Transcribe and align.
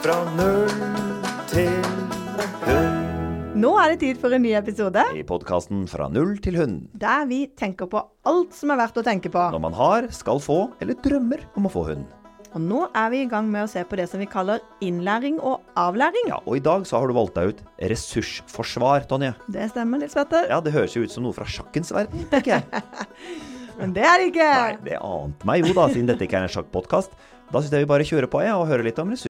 Fra 0.00 0.16
null 0.36 0.70
til 1.50 1.68
hund. 2.64 3.56
Nå 3.60 3.70
er 3.82 3.92
det 3.92 3.98
tid 4.02 4.20
for 4.22 4.32
en 4.32 4.42
ny 4.44 4.52
episode 4.56 5.02
I 5.18 5.22
podkasten 5.26 5.82
Fra 5.90 6.06
null 6.12 6.36
til 6.42 6.56
hund. 6.60 6.86
der 6.96 7.26
vi 7.28 7.42
tenker 7.58 7.88
på 7.90 8.00
alt 8.28 8.54
som 8.56 8.72
er 8.72 8.78
verdt 8.80 9.00
å 9.00 9.04
tenke 9.04 9.32
på. 9.32 9.42
Når 9.52 9.62
man 9.66 9.76
har, 9.76 10.08
skal 10.14 10.40
få 10.40 10.58
eller 10.80 10.96
drømmer 11.04 11.44
om 11.58 11.68
å 11.68 11.72
få 11.72 11.84
hund. 11.90 12.06
Og 12.50 12.62
nå 12.64 12.80
er 12.98 13.10
vi 13.12 13.20
i 13.22 13.28
gang 13.30 13.46
med 13.52 13.62
å 13.66 13.70
se 13.70 13.82
på 13.86 13.98
det 14.00 14.08
som 14.10 14.18
vi 14.22 14.26
kaller 14.26 14.62
innlæring 14.82 15.36
og 15.38 15.60
avlæring. 15.78 16.32
Ja, 16.32 16.40
Og 16.46 16.56
i 16.58 16.64
dag 16.64 16.86
så 16.88 16.98
har 16.98 17.06
du 17.06 17.14
valgt 17.14 17.36
deg 17.38 17.52
ut 17.52 17.60
ressursforsvar, 17.92 19.06
Tonje. 19.10 19.34
Det 19.46 19.68
stemmer, 19.70 20.00
Nils 20.02 20.16
Petter. 20.18 20.48
Ja, 20.50 20.58
det 20.64 20.72
høres 20.74 20.96
jo 20.96 21.04
ut 21.04 21.14
som 21.14 21.26
noe 21.28 21.36
fra 21.36 21.46
sjakkens 21.46 21.92
verden, 21.94 22.26
tenker 22.32 22.56
jeg. 22.58 22.84
Men 23.80 23.94
det 23.96 24.02
er 24.04 24.18
det 24.18 24.32
ikke. 24.32 24.50
Nei, 24.50 24.76
det 24.90 24.98
ante 24.98 25.46
meg 25.48 25.62
jo 25.68 25.76
da, 25.76 25.86
siden 25.92 26.10
dette 26.10 26.26
ikke 26.26 26.40
er 26.42 26.48
en 26.50 26.54
sjakkpodkast. 26.56 27.14
Da 27.50 27.60
syns 27.62 27.72
jeg 27.74 27.86
vi 27.86 27.92
bare 27.92 28.06
kjører 28.06 28.30
på, 28.30 28.42
jeg, 28.42 28.54
og 28.58 28.66
hører 28.70 28.88
litt 28.90 28.98
om 29.02 29.14
ressurs... 29.14 29.29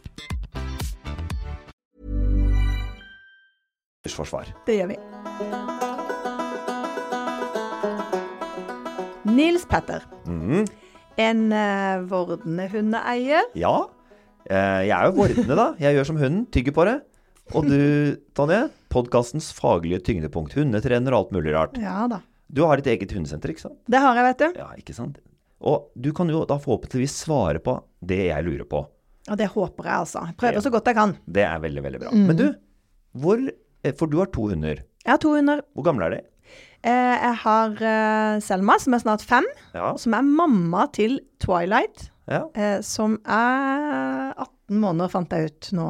ressursforsvar. 4.11 4.51
Det 4.65 4.75
gjør 4.79 4.91
vi. 4.91 4.97
Nils 9.31 9.65
Petter. 9.69 10.03
Mm. 10.27 10.65
En 11.21 11.47
uh, 11.53 12.03
vordende 12.11 12.69
hundeeier. 12.71 13.49
Ja, 13.55 13.87
Uh, 14.41 14.81
jeg 14.81 14.89
er 14.89 15.05
jo 15.05 15.11
vordende, 15.19 15.53
da. 15.55 15.67
Jeg 15.79 15.93
gjør 15.93 16.05
som 16.09 16.17
hunden, 16.17 16.39
tygger 16.49 16.73
på 16.73 16.83
det. 16.87 16.95
Og 17.53 17.67
du, 17.69 18.17
Tonje, 18.35 18.63
podkastens 18.89 19.51
faglige 19.53 19.99
tyngdepunkt. 20.01 20.55
Hundetrener 20.57 21.13
og 21.13 21.19
alt 21.19 21.35
mulig 21.37 21.53
rart. 21.53 21.77
Ja 21.79 22.07
da. 22.09 22.17
Du 22.49 22.63
har 22.65 22.81
ditt 22.81 22.89
eget 22.89 23.13
hundesenter, 23.13 23.53
ikke 23.53 23.67
sant? 23.67 23.77
Det 23.85 24.01
har 24.01 24.17
jeg, 24.17 24.25
vet 24.25 24.41
du. 24.41 24.57
Ja, 24.57 24.65
ikke 24.81 24.95
sant? 24.97 25.21
Og 25.61 25.93
du 25.93 26.09
kan 26.17 26.33
jo 26.33 26.41
da 26.49 26.57
forhåpentligvis 26.59 27.19
svare 27.21 27.61
på 27.63 27.77
det 28.01 28.17
jeg 28.31 28.47
lurer 28.49 28.65
på. 28.65 28.81
Og 29.29 29.39
det 29.39 29.51
håper 29.53 29.91
jeg, 29.91 30.07
altså. 30.07 30.25
Jeg 30.31 30.39
prøver 30.41 30.65
så 30.65 30.73
godt 30.73 30.89
jeg 30.89 30.99
kan. 31.03 31.15
Det 31.37 31.45
er 31.45 31.63
veldig, 31.69 31.85
veldig 31.85 32.01
bra. 32.01 32.17
Mm. 32.17 32.27
Men 32.31 32.41
du, 32.41 32.47
hvor 33.21 33.45
For 33.97 34.09
du 34.11 34.19
har 34.21 34.29
to 34.33 34.49
hunder. 34.51 34.83
Jeg 35.01 35.11
har 35.15 35.21
to 35.21 35.33
hunder. 35.33 35.63
Hvor 35.73 35.85
gamle 35.87 36.05
er 36.07 36.17
de? 36.17 36.21
Eh, 36.81 37.15
jeg 37.21 37.37
har 37.43 37.81
eh, 37.85 38.39
Selma, 38.41 38.77
som 38.81 38.95
er 38.97 39.03
snart 39.03 39.25
fem. 39.25 39.47
Ja. 39.75 39.91
Som 40.01 40.15
er 40.17 40.25
mamma 40.25 40.87
til 40.93 41.19
Twilight, 41.41 42.07
ja. 42.29 42.43
eh, 42.57 42.79
som 42.85 43.19
er 43.25 44.33
18 44.33 44.81
måneder, 44.81 45.11
fant 45.13 45.33
jeg 45.33 45.51
ut 45.51 45.71
nå. 45.77 45.89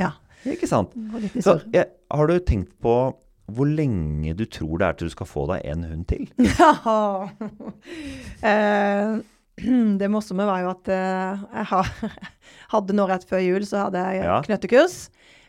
Ja. 0.00 0.14
Ikke 0.48 0.66
sant? 0.66 0.94
Så 1.38 1.60
jeg, 1.70 1.86
har 2.10 2.30
du 2.30 2.38
tenkt 2.42 2.74
på 2.82 2.94
hvor 3.52 3.68
lenge 3.68 4.32
du 4.38 4.44
tror 4.50 4.80
det 4.80 4.86
er 4.86 4.96
til 4.96 5.10
du 5.10 5.14
skal 5.14 5.28
få 5.28 5.44
deg 5.50 5.66
en 5.70 5.84
hund 5.90 6.08
til? 6.10 6.26
Ja. 6.58 7.28
Eh, 8.42 9.20
det 10.00 10.08
morsomme 10.10 10.46
var 10.48 10.62
jo 10.64 10.70
at 10.72 10.88
eh, 10.90 11.42
jeg 11.60 12.16
hadde 12.72 12.96
nå 12.96 13.06
rett 13.06 13.26
før 13.28 13.42
jul, 13.44 13.66
så 13.68 13.84
hadde 13.86 14.02
jeg 14.16 14.38
knøttekurs 14.48 14.96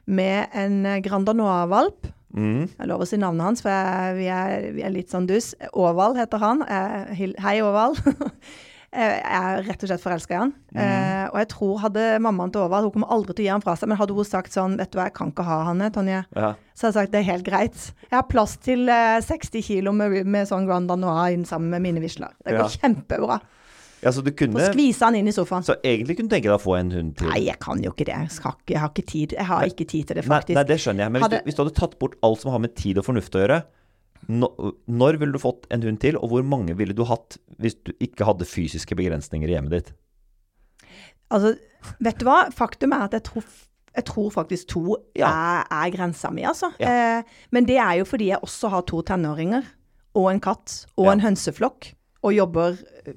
med 0.06 0.48
en 0.54 0.82
Granda 0.84 1.00
Grand 1.08 1.26
Danois-valp. 1.30 2.10
Mm. 2.34 2.64
Jeg 2.80 2.88
lover 2.90 3.06
å 3.06 3.08
si 3.08 3.18
navnet 3.22 3.46
hans, 3.46 3.62
for 3.62 3.70
jeg, 3.70 4.16
vi, 4.18 4.26
er, 4.34 4.68
vi 4.74 4.82
er 4.82 4.94
litt 4.94 5.12
sånn 5.14 5.28
dus. 5.30 5.52
Åval 5.78 6.16
heter 6.18 6.42
han. 6.42 6.64
Eh, 6.66 7.26
Hei, 7.44 7.58
Oval. 7.66 7.98
Eh, 8.94 9.16
jeg 9.18 9.38
er 9.42 9.64
rett 9.66 9.82
og 9.82 9.90
slett 9.90 10.02
forelska 10.04 10.36
i 10.36 10.38
han. 10.38 10.52
Eh, 10.78 11.24
og 11.32 11.40
jeg 11.40 11.48
tror 11.50 11.80
hadde 11.82 12.04
mammaen 12.22 12.52
til 12.54 12.62
Åval 12.62 12.84
Hun 12.86 12.92
kommer 12.94 13.10
aldri 13.16 13.34
til 13.34 13.42
å 13.42 13.48
gi 13.48 13.50
han 13.50 13.64
fra 13.64 13.74
seg, 13.74 13.90
men 13.90 13.98
hadde 13.98 14.14
hun 14.14 14.28
sagt 14.30 14.54
sånn 14.54 14.76
Vet 14.78 14.92
du 14.94 15.00
hva, 15.00 15.08
jeg 15.08 15.16
kan 15.18 15.32
ikke 15.34 15.46
ha 15.48 15.56
han, 15.66 15.82
Tonje. 15.96 16.20
Ja. 16.38 16.52
Så 16.78 16.86
hadde 16.86 16.92
jeg 16.92 16.98
sagt 17.00 17.16
det 17.16 17.22
er 17.24 17.26
helt 17.32 17.48
greit. 17.48 17.88
Jeg 18.04 18.14
har 18.14 18.28
plass 18.30 18.54
til 18.62 18.86
eh, 18.94 19.18
60 19.26 19.66
kilo 19.66 19.96
med, 19.98 20.14
med 20.30 20.46
sånn 20.46 20.70
Grand 20.70 20.86
Danois 20.94 21.42
sammen 21.50 21.74
med 21.74 21.88
mine 21.88 22.04
visler. 22.06 22.38
Det 22.46 22.54
går 22.54 22.68
Ja. 22.68 22.70
kjempebra. 22.84 23.40
Ja, 24.04 24.12
så 24.12 24.22
du 24.24 24.32
Få 24.32 24.36
kunne 24.44 24.66
skvise 24.72 25.06
han 25.08 25.16
inn 25.16 25.28
i 25.28 25.34
sofaen. 25.36 25.64
Så 25.64 25.76
egentlig 25.84 26.18
kunne 26.18 26.30
du 26.30 26.36
tenke 26.36 26.50
deg 26.52 26.58
å 26.58 26.62
få 26.64 26.76
en 26.80 26.92
hund 26.92 27.14
til? 27.18 27.28
Nei, 27.32 27.46
jeg 27.48 27.58
kan 27.64 27.82
jo 27.84 27.92
ikke 27.94 28.06
det. 28.10 28.18
Jeg, 28.20 28.32
skal 28.36 28.54
jeg 28.70 28.80
har 28.84 28.90
ikke 28.94 29.06
tid. 29.14 29.34
Jeg 29.40 29.46
har 29.50 29.64
ikke 29.70 29.88
tid 29.88 30.08
til 30.12 30.16
det, 30.20 30.26
faktisk. 30.28 30.56
nei, 30.60 30.64
det 30.74 30.78
skjønner 30.84 31.06
jeg. 31.08 31.12
Men 31.16 31.22
hvis, 31.22 31.30
Hadde- 31.30 31.40
du, 31.44 31.48
hvis 31.50 31.56
du 31.56 31.64
hadde 31.64 31.76
tatt 31.80 31.98
bort 32.00 32.16
alt 32.24 32.42
som 32.44 32.52
har 32.52 32.60
med 32.60 32.76
tid 32.76 32.98
og 33.02 33.06
fornuft 33.08 33.36
å 33.40 33.44
gjøre, 33.46 33.62
no, 34.30 34.48
når 34.88 35.18
ville 35.20 35.34
du 35.36 35.40
fått 35.40 35.68
en 35.72 35.82
hund 35.84 36.00
til, 36.00 36.16
og 36.18 36.30
hvor 36.32 36.44
mange 36.48 36.76
ville 36.80 36.94
du 36.96 37.04
hatt 37.10 37.38
hvis 37.60 37.76
du 37.84 37.92
ikke 38.00 38.26
hadde 38.28 38.46
fysiske 38.48 38.96
begrensninger 38.96 39.48
i 39.50 39.56
hjemmet 39.58 39.72
ditt? 39.78 39.94
Altså, 41.34 41.56
vet 42.04 42.20
du 42.22 42.26
hva? 42.28 42.44
Faktum 42.54 42.94
er 42.96 43.08
at 43.08 43.16
jeg 43.18 43.24
tror, 43.30 43.46
jeg 43.96 44.06
tror 44.10 44.30
faktisk 44.36 44.68
to 44.74 44.98
Ja. 45.18 45.30
er, 45.32 45.66
er 45.72 45.92
grensa 45.96 46.30
mi, 46.34 46.44
altså. 46.46 46.72
Ja. 46.80 47.20
Eh, 47.20 47.24
men 47.52 47.66
det 47.66 47.78
er 47.82 48.00
jo 48.02 48.06
fordi 48.10 48.30
jeg 48.32 48.40
også 48.44 48.70
har 48.74 48.82
to 48.90 49.02
tenåringer, 49.02 49.64
og 50.16 50.30
en 50.32 50.40
katt, 50.44 50.86
og 50.98 51.06
Ja. 51.08 51.12
en 51.16 51.22
hønseflokk, 51.26 51.94
og 52.24 52.34
jobber 52.36 52.78
eh, 53.06 53.14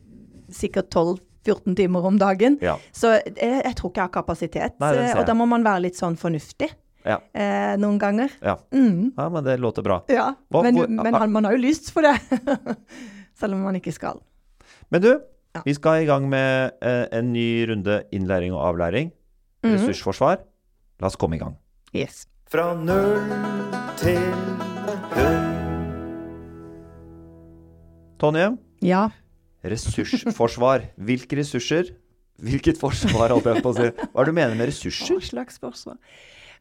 sikkert 0.52 0.90
12-14 0.94 1.76
timer 1.76 2.04
om 2.06 2.18
dagen. 2.18 2.58
Ja. 2.62 2.76
Så 2.92 3.14
jeg, 3.20 3.36
jeg 3.64 3.74
tror 3.76 3.90
ikke 3.90 4.00
jeg 4.02 4.08
har 4.08 4.14
kapasitet. 4.16 4.80
Nei, 4.80 5.12
og 5.14 5.26
da 5.26 5.34
må 5.34 5.46
man 5.48 5.64
være 5.66 5.80
litt 5.86 5.96
sånn 5.98 6.16
fornuftig 6.18 6.70
Ja. 7.06 7.20
eh, 7.34 7.76
noen 7.78 7.98
ganger. 8.02 8.30
Ja. 8.42 8.56
Mm, 8.74 9.12
ja, 9.16 9.28
men 9.30 9.44
det 9.44 9.58
låter 9.60 9.82
bra. 9.86 10.00
ja. 10.08 10.34
Hva- 10.50 10.62
men 10.62 10.74
hvor- 10.74 10.88
men 10.88 11.14
han, 11.14 11.30
man 11.32 11.44
har 11.44 11.52
jo 11.52 11.58
lyst 11.62 11.92
for 11.92 12.02
det. 12.02 12.16
Selv 13.38 13.54
om 13.54 13.62
man 13.62 13.74
ikke 13.76 13.92
skal. 13.92 14.20
Men 14.90 15.02
du, 15.02 15.12
Ja. 15.54 15.62
vi 15.64 15.72
skal 15.74 16.02
i 16.02 16.06
gang 16.06 16.28
med 16.28 16.72
eh, 16.82 17.06
en 17.12 17.32
ny 17.32 17.64
runde 17.68 18.02
innlæring 18.12 18.52
og 18.52 18.60
avlæring. 18.74 19.12
Ressursforsvar. 19.64 20.38
La 21.00 21.06
oss 21.06 21.16
komme 21.16 21.36
i 21.36 21.38
gang. 21.38 21.56
Yes. 21.94 22.26
Fra 22.48 22.74
null 22.74 23.22
til 23.96 24.18
hund. 25.16 25.54
Tonje, 28.18 28.56
Ja. 28.82 29.08
Ressursforsvar. 29.72 30.90
Hvilke 30.98 31.36
ressurser? 31.40 31.90
Hvilket 32.42 32.76
forsvar, 32.78 33.32
holdt 33.32 33.46
jeg 33.48 33.62
på 33.64 33.70
å 33.72 33.76
si. 33.78 33.86
Hva 34.12 34.20
er 34.20 34.24
det 34.24 34.32
du 34.32 34.36
mener 34.36 34.54
med 34.58 34.68
ressurser? 34.68 35.14
Hva 35.16 35.24
slags 35.24 35.58
forsvar? 35.62 35.96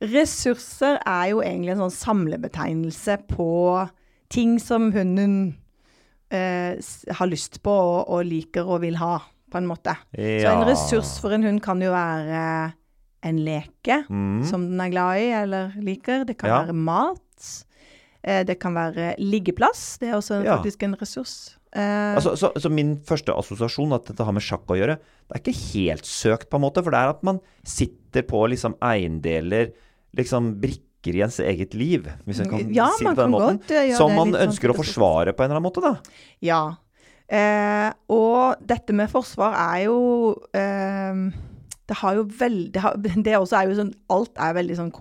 Ressurser 0.02 0.98
er 1.08 1.30
jo 1.32 1.42
egentlig 1.44 1.72
en 1.76 1.84
sånn 1.86 1.94
samlebetegnelse 2.00 3.18
på 3.32 3.50
ting 4.34 4.58
som 4.60 4.90
hunden 4.96 5.36
eh, 6.34 6.76
har 7.20 7.30
lyst 7.32 7.62
på 7.64 7.72
og, 7.72 8.10
og 8.12 8.26
liker 8.28 8.68
og 8.68 8.82
vil 8.84 8.98
ha, 9.00 9.18
på 9.52 9.60
en 9.62 9.68
måte. 9.70 9.94
Så 10.16 10.50
en 10.52 10.66
ressurs 10.68 11.14
for 11.24 11.36
en 11.36 11.46
hund 11.48 11.62
kan 11.64 11.80
jo 11.84 11.92
være 11.96 12.74
en 13.26 13.38
leke 13.42 14.04
Mm. 14.10 14.44
som 14.46 14.66
den 14.70 14.82
er 14.84 14.92
glad 14.94 15.18
i 15.24 15.30
eller 15.34 15.72
liker. 15.82 16.26
Det 16.28 16.38
kan 16.38 16.50
Ja. 16.50 16.64
være 16.66 16.74
mat. 16.76 17.66
Eh, 18.24 18.44
det 18.44 18.60
kan 18.60 18.74
være 18.76 19.16
liggeplass. 19.18 19.98
Det 20.00 20.10
er 20.10 20.16
også 20.20 20.44
Ja. 20.44 20.58
faktisk 20.58 20.84
en 20.84 20.96
ressurs. 20.96 21.56
Eh, 21.76 22.16
Altså, 22.16 22.36
så, 22.40 22.52
så 22.56 22.70
min 22.72 22.96
første 23.04 23.34
assosiasjon 23.36 23.92
at 23.98 24.08
dette 24.08 24.24
har 24.24 24.32
med 24.36 24.44
sjakk 24.46 24.70
å 24.72 24.78
gjøre, 24.80 24.96
det 25.28 25.36
er 25.36 25.42
ikke 25.44 25.58
helt 25.76 26.08
søkt, 26.08 26.48
på 26.50 26.60
en 26.60 26.64
måte. 26.64 26.84
For 26.86 26.96
det 26.96 27.02
er 27.02 27.12
at 27.12 27.24
man 27.28 27.42
sitter 27.68 28.24
på 28.30 28.46
liksom 28.54 28.78
eiendeler, 28.86 29.74
liksom 30.16 30.54
brikker 30.64 31.20
i 31.20 31.22
ens 31.22 31.42
eget 31.44 31.76
liv, 31.78 32.08
hvis 32.26 32.40
jeg 32.42 32.50
kan 32.50 32.72
Ja, 32.74 32.88
si 32.98 33.04
det 33.06 33.12
på 33.14 33.22
den 33.26 33.34
måten. 33.36 33.60
godt, 33.60 33.74
ja, 33.76 33.98
som 34.00 34.16
man 34.16 34.32
ønsker 34.32 34.40
sånn 34.40 34.48
ønsker 34.50 34.72
å 34.74 34.78
forsvare 34.80 35.34
på 35.36 35.44
en 35.44 35.52
eller 35.52 35.60
annen 35.60 35.68
måte, 35.68 35.84
da. 35.84 36.24
Ja. 36.42 36.62
Eh, 37.28 37.90
og 38.14 38.62
dette 38.66 38.94
med 38.94 39.10
forsvar 39.10 39.54
er 39.58 39.84
jo 39.88 39.98
eh, 40.54 41.22
Det 41.90 41.96
har 41.98 42.20
jo 42.20 42.26
veldig 42.30 42.70
det, 43.02 43.14
det 43.26 43.34
også 43.40 43.58
er 43.58 43.72
jo 43.72 43.78
sånn 43.80 43.90
Alt 44.14 44.38
er 44.38 44.54
veldig 44.54 44.76
sånn 44.78 44.92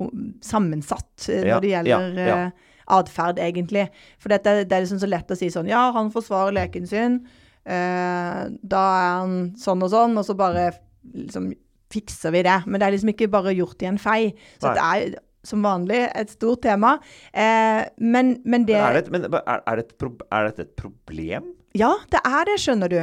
sammensatt 0.40 1.26
eh, 1.28 1.43
Ja, 1.44 1.58
når 1.58 1.66
det 1.66 1.72
ja, 1.75 1.82
gjelder 1.84 2.31
ja. 2.31 2.38
Atferd, 2.86 3.38
egentlig. 3.38 3.88
For 4.19 4.28
dette, 4.34 4.64
det 4.69 4.72
er 4.72 4.84
liksom 4.84 5.00
så 5.00 5.08
lett 5.08 5.31
å 5.31 5.36
si 5.38 5.48
sånn 5.52 5.69
Ja, 5.70 5.90
han 5.92 6.10
forsvarer 6.14 6.52
leken 6.56 6.86
sin. 6.86 7.20
Eh, 7.64 8.40
da 8.62 8.82
er 9.00 9.12
han 9.22 9.36
sånn 9.56 9.82
og 9.86 9.90
sånn, 9.94 10.19
og 10.20 10.26
så 10.28 10.34
bare 10.36 10.70
liksom 11.14 11.52
fikser 11.94 12.32
vi 12.34 12.42
det. 12.42 12.58
Men 12.66 12.81
det 12.81 12.86
er 12.88 12.96
liksom 12.96 13.12
ikke 13.14 13.31
bare 13.32 13.54
gjort 13.56 13.82
i 13.82 13.86
en 13.92 13.98
fei. 14.02 14.32
Så 14.60 14.72
Nei. 14.72 14.75
det 14.75 15.14
er 15.14 15.20
som 15.44 15.60
vanlig 15.62 16.00
et 16.16 16.31
stort 16.32 16.62
tema. 16.64 16.94
Eh, 17.32 17.84
men, 18.00 18.38
men 18.44 18.64
det 18.64 18.78
Men 18.81 18.96
er, 18.96 19.00
det 19.02 19.12
men 19.12 19.26
er, 19.28 19.60
er, 19.66 19.76
det 19.76 19.84
et, 19.87 19.98
pro- 20.00 20.28
er 20.32 20.48
dette 20.50 20.64
et 20.69 20.75
problem? 20.80 21.50
Ja, 21.76 21.92
det 22.10 22.20
er 22.25 22.44
det, 22.48 22.58
skjønner 22.62 22.88
du. 22.92 23.00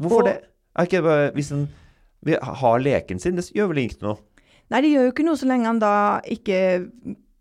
Hvorfor 0.00 0.22
Og- 0.22 0.28
det? 0.30 0.38
Er 0.76 0.86
ikke, 0.88 1.02
bare- 1.04 1.32
hvis 1.36 1.50
en 1.52 1.66
har 2.40 2.78
leken 2.80 3.18
sin, 3.20 3.36
det 3.36 3.48
gjør 3.52 3.68
vel 3.74 3.82
ikke 3.84 4.00
noe? 4.06 4.16
Nei, 4.70 4.80
det 4.80 4.90
gjør 4.94 5.04
jo 5.04 5.10
ikke 5.12 5.24
noe 5.26 5.36
så 5.36 5.46
lenge 5.50 5.66
han 5.68 5.78
da 5.82 6.20
ikke 6.32 6.60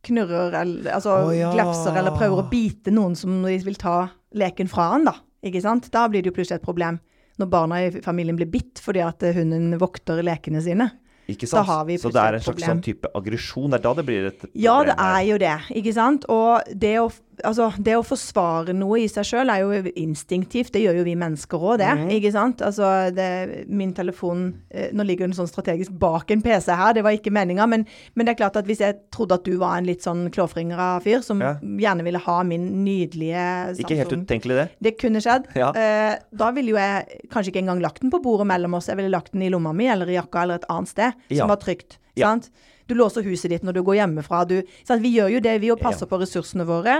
knurrer 0.08 0.56
eller 0.62 0.96
altså 0.98 1.18
oh, 1.28 1.32
ja. 1.36 1.52
glefser 1.54 1.98
eller 2.00 2.16
prøver 2.18 2.42
å 2.42 2.50
bite 2.50 2.94
noen 2.94 3.16
som 3.18 3.44
vil 3.46 3.78
ta 3.80 4.10
leken 4.38 4.70
fra 4.72 4.92
han, 4.96 5.06
da. 5.10 5.16
Ikke 5.46 5.62
sant? 5.64 5.90
Da 5.94 6.08
blir 6.10 6.24
det 6.24 6.32
jo 6.32 6.38
plutselig 6.38 6.60
et 6.62 6.66
problem. 6.66 7.00
Når 7.42 7.50
barna 7.50 7.80
i 7.86 7.92
familien 8.06 8.38
blir 8.38 8.50
bitt 8.52 8.82
fordi 8.84 9.02
at 9.06 9.24
hunden 9.36 9.74
vokter 9.82 10.22
lekene 10.26 10.62
sine. 10.62 10.90
Ikke 11.32 11.48
Da 11.48 11.62
sant? 11.62 11.70
har 11.70 11.86
vi 11.88 11.98
så 12.02 12.12
det 12.12 12.22
er 12.22 12.38
en 12.38 12.44
slags 12.44 12.66
sånn 12.66 12.82
type 12.84 13.10
aggresjon. 13.18 13.72
Det 13.72 13.80
er 13.80 13.84
da 13.86 13.94
det 13.98 14.06
blir 14.08 14.28
et 14.30 14.40
problem. 14.42 14.62
Ja, 14.64 14.76
det 14.84 14.96
er 14.98 15.22
jo 15.30 15.38
det, 15.42 15.54
ikke 15.80 15.94
sant? 15.96 16.26
Og 16.34 16.74
det 16.76 16.96
å, 17.00 17.08
altså, 17.48 17.70
det 17.82 17.96
å 17.98 18.04
forsvare 18.06 18.74
noe 18.78 19.00
i 19.04 19.08
seg 19.12 19.26
sjøl 19.28 19.50
er 19.54 19.62
jo 19.64 19.92
instinktivt. 20.00 20.72
Det 20.76 20.82
gjør 20.84 21.00
jo 21.02 21.06
vi 21.08 21.16
mennesker 21.20 21.58
òg, 21.62 21.78
det. 21.82 21.90
Mm. 22.00 22.10
Ikke 22.18 22.32
sant? 22.36 22.62
Altså, 22.66 22.88
det, 23.16 23.28
min 23.70 23.94
telefon 23.98 24.44
eh, 24.70 24.90
Nå 24.94 25.06
ligger 25.08 25.28
den 25.28 25.36
sånn 25.38 25.50
strategisk 25.50 25.92
bak 26.02 26.32
en 26.36 26.42
PC 26.46 26.72
her, 26.78 26.94
det 26.98 27.04
var 27.06 27.16
ikke 27.18 27.34
meninga. 27.34 27.68
Men, 27.72 27.86
men 28.16 28.28
det 28.28 28.34
er 28.36 28.40
klart 28.44 28.60
at 28.62 28.68
hvis 28.70 28.82
jeg 28.84 28.98
trodde 29.14 29.38
at 29.40 29.46
du 29.48 29.56
var 29.62 29.78
en 29.80 29.88
litt 29.90 30.04
sånn 30.06 30.28
klåfringra 30.34 30.92
fyr 31.06 31.24
som 31.26 31.42
Ja. 31.42 31.56
gjerne 31.62 32.04
ville 32.06 32.20
ha 32.22 32.38
min 32.48 32.68
nydelige 32.86 33.46
Ikke 33.82 33.96
helt 33.98 34.10
Samsung 34.12 34.26
utenkelig, 34.28 34.56
det. 34.62 34.68
det 34.88 34.96
kunne 35.02 35.22
skjedd. 35.24 35.48
Ja. 35.58 35.72
Eh, 35.76 36.18
da 36.38 36.52
ville 36.56 36.74
jo 36.76 36.80
jeg 36.82 37.22
kanskje 37.32 37.54
ikke 37.54 37.64
engang 37.66 37.82
lagt 37.84 38.02
den 38.04 38.12
på 38.14 38.22
bordet 38.24 38.48
mellom 38.52 38.76
oss. 38.78 38.88
Jeg 38.92 39.00
ville 39.00 39.14
lagt 39.14 39.34
den 39.34 39.42
i 39.46 39.50
lomma 39.54 39.74
mi 39.74 39.88
eller 39.92 40.10
i 40.12 40.18
jakka 40.20 40.44
eller 40.46 40.62
et 40.62 40.70
annet 40.70 40.90
sted 40.92 41.14
Ja. 41.30 41.44
som 41.44 41.50
var 41.54 41.62
trygt. 41.62 41.98
Sant? 42.20 42.50
Du 42.92 42.98
låser 43.00 43.24
huset 43.24 43.54
ditt 43.54 43.64
når 43.64 43.78
du 43.80 43.84
går 43.88 44.02
hjemmefra. 44.02 44.44
Du, 44.50 44.58
sant? 44.84 45.02
Vi 45.04 45.14
gjør 45.16 45.32
jo 45.38 45.40
det, 45.44 45.58
vi 45.64 45.72
og 45.72 45.80
passer 45.80 46.04
Ja. 46.06 46.12
på 46.12 46.20
ressursene 46.22 46.66
våre. 46.68 46.98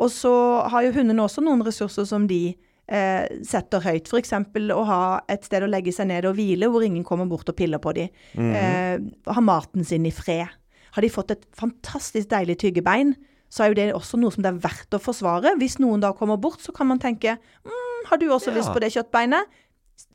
Og 0.00 0.08
så 0.10 0.32
har 0.72 0.86
jo 0.86 0.94
hundene 0.96 1.22
også 1.26 1.44
noen 1.44 1.60
ressurser 1.66 2.06
som 2.08 2.24
de 2.30 2.54
eh, 2.88 3.28
setter 3.44 3.80
høyt. 3.84 4.08
F.eks. 4.08 4.32
å 4.74 4.82
ha 4.88 5.20
et 5.28 5.44
sted 5.46 5.62
å 5.64 5.68
legge 5.70 5.92
seg 5.92 6.08
ned 6.10 6.24
og 6.28 6.34
hvile 6.36 6.68
hvor 6.72 6.84
ingen 6.84 7.04
kommer 7.04 7.28
bort 7.30 7.48
og 7.48 7.56
piller 7.56 7.78
på 7.80 7.92
dem. 7.96 8.08
Mhm. 8.34 8.54
eh, 8.56 9.32
ha 9.32 9.40
maten 9.44 9.84
sin 9.84 10.04
i 10.08 10.10
fred. 10.12 10.48
Har 10.94 11.02
de 11.02 11.08
fått 11.10 11.30
et 11.34 11.44
fantastisk 11.58 12.28
deilig 12.30 12.58
tyggebein, 12.62 13.14
så 13.50 13.64
er 13.64 13.68
jo 13.72 13.74
det 13.78 13.86
også 13.94 14.18
noe 14.18 14.30
som 14.34 14.42
det 14.44 14.50
er 14.52 14.60
verdt 14.62 14.94
å 14.94 15.00
forsvare. 15.02 15.56
Hvis 15.58 15.78
noen 15.82 16.00
da 16.02 16.12
kommer 16.12 16.36
bort, 16.40 16.60
så 16.62 16.72
kan 16.74 16.86
man 16.90 16.98
tenke 17.02 17.36
mm, 17.38 18.06
har 18.10 18.18
du 18.18 18.26
også 18.28 18.50
Ja. 18.52 18.58
lyst 18.60 18.72
på 18.74 18.80
det 18.80 18.92
kjøttbeinet? 18.94 19.46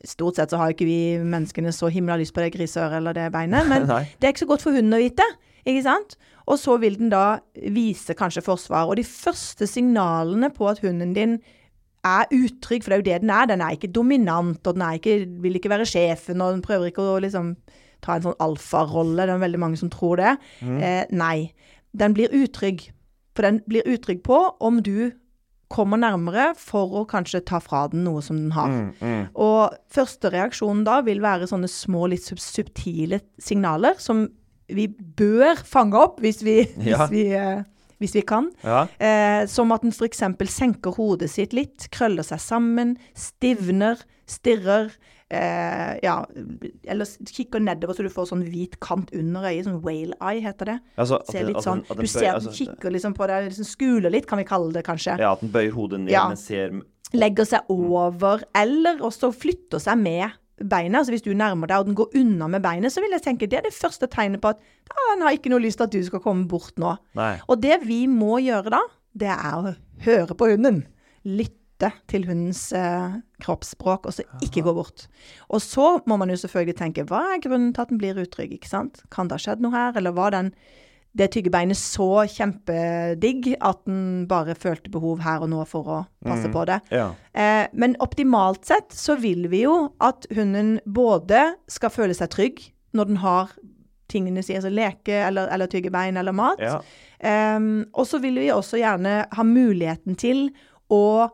Stort 0.04 0.38
sett 0.38 0.52
så 0.52 0.56
har 0.56 0.72
ikke 0.72 0.88
vi 0.88 1.20
menneskene 1.20 1.72
så 1.76 1.90
himla 1.92 2.16
lyst 2.20 2.32
på 2.32 2.40
det 2.40 2.54
griseøret 2.54 3.00
eller 3.00 3.16
det 3.16 3.26
beinet, 3.34 3.68
men 3.70 3.84
det 3.88 4.24
er 4.24 4.32
ikke 4.32 4.46
så 4.46 4.52
godt 4.54 4.64
for 4.64 4.76
hunden 4.76 4.96
å 4.96 5.00
vite. 5.02 5.26
Ikke 5.68 5.84
sant? 5.84 6.16
Og 6.48 6.58
så 6.58 6.76
vil 6.80 6.96
den 6.98 7.10
da 7.12 7.40
vise 7.72 8.16
kanskje 8.16 8.42
forsvar. 8.44 8.88
Og 8.88 8.96
de 8.98 9.04
første 9.06 9.68
signalene 9.68 10.48
på 10.54 10.70
at 10.70 10.80
hunden 10.84 11.12
din 11.16 11.36
er 12.06 12.30
utrygg, 12.32 12.82
for 12.82 12.90
det 12.90 12.96
er 12.96 13.02
jo 13.02 13.08
det 13.10 13.18
den 13.26 13.34
er. 13.36 13.48
Den 13.50 13.64
er 13.64 13.76
ikke 13.76 13.92
dominant, 13.92 14.64
og 14.64 14.76
den 14.76 14.86
er 14.86 14.96
ikke, 14.96 15.18
vil 15.44 15.58
ikke 15.60 15.72
være 15.72 15.88
sjefen, 15.88 16.40
og 16.40 16.56
den 16.56 16.64
prøver 16.64 16.88
ikke 16.88 17.04
å 17.04 17.18
liksom 17.20 17.52
ta 18.00 18.16
en 18.16 18.24
sånn 18.24 18.40
alfarolle. 18.40 19.26
Det 19.28 19.34
er 19.36 19.44
veldig 19.44 19.60
mange 19.60 19.80
som 19.80 19.92
tror 19.92 20.20
det. 20.22 20.36
Eh, 20.80 21.04
nei. 21.12 21.52
Den 21.92 22.16
blir 22.16 22.32
utrygg. 22.32 22.88
For 23.36 23.46
den 23.46 23.60
blir 23.68 23.86
utrygg 23.86 24.24
på 24.26 24.38
om 24.64 24.80
du 24.82 25.12
kommer 25.70 26.00
nærmere 26.02 26.50
for 26.58 27.00
å 27.00 27.04
kanskje 27.08 27.42
ta 27.46 27.60
fra 27.62 27.84
den 27.92 28.02
noe 28.06 28.22
som 28.26 28.38
den 28.40 28.52
har. 28.56 28.70
Mm, 28.72 28.88
mm. 29.00 29.24
Og 29.38 29.76
første 29.94 30.32
reaksjonen 30.34 30.82
da 30.88 30.98
vil 31.06 31.22
være 31.22 31.46
sånne 31.50 31.70
små, 31.70 32.08
litt 32.10 32.26
subtile 32.26 33.20
signaler 33.38 33.98
som 34.02 34.26
vi 34.70 34.88
bør 34.90 35.62
fange 35.66 35.98
opp 35.98 36.18
hvis 36.22 36.42
vi, 36.46 36.56
Ja. 36.90 37.04
hvis 37.06 37.14
vi, 37.14 37.24
eh, 37.38 37.62
hvis 38.02 38.14
vi 38.18 38.24
kan. 38.26 38.50
Ja. 38.66 38.84
Eh, 38.98 39.44
som 39.50 39.70
at 39.74 39.82
den 39.86 39.94
f.eks. 39.94 40.22
senker 40.50 40.94
hodet 40.98 41.30
sitt 41.30 41.54
litt, 41.56 41.86
krøller 41.94 42.26
seg 42.26 42.42
sammen, 42.42 42.96
stivner, 43.18 44.02
stirrer. 44.30 44.90
Eh, 45.30 45.98
ja, 46.02 46.16
eller 46.90 47.06
kikker 47.30 47.62
nedover 47.62 47.94
så 47.94 48.02
du 48.02 48.10
får 48.10 48.26
sånn 48.32 48.42
hvit 48.50 48.72
kant 48.82 49.12
under 49.14 49.44
øyet, 49.46 49.62
sånn 49.68 49.80
whale 49.84 50.16
eye 50.20 50.40
heter 50.42 50.72
det. 50.72 50.78
Altså, 50.98 51.20
Ser 51.30 51.44
litt 51.46 51.54
den- 51.54 51.62
sånn, 51.62 51.82
den 51.86 51.98
du 51.98 52.06
ser 52.10 52.32
altså, 52.34 52.50
kikker 52.50 52.90
liksom 52.90 53.14
på 53.14 53.28
deg, 53.30 53.46
liksom 53.52 53.64
skuler 53.68 54.10
litt, 54.10 54.26
kan 54.26 54.38
vi 54.38 54.44
kalle 54.44 54.72
det 54.72 54.82
kanskje. 54.84 55.18
Ja, 55.22 55.32
at 55.32 55.40
den 55.40 55.50
bøyer 55.54 55.70
hodet 55.72 56.00
ned, 56.00 56.10
Ja. 56.10 56.26
men 56.28 56.36
ser 56.36 56.70
legger 57.14 57.44
seg 57.46 57.60
over, 57.68 58.42
eller 58.54 58.98
også 58.98 59.32
flytter 59.34 59.78
seg 59.78 59.98
med 59.98 60.32
beinet. 60.62 60.98
Altså 60.98 61.10
hvis 61.12 61.22
du 61.22 61.32
nærmer 61.32 61.66
deg 61.68 61.78
og 61.78 61.86
den 61.86 61.94
går 61.94 62.10
unna 62.14 62.48
med 62.48 62.62
beinet, 62.62 62.90
så 62.92 63.00
vil 63.00 63.10
jeg 63.12 63.22
tenke 63.22 63.48
det 63.48 63.58
er 63.58 63.62
det 63.62 63.72
første 63.72 64.08
tegnet 64.08 64.40
på 64.40 64.50
at 64.50 64.58
ah, 64.90 65.14
den 65.14 65.22
har 65.22 65.32
ikke 65.32 65.48
noe 65.50 65.60
lyst 65.60 65.78
til 65.78 65.84
at 65.84 65.90
du 65.90 66.02
skal 66.04 66.20
komme 66.20 66.46
bort 66.48 66.74
nå. 66.76 66.96
Nei. 67.14 67.38
Og 67.48 67.60
det 67.60 67.84
vi 67.86 68.06
må 68.08 68.38
gjøre 68.42 68.70
da, 68.70 68.80
det 69.16 69.28
er 69.28 69.54
å 69.54 69.76
høre 70.02 70.34
på 70.34 70.50
hunden. 70.56 70.86
Lytte 71.24 71.54
til 72.10 72.26
hundens 72.28 72.66
eh, 72.76 73.16
kroppsspråk, 73.40 74.06
og 74.06 74.16
så 74.16 74.26
ikke 74.44 74.64
gå 74.66 74.74
bort. 74.76 75.06
Og 75.48 75.62
så 75.64 75.96
må 76.10 76.18
man 76.20 76.32
jo 76.32 76.38
selvfølgelig 76.42 76.76
tenke, 76.78 77.06
hva 77.08 77.22
er 77.34 77.42
grunnen 77.44 77.72
til 77.74 77.86
at 77.86 77.92
den 77.92 78.00
blir 78.02 78.20
utrygg, 78.20 78.52
ikke 78.56 78.70
sant? 78.70 79.02
Kan 79.14 79.30
det 79.30 79.38
ha 79.38 79.44
skjedd 79.46 79.64
noe 79.64 79.74
her, 79.74 79.96
eller 79.98 80.16
var 80.16 80.36
den 80.36 80.52
det 81.18 81.32
tyggebeinet 81.34 81.74
så 81.74 82.22
kjempedigg 82.30 83.48
at 83.66 83.80
den 83.88 84.28
bare 84.30 84.54
følte 84.54 84.92
behov 84.94 85.24
her 85.24 85.42
og 85.42 85.50
nå 85.50 85.64
for 85.66 85.88
å 85.90 85.98
passe 86.22 86.46
mm, 86.46 86.54
på 86.54 86.62
det? 86.70 86.76
Ja. 86.94 87.08
Eh, 87.34 87.64
men 87.74 87.96
optimalt 88.04 88.68
sett 88.68 88.94
så 88.94 89.16
vil 89.18 89.48
vi 89.50 89.64
jo 89.64 89.74
at 89.98 90.28
hunden 90.36 90.76
både 90.86 91.56
skal 91.70 91.90
føle 91.94 92.14
seg 92.14 92.30
trygg 92.36 92.62
når 92.94 93.10
den 93.10 93.20
har 93.24 93.50
tingene 94.10 94.42
sine, 94.42 94.60
altså 94.60 94.72
leke 94.74 95.18
eller, 95.26 95.50
eller 95.54 95.70
tyggebein 95.70 96.18
eller 96.18 96.34
mat. 96.34 96.62
Ja. 96.62 96.78
Em, 97.18 97.86
og 97.92 98.06
så 98.10 98.18
vil 98.22 98.38
vi 98.42 98.50
også 98.54 98.80
gjerne 98.80 99.24
ha 99.30 99.46
muligheten 99.46 100.18
til 100.18 100.48
å 100.90 101.30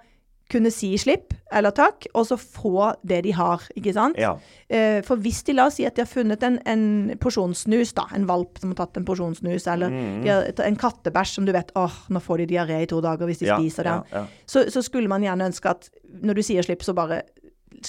kunne 0.51 0.71
si 0.71 0.93
slipp 1.01 1.35
eller 1.55 1.75
takk, 1.75 2.09
og 2.15 2.27
så 2.29 2.37
få 2.39 2.93
det 3.07 3.21
de 3.27 3.33
har, 3.35 3.63
ikke 3.79 3.95
sant? 3.97 4.19
ja. 4.19 4.37
Eh, 4.67 4.99
for 5.07 5.19
hvis 5.23 5.45
de, 5.47 5.55
la 5.55 5.69
oss 5.71 5.77
si 5.79 5.87
at 5.87 5.95
de 5.95 6.03
har 6.03 6.11
funnet 6.11 6.43
en, 6.47 6.59
en 6.67 7.15
porsjonssnus, 7.23 7.93
da, 7.99 8.07
en 8.15 8.27
valp 8.27 8.59
som 8.63 8.73
har 8.73 8.81
tatt 8.81 8.99
en 8.99 9.07
porsjonssnus, 9.07 9.67
eller 9.71 9.93
mm. 9.95 10.27
en 10.67 10.79
kattebæsj 10.81 11.37
som 11.39 11.47
du 11.47 11.55
vet, 11.55 11.71
åh, 11.79 12.01
nå 12.11 12.23
får 12.23 12.43
de 12.43 12.51
diaré 12.55 12.83
i 12.83 12.91
to 12.91 13.01
dager 13.05 13.31
hvis 13.31 13.43
de 13.43 13.51
ja. 13.51 13.59
spiser 13.61 13.91
den. 13.91 14.07
Ja. 14.15 14.27
Så, 14.47 14.67
så 14.75 14.83
skulle 14.87 15.11
man 15.11 15.27
gjerne 15.27 15.51
ønske 15.51 15.71
at 15.71 15.91
når 16.23 16.39
du 16.39 16.47
sier 16.47 16.67
slipp, 16.67 16.83
så 16.87 16.95
bare 16.97 17.23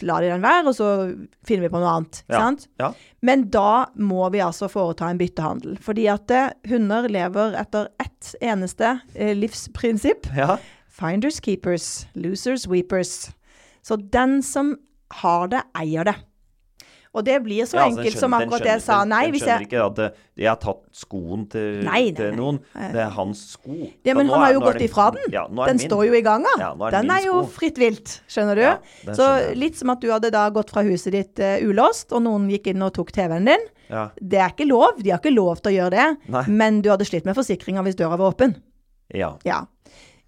la 0.06 0.18
de 0.22 0.30
den 0.30 0.44
være, 0.44 0.66
og 0.68 0.76
så 0.76 0.88
finner 1.48 1.68
vi 1.68 1.74
på 1.74 1.82
noe 1.82 1.94
annet. 1.98 2.22
Ikke 2.26 2.42
sant? 2.42 2.68
Men 3.26 3.48
da 3.54 3.88
må 3.96 4.28
vi 4.34 4.42
altså 4.44 4.70
foreta 4.72 5.10
en 5.10 5.20
byttehandel. 5.20 5.78
Fordi 5.84 6.08
at 6.12 6.34
eh, 6.34 6.50
hunder 6.72 7.08
lever 7.12 7.58
etter 7.60 7.90
ett 8.04 8.34
eneste 8.42 8.98
eh, 9.16 9.34
livsprinsipp. 9.38 10.30
ja. 10.38 10.58
Finders 10.98 11.40
keepers, 11.44 12.08
losers 12.18 12.66
weepers. 12.68 13.30
Så 13.86 13.98
den 14.12 14.40
som 14.44 14.76
har 15.22 15.48
det, 15.52 15.62
eier 15.78 16.04
det. 16.10 16.16
Og 17.18 17.24
det 17.26 17.38
blir 17.42 17.66
så 17.66 17.78
Ja, 17.80 17.84
altså, 17.88 18.02
enkelt 18.04 18.18
som 18.20 18.20
skjønner- 18.20 18.20
som 18.20 18.34
akkurat 18.38 18.64
det 18.64 18.72
jeg 18.74 18.82
sa. 18.82 19.00
den- 19.00 19.10
Nei, 19.10 19.22
den 19.24 19.32
hvis 19.34 19.42
skjønner 19.42 19.60
jeg 19.60 19.68
ikke 19.70 19.86
at 19.86 19.96
det, 19.96 20.08
jeg 20.38 20.48
har 20.48 20.56
tatt 20.58 20.82
skoen 20.94 21.46
til, 21.50 21.84
Nei, 21.84 22.02
nei, 22.04 22.12
til 22.12 22.32
noen. 22.36 22.60
Det 22.76 22.96
er 23.06 23.10
hans 23.10 23.40
sko. 23.54 23.90
Ja, 24.06 24.14
men 24.14 24.28
han 24.28 24.40
har 24.40 24.54
jo 24.54 24.60
gått 24.60 24.82
ifra 24.86 25.12
den. 25.14 25.32
Ja, 25.32 25.48
Den 25.48 25.78
min. 25.78 25.90
står 25.90 26.06
jo 26.08 26.14
i 26.14 26.22
gang, 26.22 26.44
da. 26.44 26.50
Ja, 26.60 26.72
er 26.88 26.92
den 26.92 27.10
er 27.10 27.22
jo 27.24 27.44
sko. 27.44 27.52
fritt 27.60 27.78
vilt, 27.78 28.22
skjønner 28.28 28.56
du. 28.56 28.62
Ja, 28.62 28.78
den 29.06 29.16
så 29.16 29.56
litt 29.56 29.76
som 29.78 29.90
at 29.90 30.00
du 30.02 30.10
hadde 30.12 30.30
da 30.32 30.50
gått 30.52 30.70
fra 30.70 30.84
huset 30.84 31.12
ditt 31.12 31.40
uh, 31.40 31.58
ulåst, 31.66 32.12
og 32.12 32.22
noen 32.22 32.50
gikk 32.52 32.68
inn 32.68 32.82
og 32.84 32.94
tok 32.94 33.12
TV-en 33.12 33.46
din. 33.46 33.66
Ja. 33.90 34.10
Det 34.22 34.38
er 34.38 34.50
ikke 34.50 34.68
lov. 34.68 35.02
De 35.02 35.10
har 35.10 35.20
ikke 35.20 35.34
lov 35.34 35.62
til 35.62 35.72
å 35.74 35.90
gjøre 35.90 35.92
det. 36.28 36.48
Men 36.50 36.82
du 36.82 36.90
hadde 36.90 37.06
slitt 37.08 37.26
med 37.26 37.36
forsikringa 37.36 37.82
hvis 37.84 37.96
døra 37.96 38.18
var 38.18 38.34
åpen. 38.34 38.62
ja. 39.14 39.38
Ja. 39.46 39.66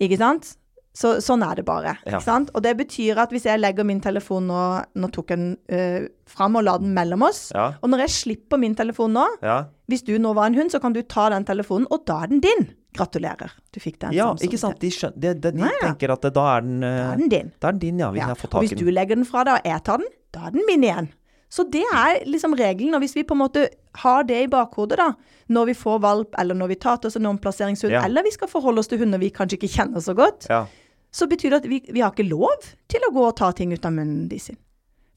Ikke 0.01 0.17
sant? 0.17 0.55
Så, 0.95 1.19
sånn 1.21 1.43
er 1.45 1.59
det 1.59 1.65
bare. 1.67 1.93
Ja. 2.09 2.19
Og 2.49 2.63
det 2.65 2.73
betyr 2.79 3.19
at 3.21 3.31
hvis 3.31 3.45
jeg 3.45 3.61
legger 3.61 3.85
min 3.87 4.01
telefon 4.01 4.47
nå 4.49 4.61
Nå 4.99 5.09
tok 5.13 5.29
jeg 5.31 5.39
den 5.39 5.51
uh, 5.69 6.07
fram 6.29 6.57
og 6.59 6.65
la 6.65 6.77
den 6.81 6.95
mellom 6.95 7.23
oss. 7.27 7.49
Ja. 7.55 7.71
Og 7.81 7.91
når 7.93 8.03
jeg 8.07 8.15
slipper 8.15 8.59
min 8.61 8.75
telefon 8.75 9.13
nå, 9.15 9.25
Ja. 9.45 9.61
hvis 9.87 10.03
du 10.05 10.17
nå 10.19 10.33
var 10.35 10.49
en 10.49 10.57
hund, 10.57 10.73
så 10.73 10.81
kan 10.81 10.93
du 10.93 11.01
ta 11.03 11.29
den 11.29 11.45
telefonen, 11.45 11.87
og 11.93 12.05
da 12.09 12.23
er 12.23 12.33
den 12.33 12.41
din. 12.43 12.67
Gratulerer. 12.97 13.53
Du 13.71 13.79
fikk 13.79 13.99
den. 14.01 14.13
ja, 14.17 14.31
ikke 14.41 14.57
sant. 14.57 14.79
De, 14.81 14.89
skjøn, 14.89 15.13
de, 15.13 15.35
de, 15.37 15.51
de 15.53 15.71
tenker 15.79 16.09
at 16.09 16.25
det, 16.25 16.33
da 16.33 16.45
er 16.55 16.65
den 16.65 16.81
Da 16.81 16.89
eh, 16.89 17.11
er 17.13 17.21
den 17.21 17.29
din. 17.29 17.51
Da 17.61 17.69
er 17.69 17.77
den 17.77 17.83
din, 17.85 17.99
ja. 18.01 18.09
Hvis 18.11 18.45
Og 18.49 18.63
hvis 18.65 18.73
du 18.77 18.89
legger 18.89 19.15
den 19.15 19.29
fra 19.29 19.45
deg, 19.45 19.61
og 19.61 19.71
jeg 19.71 19.83
tar 19.85 20.01
den, 20.01 20.09
da 20.33 20.47
er 20.47 20.55
den 20.57 20.65
min 20.67 20.83
igjen. 20.83 21.11
Så 21.49 21.63
det 21.71 21.81
er 21.93 22.19
liksom 22.29 22.53
regelen. 22.53 22.93
Og 22.93 23.01
hvis 23.01 23.15
vi 23.17 23.23
på 23.23 23.33
en 23.33 23.41
måte 23.41 23.67
har 24.03 24.23
det 24.23 24.43
i 24.43 24.47
bakhodet, 24.51 24.97
da, 25.01 25.07
når 25.49 25.65
vi 25.71 25.73
får 25.73 25.99
valp, 26.03 26.35
eller 26.37 26.53
når 26.55 26.67
vi 26.67 26.75
tar 26.75 26.97
til 27.01 27.07
oss 27.09 27.15
en 27.17 27.25
omplasseringshund, 27.25 27.91
Ja. 27.91 28.03
eller 28.05 28.23
vi 28.23 28.31
skal 28.35 28.47
forholde 28.47 28.79
oss 28.79 28.87
til 28.87 28.99
hunder 28.99 29.17
vi 29.19 29.31
kanskje 29.31 29.57
ikke 29.57 29.71
kjenner 29.73 29.99
så 30.05 30.13
godt, 30.15 30.45
Ja. 30.49 30.65
så 31.11 31.25
betyr 31.27 31.49
det 31.49 31.63
at 31.63 31.69
vi, 31.69 31.79
vi 31.91 32.01
har 32.01 32.11
ikke 32.11 32.29
lov 32.29 32.61
til 32.87 33.01
å 33.09 33.13
gå 33.13 33.23
og 33.27 33.35
ta 33.35 33.51
ting 33.51 33.73
ut 33.73 33.83
av 33.85 33.91
munnen 33.93 34.27
de 34.29 34.37
sin. 34.39 34.57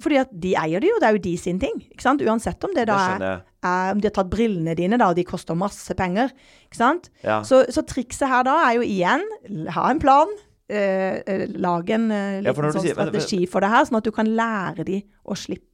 Fordi 0.00 0.16
at 0.18 0.30
de 0.40 0.54
eier 0.56 0.80
det 0.80 0.88
jo, 0.88 0.96
det 0.98 1.06
er 1.06 1.12
jo 1.12 1.18
de 1.22 1.36
sin 1.36 1.58
ting. 1.60 1.76
ikke 1.92 2.02
sant? 2.02 2.20
Uansett 2.22 2.64
om 2.64 2.72
det 2.74 2.86
da 2.88 2.96
Det 3.18 3.22
er, 3.22 3.42
er 3.62 3.92
Om 3.92 4.00
de 4.00 4.08
har 4.08 4.14
tatt 4.16 4.30
brillene 4.30 4.74
dine, 4.74 4.98
da, 4.98 5.10
og 5.10 5.14
de 5.16 5.22
koster 5.24 5.54
masse 5.54 5.94
penger. 5.94 6.32
ikke 6.66 6.76
sant? 6.76 7.10
Ja. 7.22 7.42
Så, 7.42 7.66
så 7.70 7.84
trikset 7.86 8.26
her 8.26 8.42
da 8.42 8.56
er 8.70 8.80
jo 8.80 8.82
igjen 8.82 9.22
ha 9.70 9.90
en 9.90 10.00
plan. 10.00 10.26
Eh, 10.68 11.20
eh, 11.26 11.42
en 11.44 12.10
eh, 12.10 12.40
liten 12.40 12.72
sånn 12.72 12.82
sier- 12.82 12.96
men- 12.96 13.12
men- 13.12 13.20
strategi 13.20 13.46
for 13.46 13.60
det 13.60 13.68
her, 13.70 13.84
sånn 13.84 13.98
at 13.98 14.04
du 14.04 14.10
kan 14.10 14.26
lære 14.26 14.84
de 14.84 15.02
å 15.28 15.36
slippe. 15.36 15.68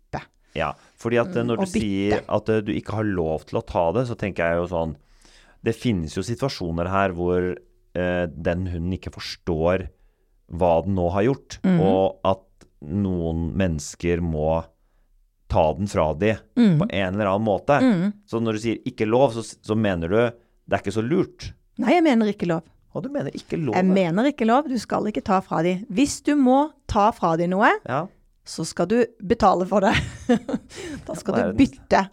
Ja, 0.56 0.72
fordi 0.96 1.18
at 1.20 1.36
eh, 1.36 1.44
når 1.44 1.58
Mm, 1.58 1.64
du 1.64 1.66
sier 1.80 2.22
at 2.28 2.48
eh, 2.48 2.60
du 2.64 2.72
ikke 2.72 2.94
har 2.96 3.04
lov 3.04 3.44
til 3.46 3.58
å 3.58 3.66
ta 3.66 3.92
det, 3.92 4.06
så 4.08 4.16
tenker 4.16 4.44
jeg 4.48 4.56
jo 4.62 4.66
sånn 4.72 4.96
Det 5.64 5.74
finnes 5.74 6.14
jo 6.14 6.22
situasjoner 6.22 6.86
her 6.88 7.10
hvor 7.12 7.56
eh, 7.94 8.26
den 8.30 8.66
hunden 8.70 8.92
ikke 8.94 9.10
forstår 9.12 9.88
hva 10.54 10.82
den 10.84 10.94
nå 10.94 11.08
har 11.12 11.22
gjort, 11.26 11.58
mm. 11.64 11.80
og 11.82 12.20
at 12.24 12.44
noen 12.80 13.48
mennesker 13.58 14.20
må 14.22 14.64
ta 15.48 15.72
den 15.74 15.86
fra 15.90 16.12
de 16.14 16.36
Mm. 16.56 16.78
på 16.78 16.86
en 16.90 17.14
eller 17.14 17.26
annen 17.26 17.44
måte. 17.44 17.80
Mm. 17.82 18.12
Så 18.26 18.40
når 18.40 18.52
du 18.52 18.58
sier 18.58 18.78
'ikke 18.86 19.06
lov', 19.08 19.32
så, 19.34 19.42
så 19.62 19.74
mener 19.76 20.08
du 20.08 20.16
det 20.68 20.72
er 20.72 20.78
ikke 20.82 20.92
så 21.00 21.02
lurt. 21.02 21.52
Nei, 21.78 21.94
jeg 21.94 22.02
mener 22.04 22.26
ikke 22.32 22.46
lov. 22.48 22.62
Og 22.94 23.02
du 23.02 23.08
mener 23.08 23.30
ikke 23.32 23.56
lov? 23.60 23.74
Jeg 23.74 23.84
mener 23.84 24.24
ikke 24.32 24.46
lov. 24.46 24.68
Du 24.68 24.78
skal 24.78 25.04
ikke 25.06 25.22
ta 25.24 25.40
fra 25.40 25.62
de. 25.62 25.84
Hvis 25.90 26.22
du 26.24 26.34
må 26.36 26.70
ta 26.86 27.10
fra 27.12 27.36
de 27.36 27.46
noe, 27.46 27.70
Ja. 27.88 28.06
Så 28.48 28.64
skal 28.64 28.88
du 28.88 28.98
betale 29.28 29.66
for 29.68 29.84
det. 29.84 29.92
da 31.06 31.14
skal 31.18 31.36
Ja, 31.38 31.50
du 31.52 31.58
bytte. 31.58 32.06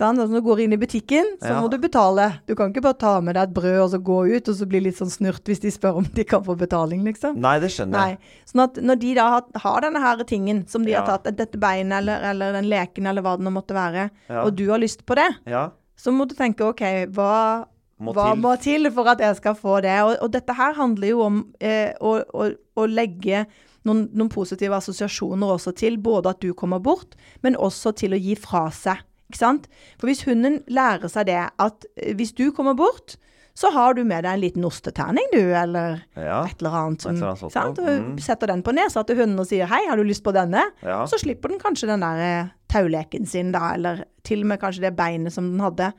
Altså, 0.00 0.14
når 0.16 0.38
du 0.38 0.44
går 0.46 0.60
inn 0.64 0.72
i 0.72 0.78
butikken, 0.80 1.26
så 1.42 1.50
Ja. 1.50 1.56
må 1.60 1.68
du 1.68 1.76
betale. 1.82 2.28
Du 2.46 2.54
kan 2.56 2.70
ikke 2.72 2.80
bare 2.84 2.96
ta 2.96 3.20
med 3.20 3.34
deg 3.34 3.48
et 3.48 3.54
brød 3.56 3.80
og 3.82 3.88
så 3.90 3.98
gå 4.00 4.18
ut, 4.36 4.48
og 4.48 4.54
så 4.56 4.68
bli 4.70 4.80
litt 4.86 4.96
sånn 4.96 5.10
snurt 5.10 5.42
hvis 5.50 5.60
de 5.60 5.72
spør 5.74 5.98
om 6.00 6.06
de 6.14 6.24
kan 6.24 6.44
få 6.46 6.54
betaling, 6.56 7.02
liksom. 7.04 7.36
Nei, 7.42 7.56
det 7.60 7.68
skjønner 7.74 7.98
Nei. 7.98 8.08
jeg. 8.14 8.18
Sånn 8.52 8.62
at 8.64 8.78
når 8.86 9.00
de 9.02 9.10
da 9.18 9.26
har, 9.34 9.42
har 9.64 9.80
denne 9.84 10.00
her 10.00 10.22
tingen 10.24 10.62
som 10.70 10.84
de 10.86 10.92
Ja. 10.94 11.02
har 11.04 11.18
tatt, 11.18 11.36
dette 11.36 11.58
beinet 11.60 11.98
eller, 11.98 12.22
eller 12.30 12.52
den 12.52 12.70
leken 12.70 13.06
eller 13.10 13.20
hva 13.26 13.36
det 13.36 13.44
nå 13.44 13.50
måtte 13.52 13.74
være, 13.76 14.10
Ja. 14.30 14.44
og 14.44 14.54
du 14.56 14.70
har 14.70 14.78
lyst 14.78 15.04
på 15.04 15.16
det, 15.18 15.28
Ja. 15.46 15.70
så 15.98 16.14
må 16.14 16.26
du 16.28 16.34
tenke 16.38 16.62
OK, 16.70 16.80
hva 17.10 17.66
Må 18.00 18.14
hva 18.14 18.30
til. 18.32 18.40
må 18.40 18.54
til 18.62 18.90
for 18.92 19.08
at 19.08 19.18
jeg 19.18 19.36
skal 19.36 19.54
få 19.54 19.82
det? 19.82 19.98
Og, 20.06 20.16
og 20.22 20.30
dette 20.30 20.54
her 20.54 20.72
handler 20.72 21.08
jo 21.08 21.20
om 21.26 21.42
eh, 21.60 21.92
å, 22.00 22.22
å, 22.32 22.54
å 22.78 22.86
legge 22.88 23.44
noen, 23.88 24.08
noen 24.12 24.28
positive 24.32 24.76
assosiasjoner 24.76 25.54
også 25.56 25.72
til 25.76 25.98
både 25.98 26.34
at 26.34 26.40
du 26.44 26.52
kommer 26.54 26.80
bort, 26.84 27.16
men 27.42 27.56
også 27.56 27.94
til 27.96 28.12
å 28.16 28.20
gi 28.20 28.34
fra 28.36 28.66
seg. 28.74 29.00
Ikke 29.30 29.38
sant? 29.38 29.68
For 30.00 30.10
hvis 30.10 30.24
hunden 30.26 30.60
lærer 30.68 31.08
seg 31.08 31.28
det 31.30 31.38
at 31.62 31.84
eh, 31.96 32.14
hvis 32.18 32.32
du 32.36 32.50
kommer 32.52 32.74
bort, 32.78 33.16
så 33.60 33.68
har 33.74 33.94
du 33.94 34.04
med 34.06 34.22
deg 34.24 34.32
en 34.36 34.40
liten 34.40 34.64
osteterning, 34.64 35.26
du, 35.34 35.40
eller 35.58 35.98
Ja. 36.16 36.44
et 36.46 36.60
eller 36.62 36.76
annet. 36.80 37.02
Som, 37.02 37.16
ikke 37.18 37.50
sant? 37.52 37.78
Mm. 37.82 38.14
setter 38.22 38.46
den 38.52 38.62
på 38.62 38.72
nesa 38.72 39.02
til 39.04 39.18
hunden 39.18 39.38
og 39.42 39.46
sier 39.50 39.66
'hei, 39.66 39.82
har 39.88 39.96
du 39.96 40.02
lyst 40.06 40.22
på 40.24 40.32
denne?' 40.32 40.62
Ja. 40.82 41.04
Så 41.06 41.18
slipper 41.18 41.48
den 41.50 41.58
kanskje 41.60 41.88
den 41.90 42.00
der 42.00 42.18
eh, 42.24 42.48
tauleken 42.68 43.26
sin, 43.26 43.52
da, 43.52 43.74
eller 43.74 44.04
til 44.24 44.40
og 44.42 44.46
med 44.46 44.60
kanskje 44.60 44.80
det 44.86 44.96
beinet 44.96 45.32
som 45.32 45.50
den 45.50 45.60
hadde. 45.60 45.92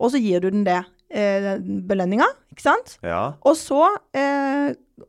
Og 0.00 0.10
så 0.10 0.18
gir 0.18 0.40
du 0.40 0.50
den 0.50 0.64
det 0.64 0.80
eh, 1.10 1.58
belønninga, 1.60 2.26
ikke 2.50 2.62
sant? 2.62 2.98
ja. 3.02 3.32
Og 3.44 3.54
så 3.56 3.84
eh, 4.14 4.74
du 4.98 5.04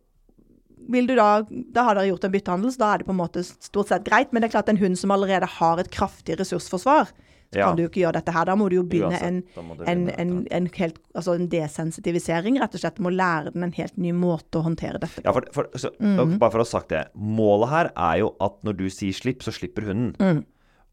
da 0.88 1.28
Da 1.74 1.84
har 1.84 1.96
dere 1.96 2.10
gjort 2.12 2.24
en 2.28 2.32
byttehandel, 2.32 2.72
så 2.72 2.78
da 2.80 2.94
er 2.94 2.98
det 3.00 3.08
på 3.08 3.12
en 3.16 3.20
måte 3.22 3.44
stort 3.44 3.88
sett 3.88 4.04
greit. 4.06 4.32
Men 4.32 4.42
det 4.42 4.50
er 4.50 4.58
klart 4.60 4.70
en 4.70 4.78
hund 4.78 4.98
som 4.98 5.12
allerede 5.12 5.46
har 5.46 5.80
et 5.80 5.90
kraftig 5.92 6.38
ressursforsvar, 6.40 7.06
så 7.54 7.58
Ja. 7.60 7.68
kan 7.68 7.76
du 7.78 7.84
jo 7.84 7.90
ikke 7.90 8.02
gjøre 8.04 8.14
dette 8.20 8.32
her. 8.34 8.46
Da 8.46 8.56
må 8.56 8.70
du 8.70 8.76
jo 8.78 8.84
begynne 8.84 9.20
en, 9.22 9.44
en, 9.88 10.10
en, 10.10 10.48
en, 10.52 10.70
helt, 10.76 10.98
altså 11.16 11.36
en 11.36 11.48
desensitivisering, 11.48 12.60
rett 12.60 12.74
og 12.76 12.80
slett. 12.82 12.96
Du 12.98 13.04
må 13.04 13.10
lære 13.14 13.54
den 13.54 13.64
en 13.64 13.72
helt 13.72 13.98
ny 13.98 14.12
måte 14.12 14.60
å 14.60 14.64
håndtere 14.66 15.00
dette 15.00 15.22
på. 15.22 15.26
Ja, 15.26 15.32
for, 15.34 15.46
for, 15.54 15.70
så, 15.76 15.92
Mm. 16.00 16.38
Bare 16.40 16.52
for 16.52 16.60
å 16.60 16.66
ha 16.66 16.72
sagt 16.80 16.90
det. 16.90 17.06
Målet 17.16 17.70
her 17.70 17.92
er 17.96 18.20
jo 18.20 18.36
at 18.42 18.62
når 18.64 18.78
du 18.78 18.90
sier 18.90 19.14
slipp, 19.14 19.42
så 19.46 19.54
slipper 19.54 19.86
hunden. 19.88 20.16
Mm. 20.20 20.44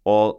Og 0.07 0.39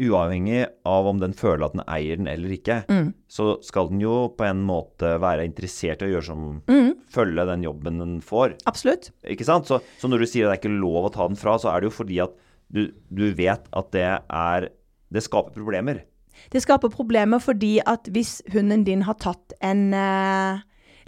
uavhengig 0.00 0.64
av 0.88 1.06
om 1.10 1.18
den 1.20 1.32
føler 1.36 1.66
at 1.68 1.74
den 1.76 1.84
eier 1.86 2.16
den 2.20 2.26
eller 2.30 2.48
ikke, 2.56 2.80
Mm. 2.88 3.12
så 3.28 3.62
skal 3.62 3.88
den 3.90 4.00
jo 4.00 4.28
på 4.36 4.44
en 4.48 4.62
måte 4.66 5.14
være 5.20 5.44
interessert 5.46 6.02
i 6.02 6.08
å 6.08 6.12
gjøre 6.16 6.24
som 6.30 6.62
Mm. 6.66 6.94
Følge 7.10 7.44
den 7.46 7.62
jobben 7.64 7.98
den 7.98 8.20
får. 8.22 8.54
Absolutt. 8.66 9.10
Ikke 9.24 9.44
sant? 9.44 9.66
Så, 9.66 9.80
så 9.98 10.08
når 10.08 10.20
du 10.22 10.26
sier 10.26 10.46
at 10.46 10.52
det 10.54 10.64
er 10.64 10.70
ikke 10.70 10.80
lov 10.80 11.08
å 11.08 11.12
ta 11.12 11.26
den 11.26 11.36
fra, 11.36 11.56
så 11.58 11.72
er 11.74 11.80
det 11.80 11.90
jo 11.90 11.96
fordi 12.04 12.20
at 12.22 12.30
du, 12.70 12.92
du 13.10 13.32
vet 13.34 13.66
at 13.72 13.90
det 13.90 14.04
er 14.30 14.68
Det 15.10 15.22
skaper 15.24 15.50
problemer. 15.58 16.04
Det 16.52 16.62
skaper 16.62 16.88
problemer 16.88 17.40
fordi 17.42 17.80
at 17.84 18.06
hvis 18.14 18.40
hunden 18.52 18.84
din 18.86 19.02
har 19.02 19.14
tatt 19.18 19.52
en 19.60 19.92
eh, 19.92 20.60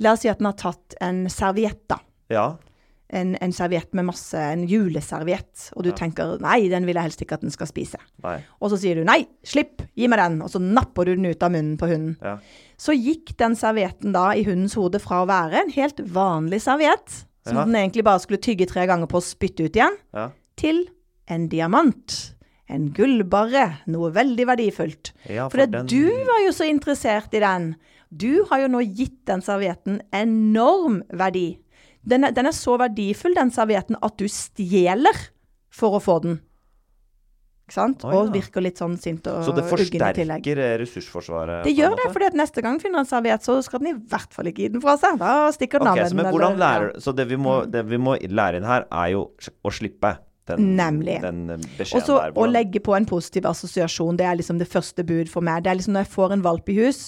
La 0.02 0.12
oss 0.16 0.20
si 0.24 0.28
at 0.28 0.38
den 0.40 0.46
har 0.50 0.56
tatt 0.58 0.96
en 1.00 1.26
serviett, 1.30 1.78
da. 1.88 2.00
Ja. 2.28 2.56
En, 3.12 3.34
en 3.44 3.52
serviett 3.52 3.92
med 3.92 4.06
masse 4.08 4.34
En 4.40 4.62
juleserviett. 4.66 5.70
Og 5.76 5.84
du 5.84 5.90
tenker 5.92 6.38
nei, 6.40 6.68
den 6.72 6.86
vil 6.88 6.94
jeg 6.96 7.02
helst 7.10 7.20
ikke 7.24 7.34
at 7.36 7.42
den 7.44 7.50
skal 7.52 7.66
spise. 7.68 7.98
Nei. 8.24 8.38
Og 8.60 8.70
så 8.72 8.78
sier 8.80 8.96
du 8.96 9.04
nei, 9.04 9.26
slipp, 9.44 9.82
gi 9.94 10.08
meg 10.08 10.18
den. 10.22 10.38
Og 10.42 10.48
så 10.48 10.58
napper 10.62 11.04
du 11.04 11.14
den 11.16 11.26
ut 11.28 11.42
av 11.44 11.52
munnen 11.52 11.76
på 11.76 11.90
hunden. 11.90 12.16
Ja. 12.24 12.38
Så 12.80 12.96
gikk 12.96 13.34
den 13.36 13.54
servietten 13.54 14.14
da 14.16 14.30
i 14.32 14.44
hundens 14.48 14.74
hode 14.80 14.98
fra 15.02 15.20
å 15.22 15.28
være 15.28 15.60
en 15.66 15.70
helt 15.76 16.00
vanlig 16.14 16.62
serviett, 16.64 17.24
som 17.46 17.56
Ja. 17.56 17.64
den 17.64 17.74
egentlig 17.74 18.04
bare 18.04 18.20
skulle 18.24 18.40
tygge 18.40 18.66
tre 18.66 18.86
ganger 18.86 19.06
på 19.06 19.16
og 19.20 19.22
spytte 19.28 19.64
ut 19.68 19.76
igjen, 19.76 19.96
Ja. 20.14 20.30
til 20.56 20.86
en 21.28 21.48
diamant. 21.48 22.34
En 22.68 22.88
gullbarre. 22.96 23.78
Noe 23.86 24.10
veldig 24.10 24.46
verdifullt. 24.46 25.12
Ja, 25.28 25.48
For 25.50 25.58
for 25.58 25.66
den- 25.66 25.86
du 25.86 26.08
var 26.08 26.40
jo 26.46 26.52
så 26.52 26.64
interessert 26.64 27.34
i 27.34 27.40
den. 27.40 27.76
Du 28.14 28.44
har 28.48 28.60
jo 28.60 28.68
nå 28.68 28.80
gitt 28.96 29.24
den 29.26 29.40
servietten 29.42 30.00
enorm 30.12 31.02
verdi. 31.12 31.58
Den 32.02 32.26
er, 32.26 32.32
den 32.34 32.48
er 32.50 32.54
så 32.56 32.74
verdifull, 32.80 33.34
den 33.38 33.52
servietten, 33.54 33.98
at 34.02 34.16
du 34.18 34.26
stjeler 34.30 35.18
for 35.72 35.98
å 35.98 36.02
få 36.02 36.18
den. 36.24 36.40
Ikke 37.62 37.76
sant? 37.76 38.02
Å, 38.04 38.10
Og 38.18 38.32
virker 38.34 38.64
litt 38.64 38.80
sånn 38.82 38.96
sint 39.00 39.28
og 39.30 39.46
uggen 39.46 39.46
i 39.46 39.46
tillegg. 39.46 39.46
Så 39.46 39.54
det 39.56 39.64
forsterker 39.70 40.62
eh, 40.64 40.72
ressursforsvaret? 40.82 41.62
Det 41.68 41.72
gjør 41.76 41.94
det, 42.00 42.08
for 42.12 42.36
neste 42.42 42.64
gang 42.64 42.80
finner 42.82 43.04
en 43.04 43.08
serviett, 43.08 43.46
så 43.46 43.60
skal 43.64 43.84
den 43.84 43.92
i 43.92 44.00
hvert 44.10 44.34
fall 44.34 44.50
ikke 44.50 44.64
gi 44.66 44.72
den 44.74 44.82
fra 44.82 44.96
seg. 45.00 45.16
Da 45.22 45.36
stikker 45.54 45.80
den 45.80 45.92
okay, 45.92 46.02
av 46.04 46.10
så, 46.10 46.18
men 46.18 46.28
den, 46.28 46.42
eller- 46.42 46.60
lærer. 46.64 46.92
Så 47.00 47.14
det 47.16 47.28
vi, 47.30 47.38
må, 47.40 47.62
det 47.70 47.86
vi 47.88 48.00
må 48.02 48.18
lære 48.18 48.60
inn 48.60 48.68
her, 48.68 48.88
er 48.90 49.14
jo 49.14 49.24
å 49.62 49.72
slippe 49.72 50.16
den, 50.50 50.76
Nemlig. 50.76 51.20
den 51.22 51.50
eh, 51.50 51.82
Og 51.94 52.02
så 52.02 52.18
å 52.34 52.46
legge 52.50 52.80
på 52.82 52.96
en 52.96 53.06
positiv 53.06 53.46
assosiasjon, 53.46 54.18
det 54.18 54.26
er 54.26 54.38
liksom 54.40 54.58
det 54.58 54.68
første 54.70 55.04
bud 55.06 55.30
for 55.30 55.44
meg. 55.44 55.62
Det 55.62 55.70
er 55.70 55.78
liksom 55.78 55.94
når 55.94 56.06
jeg 56.06 56.14
får 56.16 56.34
en 56.34 56.44
valp 56.44 56.70
i 56.72 56.76
hus, 56.80 57.02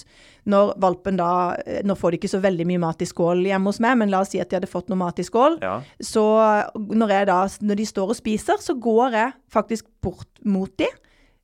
når 0.47 0.75
valpen 0.81 1.17
da 1.19 1.29
eh, 1.65 1.81
Nå 1.85 1.97
får 1.99 2.13
de 2.13 2.21
ikke 2.21 2.31
så 2.31 2.41
veldig 2.43 2.67
mye 2.69 2.83
mat 2.85 3.01
i 3.03 3.09
skål 3.09 3.43
hjemme 3.49 3.71
hos 3.71 3.81
meg, 3.83 3.97
men 3.99 4.13
la 4.13 4.21
oss 4.23 4.31
si 4.31 4.41
at 4.41 4.51
de 4.51 4.59
hadde 4.59 4.71
fått 4.71 4.91
noe 4.91 5.01
mat 5.01 5.19
i 5.19 5.27
skål. 5.27 5.59
Ja. 5.65 5.79
Så 5.99 6.23
når, 6.75 7.17
da, 7.27 7.39
når 7.61 7.81
de 7.81 7.89
står 7.89 8.13
og 8.13 8.19
spiser, 8.19 8.61
så 8.63 8.77
går 8.79 9.19
jeg 9.19 9.35
faktisk 9.51 9.89
bort 10.05 10.31
mot 10.45 10.71
de. 10.79 10.87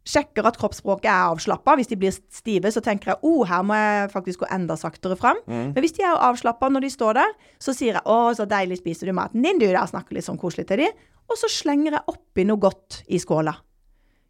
Sjekker 0.08 0.48
at 0.50 0.58
kroppsspråket 0.58 1.12
er 1.12 1.28
avslappa. 1.30 1.76
Hvis 1.78 1.92
de 1.92 1.98
blir 2.00 2.16
stive, 2.34 2.72
så 2.74 2.82
tenker 2.82 3.12
jeg 3.12 3.20
oh, 3.28 3.44
her 3.46 3.62
må 3.68 3.78
jeg 3.78 4.10
faktisk 4.16 4.42
gå 4.42 4.48
enda 4.54 4.78
saktere 4.80 5.18
fram. 5.20 5.38
Mm. 5.46 5.76
Men 5.76 5.84
hvis 5.84 5.94
de 6.00 6.08
er 6.08 6.24
avslappa 6.30 6.72
når 6.72 6.88
de 6.88 6.94
står 6.96 7.20
der, 7.20 7.36
så 7.62 7.76
sier 7.78 8.00
jeg 8.00 8.06
'Å, 8.06 8.34
så 8.40 8.48
deilig 8.50 8.80
spiser 8.80 9.12
du 9.12 9.14
maten 9.14 9.44
din, 9.46 9.60
du', 9.62 9.70
da. 9.76 9.86
Snakker 9.86 10.18
litt 10.18 10.26
sånn 10.26 10.42
koselig 10.42 10.66
til 10.72 10.86
de. 10.86 10.90
Og 11.32 11.40
så 11.40 11.50
slenger 11.52 11.96
jeg 11.96 12.08
oppi 12.12 12.46
noe 12.48 12.60
godt 12.62 13.04
i 13.08 13.20
skåla. 13.22 13.56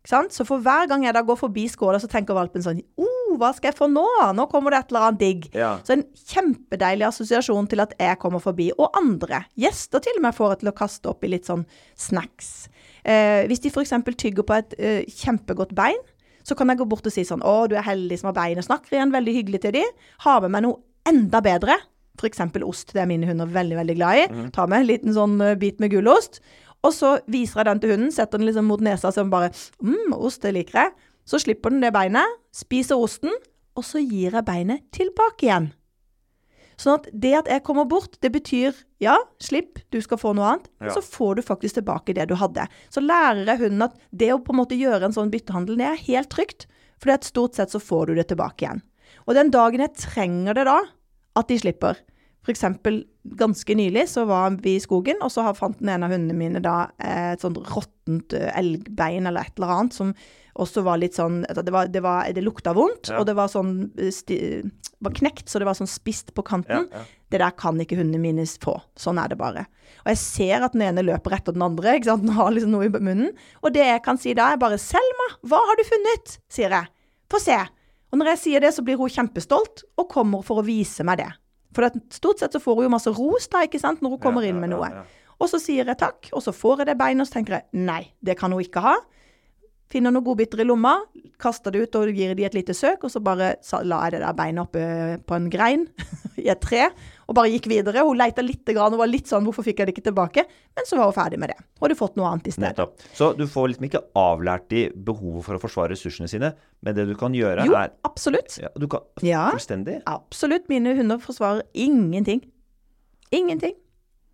Så 0.05 0.45
for 0.47 0.61
hver 0.61 0.87
gang 0.89 1.03
jeg 1.05 1.13
da 1.13 1.21
går 1.25 1.37
forbi 1.37 1.67
skåla, 1.69 1.99
så 2.01 2.09
tenker 2.09 2.37
valpen 2.37 2.63
sånn 2.65 2.79
oh, 2.97 3.35
hva 3.37 3.51
skal 3.53 3.69
jeg 3.69 3.77
få 3.77 3.87
nå? 3.91 4.05
Nå 4.35 4.47
kommer 4.49 4.73
det 4.73 4.79
et 4.81 4.91
eller 4.91 5.07
annet 5.07 5.21
digg'. 5.21 5.49
Ja. 5.53 5.75
Så 5.85 5.93
en 5.93 6.05
kjempedeilig 6.17 7.05
assosiasjon 7.07 7.69
til 7.69 7.83
at 7.83 7.93
jeg 7.99 8.17
kommer 8.21 8.41
forbi, 8.41 8.71
og 8.77 8.97
andre. 8.97 9.43
Gjester 9.55 10.01
til 10.03 10.17
og 10.17 10.25
med 10.25 10.35
får 10.35 10.55
jeg 10.55 10.61
til 10.63 10.71
å 10.71 10.77
kaste 10.77 11.11
oppi 11.11 11.29
litt 11.29 11.45
sånn 11.49 11.67
snacks. 11.95 12.69
Eh, 13.05 13.45
hvis 13.49 13.61
de 13.61 13.69
f.eks. 13.69 13.93
tygger 14.17 14.43
på 14.43 14.57
et 14.57 14.75
eh, 14.79 15.05
kjempegodt 15.05 15.75
bein, 15.77 16.01
så 16.43 16.57
kan 16.57 16.73
jeg 16.73 16.81
gå 16.81 16.89
bort 16.89 17.05
og 17.05 17.13
si 17.13 17.21
sånn 17.21 17.45
'Å, 17.45 17.69
du 17.69 17.77
er 17.77 17.85
heldig 17.85 18.19
som 18.19 18.33
har 18.33 18.39
bein, 18.41 18.57
og 18.57 18.65
Snakker 18.65 18.97
igjen 18.97 19.13
veldig 19.13 19.37
hyggelig 19.37 19.61
til 19.61 19.77
de. 19.77 19.85
Har 20.25 20.41
med 20.41 20.51
meg 20.51 20.65
noe 20.65 20.81
enda 21.05 21.41
bedre. 21.41 21.77
F.eks. 22.19 22.41
ost. 22.65 22.93
Det 22.93 23.01
er 23.01 23.09
mine 23.09 23.25
hunder 23.29 23.45
veldig, 23.45 23.77
veldig 23.77 23.95
glad 23.95 24.17
i. 24.17 24.49
Ta 24.51 24.65
med 24.65 24.81
en 24.81 24.89
liten 24.89 25.13
sånn 25.13 25.39
eh, 25.41 25.55
bit 25.55 25.79
med 25.79 25.93
gulost. 25.93 26.41
Og 26.83 26.93
så 26.93 27.19
viser 27.29 27.61
jeg 27.61 27.65
den 27.65 27.79
til 27.79 27.93
hunden, 27.93 28.11
setter 28.11 28.41
den 28.41 28.47
liksom 28.47 28.65
mot 28.65 28.81
nesa 28.81 29.11
som 29.13 29.29
bare 29.29 29.51
'Mm, 29.81 30.13
ost, 30.13 30.41
det 30.41 30.53
liker 30.53 30.79
jeg'. 30.79 30.93
Så 31.25 31.39
slipper 31.39 31.69
den 31.69 31.81
det 31.81 31.93
beinet, 31.93 32.25
spiser 32.51 32.95
osten, 32.97 33.29
og 33.75 33.83
så 33.83 33.99
gir 34.01 34.31
jeg 34.31 34.45
beinet 34.45 34.81
tilbake 34.91 35.45
igjen. 35.45 35.71
Sånn 36.81 36.97
at 36.97 37.07
det 37.13 37.33
at 37.37 37.45
jeg 37.45 37.63
kommer 37.63 37.85
bort, 37.85 38.17
det 38.21 38.31
betyr 38.33 38.73
ja, 38.99 39.17
slipp, 39.39 39.79
du 39.91 39.99
skal 40.01 40.17
få 40.17 40.33
noe 40.33 40.47
annet. 40.53 40.69
Men 40.79 40.89
Ja. 40.89 40.95
så 40.95 41.01
får 41.01 41.35
du 41.35 41.41
faktisk 41.43 41.75
tilbake 41.75 42.13
det 42.15 42.27
du 42.27 42.35
hadde. 42.35 42.67
Så 42.89 43.01
lærer 43.05 43.45
jeg 43.45 43.59
hunden 43.59 43.83
at 43.83 43.95
det 44.11 44.31
å 44.33 44.43
på 44.43 44.49
en 44.49 44.59
måte 44.65 44.79
gjøre 44.79 45.03
en 45.03 45.13
sånn 45.13 45.29
byttehandel, 45.29 45.77
det 45.77 45.85
er 45.85 45.95
helt 45.95 46.29
trygt. 46.29 46.65
For 46.97 47.15
stort 47.21 47.55
sett 47.55 47.69
så 47.69 47.79
får 47.79 48.07
du 48.07 48.15
det 48.15 48.27
tilbake 48.29 48.65
igjen. 48.65 48.81
Og 49.27 49.35
den 49.35 49.51
dagen 49.51 49.79
jeg 49.79 49.93
trenger 49.93 50.53
det 50.55 50.65
da, 50.65 50.81
at 51.35 51.47
de 51.47 51.57
slipper. 51.57 51.97
Eksempel 52.49 53.03
ganske 53.37 53.75
nylig 53.77 54.07
så 54.09 54.25
var 54.25 54.55
vi 54.63 54.75
i 54.75 54.81
skogen, 54.81 55.19
og 55.21 55.29
så 55.29 55.43
fant 55.53 55.77
den 55.79 55.91
ene 55.93 56.07
av 56.07 56.11
hundene 56.15 56.33
mine 56.33 56.61
da 56.63 56.87
eh, 56.97 57.33
et 57.35 57.43
sånt 57.43 57.59
råttent 57.69 58.33
eh, 58.33 58.49
elgbein 58.57 59.27
eller 59.29 59.45
et 59.45 59.59
eller 59.59 59.73
annet 59.75 59.93
som 59.93 60.13
også 60.61 60.81
var 60.83 60.97
litt 60.99 61.15
sånn 61.15 61.45
Det, 61.47 61.71
var, 61.71 61.87
det, 61.87 62.01
var, 62.03 62.25
det 62.33 62.41
lukta 62.43 62.73
vondt, 62.75 63.07
Ja. 63.11 63.19
og 63.21 63.27
det 63.29 63.35
var 63.37 63.47
sånn 63.47 63.91
eh, 63.95 64.09
sti, 64.11 64.39
var 64.99 65.13
knekt, 65.13 65.47
så 65.49 65.61
det 65.61 65.67
var 65.69 65.77
sånn 65.77 65.87
spist 65.89 66.33
på 66.33 66.43
kanten. 66.43 66.87
Ja, 66.89 67.03
ja. 67.03 67.19
Det 67.31 67.39
der 67.39 67.53
kan 67.55 67.77
ikke 67.79 67.95
hundene 67.95 68.19
mine 68.19 68.43
få. 68.59 68.73
Sånn 68.99 69.21
er 69.21 69.29
det 69.31 69.37
bare. 69.39 69.63
Og 70.03 70.09
jeg 70.11 70.19
ser 70.19 70.65
at 70.65 70.73
den 70.73 70.81
ene 70.83 71.05
løper 71.05 71.37
etter 71.37 71.55
den 71.55 71.63
andre. 71.63 71.93
ikke 71.95 72.09
sant? 72.09 72.25
Den 72.25 72.35
har 72.35 72.51
liksom 72.51 72.73
noe 72.73 72.89
i 72.89 72.91
munnen. 72.91 73.29
Og 73.63 73.71
det 73.71 73.85
jeg 73.85 74.01
kan 74.03 74.17
si 74.19 74.33
da, 74.35 74.49
er 74.51 74.59
bare 74.59 74.75
'Selma, 74.81 75.29
hva 75.47 75.61
har 75.69 75.79
du 75.79 75.83
funnet?' 75.87 76.39
sier 76.51 76.69
jeg. 76.69 76.89
Få 77.31 77.39
se. 77.39 77.55
Og 78.11 78.19
når 78.19 78.33
jeg 78.33 78.39
sier 78.43 78.59
det, 78.59 78.73
så 78.75 78.83
blir 78.83 78.97
hun 78.99 79.07
kjempestolt 79.07 79.85
og 79.97 80.09
kommer 80.09 80.43
for 80.43 80.59
å 80.59 80.65
vise 80.67 81.05
meg 81.07 81.23
det. 81.23 81.31
For 81.71 81.87
det, 81.87 82.01
stort 82.11 82.41
sett 82.41 82.53
så 82.55 82.59
får 82.59 82.75
hun 82.75 82.87
jo 82.89 82.93
masse 82.93 83.11
ros 83.15 83.47
da, 83.51 83.63
ikke 83.67 83.79
sant, 83.79 84.01
når 84.03 84.15
hun 84.17 84.21
kommer 84.23 84.43
inn 84.47 84.59
med 84.59 84.73
noe. 84.73 84.89
Og 85.41 85.49
så 85.49 85.57
sier 85.61 85.87
jeg 85.87 85.97
takk, 85.97 86.29
og 86.37 86.43
så 86.45 86.53
får 86.53 86.83
jeg 86.83 86.91
det 86.91 86.97
beinet, 86.99 87.23
og 87.23 87.29
så 87.29 87.39
tenker 87.39 87.59
jeg 87.59 87.85
nei, 87.87 88.01
det 88.21 88.37
kan 88.37 88.51
hun 88.53 88.61
ikke 88.61 88.83
ha. 88.85 88.97
Finner 89.91 90.13
noen 90.13 90.23
godbiter 90.23 90.61
i 90.63 90.65
lomma, 90.65 90.93
kaster 91.41 91.73
det 91.73 91.81
ut 91.83 91.95
og 91.99 92.11
gir 92.15 92.31
de 92.37 92.45
et 92.47 92.53
lite 92.55 92.71
søk, 92.77 93.01
og 93.03 93.11
så 93.11 93.19
bare 93.23 93.49
la 93.83 93.97
jeg 94.05 94.13
det 94.15 94.21
der 94.23 94.35
beinet 94.37 94.63
oppe 94.63 94.83
på 95.27 95.35
en 95.35 95.49
grein 95.51 95.83
i 96.39 96.47
et 96.51 96.61
tre, 96.63 96.85
og 97.27 97.35
bare 97.35 97.51
gikk 97.51 97.67
videre. 97.67 98.05
Hun 98.07 98.15
leita 98.19 98.43
litt 98.45 98.69
og 98.71 98.95
var 99.01 99.11
litt 99.11 99.27
sånn 99.27 99.43
'hvorfor 99.43 99.65
fikk 99.67 99.79
jeg 99.81 99.87
det 99.89 99.95
ikke 99.97 100.07
tilbake?' 100.07 100.45
Men 100.75 100.87
så 100.87 100.95
var 100.95 101.11
hun 101.11 101.17
ferdig 101.17 101.39
med 101.39 101.49
det. 101.51 101.57
Og 101.79 101.89
hadde 101.89 101.99
fått 101.99 102.15
noe 102.15 102.29
annet 102.31 102.47
i 102.47 102.51
stedet. 102.55 102.71
Nettopp. 102.71 103.03
Så 103.13 103.35
du 103.35 103.43
får 103.47 103.67
liksom 103.73 103.89
ikke 103.89 104.03
avlært 104.15 104.69
de 104.69 104.89
behovet 104.95 105.43
for 105.43 105.55
å 105.55 105.59
forsvare 105.59 105.91
ressursene 105.91 106.29
sine, 106.31 106.53
men 106.81 106.95
det 106.95 107.07
du 107.07 107.15
kan 107.15 107.33
gjøre, 107.35 107.65
Jo, 107.65 107.75
er 107.75 107.91
absolutt. 108.07 108.59
ja, 108.61 108.69
Du 108.79 108.87
kan 108.87 109.01
Ja. 109.21 109.51
Fullstendig? 109.51 110.01
Absolutt. 110.07 110.69
Mine 110.69 110.95
hunder 110.95 111.17
forsvarer 111.19 111.63
ingenting. 111.73 112.41
Ingenting. 113.31 113.75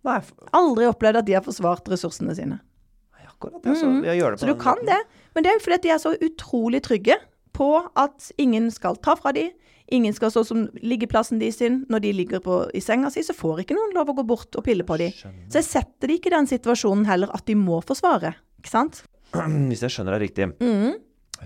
Nei, 0.04 0.20
Aldri 0.54 0.86
opplevd 0.86 1.16
at 1.16 1.26
de 1.26 1.34
har 1.34 1.42
forsvart 1.42 1.84
ressursene 1.90 2.34
sine. 2.34 2.60
akkurat. 3.38 3.62
Så, 3.62 4.02
det 4.02 4.18
på 4.18 4.34
Mm. 4.34 4.38
Så 4.38 4.46
du 4.46 4.54
kan 4.54 4.76
det. 4.84 4.98
Men 5.38 5.44
det 5.46 5.52
er 5.52 5.54
jo 5.60 5.62
fordi 5.62 5.76
de 5.84 5.90
er 5.94 6.00
så 6.02 6.10
utrolig 6.18 6.78
trygge 6.82 7.14
på 7.54 7.68
at 7.94 8.32
ingen 8.42 8.72
skal 8.74 8.96
ta 8.98 9.14
fra 9.14 9.30
dem. 9.36 9.52
Ingen 9.94 10.10
skal 10.16 10.32
stå 10.34 10.42
som 10.48 10.64
liggeplassen 10.82 11.38
de 11.38 11.52
sin. 11.54 11.84
Når 11.86 12.02
de 12.02 12.10
ligger 12.18 12.42
på, 12.42 12.56
i 12.74 12.82
senga 12.82 13.06
si, 13.14 13.22
så 13.22 13.36
får 13.38 13.62
ikke 13.62 13.76
noen 13.78 13.94
lov 13.94 14.10
å 14.10 14.16
gå 14.18 14.24
bort 14.26 14.58
og 14.58 14.66
pille 14.66 14.82
på 14.82 14.98
dem. 14.98 15.14
Så 15.14 15.60
jeg 15.60 15.68
setter 15.68 16.10
de 16.10 16.16
ikke 16.18 16.32
i 16.32 16.34
den 16.34 16.50
situasjonen 16.50 17.06
heller 17.06 17.30
at 17.38 17.46
de 17.46 17.54
må 17.54 17.78
forsvare. 17.86 18.34
Ikke 18.58 18.72
sant? 18.72 19.04
Hvis 19.70 19.86
jeg 19.86 19.94
skjønner 19.94 20.18
deg 20.18 20.26
riktig. 20.26 20.50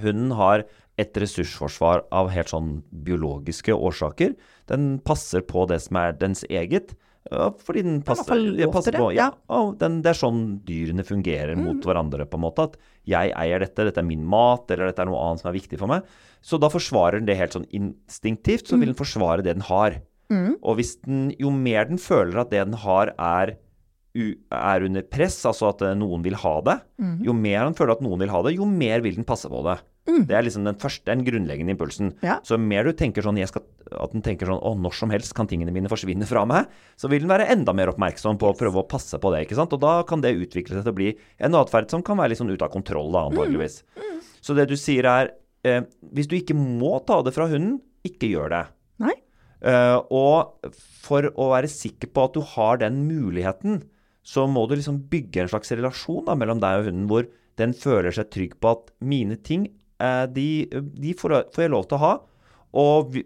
Hunden 0.00 0.32
har 0.40 0.64
et 1.04 1.20
ressursforsvar 1.20 2.06
av 2.16 2.32
helt 2.32 2.48
sånn 2.48 2.78
biologiske 3.04 3.76
årsaker. 3.76 4.32
Den 4.72 4.94
passer 5.04 5.44
på 5.44 5.68
det 5.68 5.82
som 5.84 6.00
er 6.00 6.16
dens 6.16 6.46
eget. 6.48 6.96
Fordi 7.30 7.82
den 7.86 8.02
passer, 8.02 8.40
ja, 8.58 8.66
passer 8.68 8.92
på 8.98 9.12
ja. 9.14 9.30
Mm. 9.48 9.78
den, 9.78 10.02
Det 10.02 10.10
er 10.10 10.18
sånn 10.18 10.40
dyrene 10.66 11.04
fungerer 11.06 11.56
mot 11.56 11.80
hverandre, 11.86 12.26
på 12.26 12.34
en 12.34 12.42
måte. 12.44 12.64
At 12.66 12.76
jeg 13.06 13.32
eier 13.38 13.60
dette, 13.62 13.84
dette 13.86 13.98
er 14.02 14.06
min 14.08 14.24
mat, 14.26 14.68
eller 14.70 14.86
dette 14.90 15.00
er 15.02 15.06
noe 15.06 15.20
annet 15.22 15.40
som 15.40 15.50
er 15.52 15.58
viktig 15.58 15.78
for 15.78 15.86
meg. 15.86 16.02
Så 16.42 16.58
da 16.58 16.68
forsvarer 16.68 17.20
den 17.20 17.26
det 17.26 17.36
helt 17.38 17.52
sånn 17.54 17.68
instinktivt. 17.70 18.66
Så 18.66 18.76
vil 18.78 18.88
Mm. 18.90 18.94
den 18.94 19.00
forsvare 19.06 19.42
det 19.42 19.54
den 19.54 19.62
har. 19.62 20.00
Og 20.62 20.76
hvis 20.78 20.96
den, 21.04 21.30
jo 21.38 21.50
mer 21.50 21.84
den 21.84 21.98
føler 21.98 22.40
at 22.40 22.50
det 22.50 22.64
den 22.64 22.74
har, 22.74 23.12
er 23.18 23.56
er 24.14 24.82
under 24.84 25.02
press, 25.02 25.38
altså 25.46 25.70
at 25.70 25.80
eh, 25.82 25.94
noen 25.94 26.22
vil 26.22 26.34
ha 26.34 26.60
det, 26.60 26.80
Mm. 27.00 27.24
jo 27.24 27.32
mer 27.32 27.58
han 27.64 27.74
føler 27.74 27.92
at 27.92 28.02
noen 28.02 28.18
vil 28.18 28.28
ha 28.28 28.42
det, 28.42 28.56
jo 28.56 28.66
mer 28.66 29.00
vil 29.00 29.14
den 29.14 29.24
passe 29.24 29.48
på 29.48 29.62
det. 29.64 29.80
Det 30.26 30.34
er 30.34 30.42
liksom 30.42 30.64
den 30.66 30.78
første, 30.82 31.04
den 31.06 31.22
grunnleggende 31.26 31.74
impulsen. 31.76 32.10
Mm. 32.16 32.24
Ja. 32.26 32.38
Så 32.46 32.58
mer 32.58 32.88
du 32.88 32.92
tenker 32.98 33.22
sånn, 33.22 33.38
jeg 33.38 33.50
skal, 33.52 33.62
at 33.92 34.14
den 34.14 34.24
tenker 34.24 34.50
sånn 34.50 34.58
å, 34.58 34.72
når 34.78 34.96
som 34.98 35.12
helst 35.14 35.34
kan 35.38 35.46
tingene 35.50 35.74
mine 35.74 35.90
forsvinne 35.90 36.26
fra 36.26 36.42
meg, 36.48 36.72
så 36.98 37.10
vil 37.12 37.22
den 37.22 37.30
være 37.30 37.46
enda 37.54 37.74
mer 37.76 37.92
oppmerksom 37.92 38.40
på 38.40 38.50
å 38.50 38.56
prøve 38.58 38.82
å 38.82 38.88
passe 38.88 39.20
på 39.22 39.32
det. 39.34 39.44
ikke 39.46 39.58
sant? 39.58 39.74
Og 39.76 39.82
da 39.82 40.00
kan 40.08 40.24
det 40.24 40.34
utvikle 40.34 40.74
seg 40.74 40.86
til 40.86 40.94
å 40.94 40.98
bli 40.98 41.12
en 41.38 41.58
atferd 41.58 41.92
som 41.92 42.02
kan 42.06 42.18
være 42.18 42.34
litt 42.34 42.42
sånn 42.42 42.50
ute 42.50 42.66
av 42.66 42.74
kontroll, 42.74 43.12
da, 43.14 43.28
antageligvis. 43.30 43.82
Så 44.42 44.58
det 44.58 44.66
du 44.72 44.76
sier 44.80 45.06
er, 45.06 45.34
eh, 45.62 45.82
hvis 46.10 46.30
du 46.30 46.34
ikke 46.38 46.58
må 46.58 46.96
ta 47.06 47.20
det 47.22 47.34
fra 47.36 47.46
hunden, 47.52 47.78
ikke 48.02 48.32
gjør 48.32 48.50
det. 48.50 48.64
Nei? 49.04 49.14
Eh, 49.62 49.98
og 50.10 50.72
for 51.04 51.30
å 51.38 51.52
være 51.54 51.70
sikker 51.70 52.10
på 52.10 52.26
at 52.26 52.34
du 52.34 52.42
har 52.56 52.82
den 52.82 53.04
muligheten, 53.06 53.84
så 54.26 54.48
må 54.50 54.66
du 54.66 54.74
liksom 54.74 55.04
bygge 55.10 55.44
en 55.44 55.50
slags 55.50 55.70
relasjon 55.74 56.26
da, 56.26 56.34
mellom 56.38 56.58
deg 56.62 56.80
og 56.80 56.90
hunden, 56.90 57.06
hvor 57.10 57.28
den 57.60 57.74
føler 57.76 58.14
seg 58.14 58.30
trygg 58.32 58.58
på 58.62 58.74
at 58.74 58.90
mine 59.04 59.36
ting, 59.38 59.68
de, 60.34 60.46
de 60.72 61.14
får, 61.18 61.36
får 61.54 61.66
jeg 61.66 61.72
lov 61.74 61.86
til 61.88 61.98
å 61.98 62.02
ha. 62.02 62.12
Og 62.82 63.12
vi, 63.14 63.24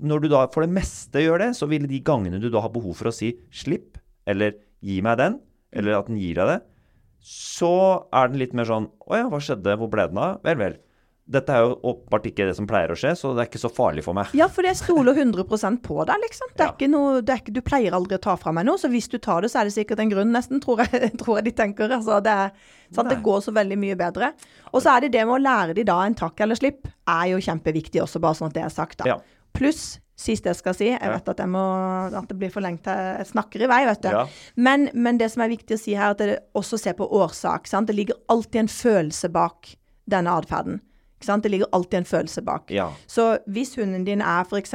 når 0.00 0.24
du 0.24 0.28
da 0.32 0.46
for 0.52 0.64
det 0.64 0.74
meste 0.74 1.22
gjør 1.22 1.44
det, 1.44 1.52
så 1.58 1.68
vil 1.70 1.86
de 1.88 2.02
gangene 2.04 2.40
du 2.40 2.48
da 2.52 2.62
har 2.64 2.72
behov 2.74 2.96
for 2.98 3.10
å 3.10 3.14
si 3.14 3.34
'slipp', 3.52 4.00
eller 4.26 4.56
'gi 4.80 5.00
meg 5.04 5.18
den', 5.20 5.40
eller 5.72 5.98
at 5.98 6.08
den 6.08 6.20
gir 6.20 6.40
deg 6.40 6.54
det, 6.54 6.60
så 7.20 8.08
er 8.16 8.30
den 8.30 8.40
litt 8.40 8.54
mer 8.56 8.68
sånn 8.68 8.88
'Å 9.06 9.12
ja, 9.16 9.26
hva 9.28 9.40
skjedde? 9.40 9.76
Hvor 9.76 9.90
ble 9.92 10.08
den 10.08 10.18
av?' 10.18 10.40
Vel, 10.44 10.56
vel. 10.56 10.78
Dette 11.30 11.54
er 11.54 11.62
jo 11.62 11.76
åpenbart 11.92 12.24
ikke 12.26 12.46
det 12.48 12.56
som 12.58 12.66
pleier 12.66 12.90
å 12.90 12.96
skje, 12.98 13.12
så 13.14 13.30
det 13.36 13.44
er 13.44 13.48
ikke 13.50 13.60
så 13.62 13.70
farlig 13.70 14.02
for 14.02 14.16
meg. 14.18 14.32
Ja, 14.34 14.48
for 14.50 14.66
jeg 14.66 14.74
stoler 14.80 15.14
100 15.14 15.44
på 15.84 15.98
deg, 16.08 16.16
liksom. 16.24 16.48
Det 16.56 16.64
er 16.64 16.66
Ja. 16.66 16.72
ikke 16.74 16.88
noe, 16.90 17.20
det 17.22 17.30
er 17.34 17.42
ikke, 17.44 17.54
du 17.54 17.60
pleier 17.62 17.94
aldri 17.94 18.18
å 18.18 18.22
ta 18.24 18.34
fra 18.40 18.50
meg 18.52 18.66
noe, 18.66 18.80
så 18.82 18.90
hvis 18.90 19.06
du 19.08 19.18
tar 19.18 19.42
det, 19.42 19.52
så 19.52 19.60
er 19.60 19.70
det 19.70 19.74
sikkert 19.76 20.02
en 20.02 20.10
grunn, 20.10 20.32
nesten, 20.34 20.60
tror 20.60 20.82
jeg, 20.82 21.12
tror 21.22 21.38
jeg 21.38 21.44
de 21.44 21.52
tenker. 21.62 21.88
Altså, 21.94 22.18
det, 22.26 22.34
er, 22.34 22.50
sant? 22.92 23.08
det 23.08 23.22
går 23.22 23.40
så 23.46 23.54
veldig 23.54 23.78
mye 23.78 23.96
bedre. 23.96 24.32
Og 24.74 24.82
så 24.82 24.96
er 24.96 25.06
det 25.06 25.12
det 25.12 25.22
med 25.26 25.38
å 25.38 25.44
lære 25.44 25.74
de 25.78 25.84
da 25.86 26.00
en 26.02 26.18
takk 26.18 26.40
eller 26.40 26.58
slipp, 26.58 26.90
er 27.06 27.26
jo 27.30 27.38
kjempeviktig 27.38 28.02
også, 28.02 28.18
bare 28.20 28.34
sånn 28.34 28.50
at 28.50 28.58
det 28.58 28.64
er 28.66 28.74
sagt, 28.74 28.98
da. 28.98 29.04
Ja. 29.14 29.20
Pluss, 29.54 30.00
sist 30.20 30.44
jeg 30.44 30.58
skal 30.58 30.74
si, 30.76 30.90
jeg 30.90 31.00
vet 31.14 31.28
at, 31.32 31.38
jeg 31.38 31.48
må, 31.48 31.62
at 32.12 32.28
det 32.28 32.36
blir 32.38 32.50
for 32.52 32.60
lengt 32.60 32.84
jeg 32.90 33.30
snakker 33.30 33.62
i 33.64 33.70
vei, 33.70 33.80
vet 33.88 34.02
du. 34.02 34.10
Ja. 34.12 34.26
Men, 34.56 34.90
men 34.94 35.16
det 35.22 35.30
som 35.32 35.42
er 35.46 35.54
viktig 35.54 35.78
å 35.78 35.80
si 35.80 35.94
her, 35.94 36.10
er 36.10 36.18
at 36.18 36.18
det 36.26 36.38
også 36.58 36.76
se 36.78 36.92
på 36.98 37.06
årsak. 37.06 37.70
Sant? 37.70 37.88
Det 37.88 37.96
ligger 37.96 38.18
alltid 38.28 38.64
en 38.66 38.68
følelse 38.74 39.30
bak 39.32 39.76
denne 40.10 40.34
atferden. 40.34 40.80
Det 41.20 41.50
ligger 41.52 41.68
alltid 41.72 41.98
en 41.98 42.08
følelse 42.08 42.42
bak. 42.42 42.70
Ja. 42.70 42.88
Så 43.06 43.38
hvis 43.46 43.74
hunden 43.76 44.04
din 44.04 44.22
er 44.24 44.44
f.eks. 44.48 44.74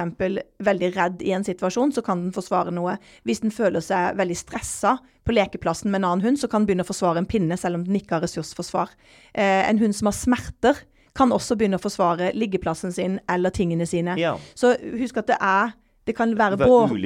veldig 0.60 0.92
redd 0.96 1.22
i 1.26 1.32
en 1.36 1.44
situasjon, 1.44 1.94
så 1.96 2.04
kan 2.06 2.22
den 2.22 2.34
forsvare 2.36 2.72
noe. 2.72 2.98
Hvis 3.24 3.42
den 3.42 3.52
føler 3.52 3.82
seg 3.82 4.18
veldig 4.20 4.38
stressa 4.38 4.98
på 5.26 5.34
lekeplassen 5.34 5.90
med 5.92 6.04
en 6.04 6.10
annen 6.12 6.26
hund, 6.26 6.40
så 6.40 6.48
kan 6.48 6.62
den 6.62 6.70
begynne 6.70 6.86
å 6.86 6.92
forsvare 6.92 7.24
en 7.24 7.30
pinne, 7.30 7.58
selv 7.58 7.80
om 7.80 7.86
den 7.88 7.98
ikke 7.98 8.20
har 8.20 8.26
ressursforsvar. 8.28 8.94
Eh, 9.34 9.64
en 9.70 9.82
hund 9.82 9.98
som 9.98 10.12
har 10.12 10.18
smerter, 10.18 10.86
kan 11.16 11.32
også 11.32 11.56
begynne 11.56 11.80
å 11.80 11.84
forsvare 11.84 12.34
liggeplassen 12.36 12.92
sin 12.92 13.20
eller 13.32 13.54
tingene 13.56 13.88
sine. 13.88 14.18
Ja. 14.20 14.36
Så 14.54 14.74
husk 15.00 15.22
at 15.22 15.32
det 15.32 15.38
er 15.40 15.72
det 16.06 16.14
kan 16.14 16.36
være 16.38 16.60
både 16.62 17.00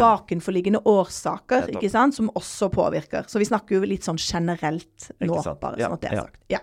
bakenforliggende 0.00 0.80
årsaker 0.90 1.68
ikke 1.70 1.90
sant, 1.92 2.16
som 2.16 2.32
også 2.34 2.66
påvirker. 2.74 3.28
Så 3.30 3.38
vi 3.38 3.46
snakker 3.46 3.78
jo 3.78 3.86
litt 3.86 4.06
sånn 4.06 4.18
generelt 4.18 5.10
nå, 5.22 5.36
bare 5.60 5.78
sånn 5.78 5.94
at 5.94 6.02
det 6.02 6.10
er 6.10 6.24
sagt. 6.24 6.40
Ja. 6.50 6.58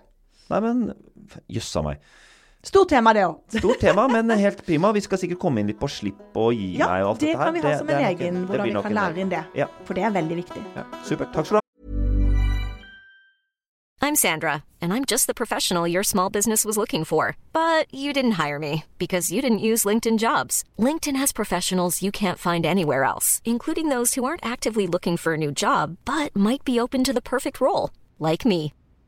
Nei, 0.51 0.61
men 0.63 0.87
jøssa 1.51 1.83
meg. 1.85 2.01
Stort 2.67 2.89
tema, 2.89 3.13
det 3.13 3.23
òg. 3.27 3.37
Stort 3.59 3.79
tema, 3.79 4.07
men 4.11 4.31
helt 4.39 4.63
prima. 4.65 4.91
Vi 4.95 5.03
skal 5.05 5.21
sikkert 5.21 5.39
komme 5.39 5.61
inn 5.61 5.69
litt 5.71 5.79
på 5.79 5.87
slipp 5.91 6.35
og 6.35 6.55
gi 6.57 6.73
Ja, 6.79 6.89
meg 6.89 7.05
og 7.05 7.13
alt 7.13 7.21
det 7.21 7.31
dette 7.31 7.37
her. 7.37 7.45
Ja, 7.45 7.51
det 7.53 7.61
kan 7.61 7.61
vi 7.61 7.67
ha 7.67 7.77
som 7.77 7.93
en 7.93 8.09
egen, 8.09 8.41
hvordan 8.49 8.67
vi 8.67 8.81
kan 8.87 8.97
lære 8.97 9.23
inn 9.23 9.31
det. 9.31 9.45
Ja. 9.55 9.69
For 9.85 9.97
det 9.97 10.03
er 10.03 10.17
veldig 10.17 10.41
viktig. 10.41 10.65
Ja, 10.75 10.83
supert. 11.05 11.31
Takk 11.35 11.47
skal 11.47 11.59
du 11.59 11.61
ha. 11.61 11.63
I'm 13.99 14.15
Sandra, 14.15 14.63
and 14.79 14.93
I'm 14.93 15.05
just 15.05 15.27
the 15.27 15.33
professional 15.33 15.87
your 15.87 16.03
small 16.03 16.29
business 16.29 16.63
was 16.63 16.77
looking 16.77 17.03
for. 17.03 17.35
But 17.51 17.91
you 17.93 18.13
didn't 18.13 18.37
hire 18.43 18.59
me 18.59 18.83
because 18.97 19.31
you 19.31 19.41
didn't 19.41 19.67
use 19.71 19.85
LinkedIn 19.85 20.17
jobs. 20.17 20.63
LinkedIn 20.79 21.17
has 21.17 21.31
professionals 21.33 22.01
you 22.01 22.11
can't 22.11 22.39
find 22.39 22.65
anywhere 22.65 23.03
else, 23.03 23.41
including 23.43 23.89
those 23.89 24.13
who 24.13 24.23
aren't 24.23 24.45
actively 24.45 24.87
looking 24.87 25.17
for 25.17 25.33
a 25.33 25.37
new 25.37 25.51
job 25.51 25.97
but 26.05 26.35
might 26.35 26.63
be 26.63 26.79
open 26.79 27.03
to 27.03 27.13
the 27.13 27.21
perfect 27.21 27.59
role, 27.59 27.89
like 28.19 28.45
me. 28.45 28.71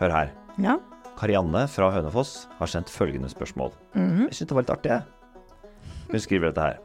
Hør 0.00 0.12
her. 0.12 0.32
Ja. 0.60 0.76
Karianne 1.16 1.64
fra 1.72 1.88
Hønefoss 1.94 2.46
har 2.58 2.68
sendt 2.68 2.92
følgende 2.92 3.30
spørsmål. 3.32 3.72
Mhm. 3.96 4.26
Jeg 4.28 4.36
syns 4.36 4.50
det 4.50 4.56
var 4.56 4.66
litt 4.66 4.74
artig, 4.74 4.92
jeg. 4.92 5.02
Hun 6.10 6.22
skriver 6.22 6.50
dette 6.50 6.66
her. 6.66 6.78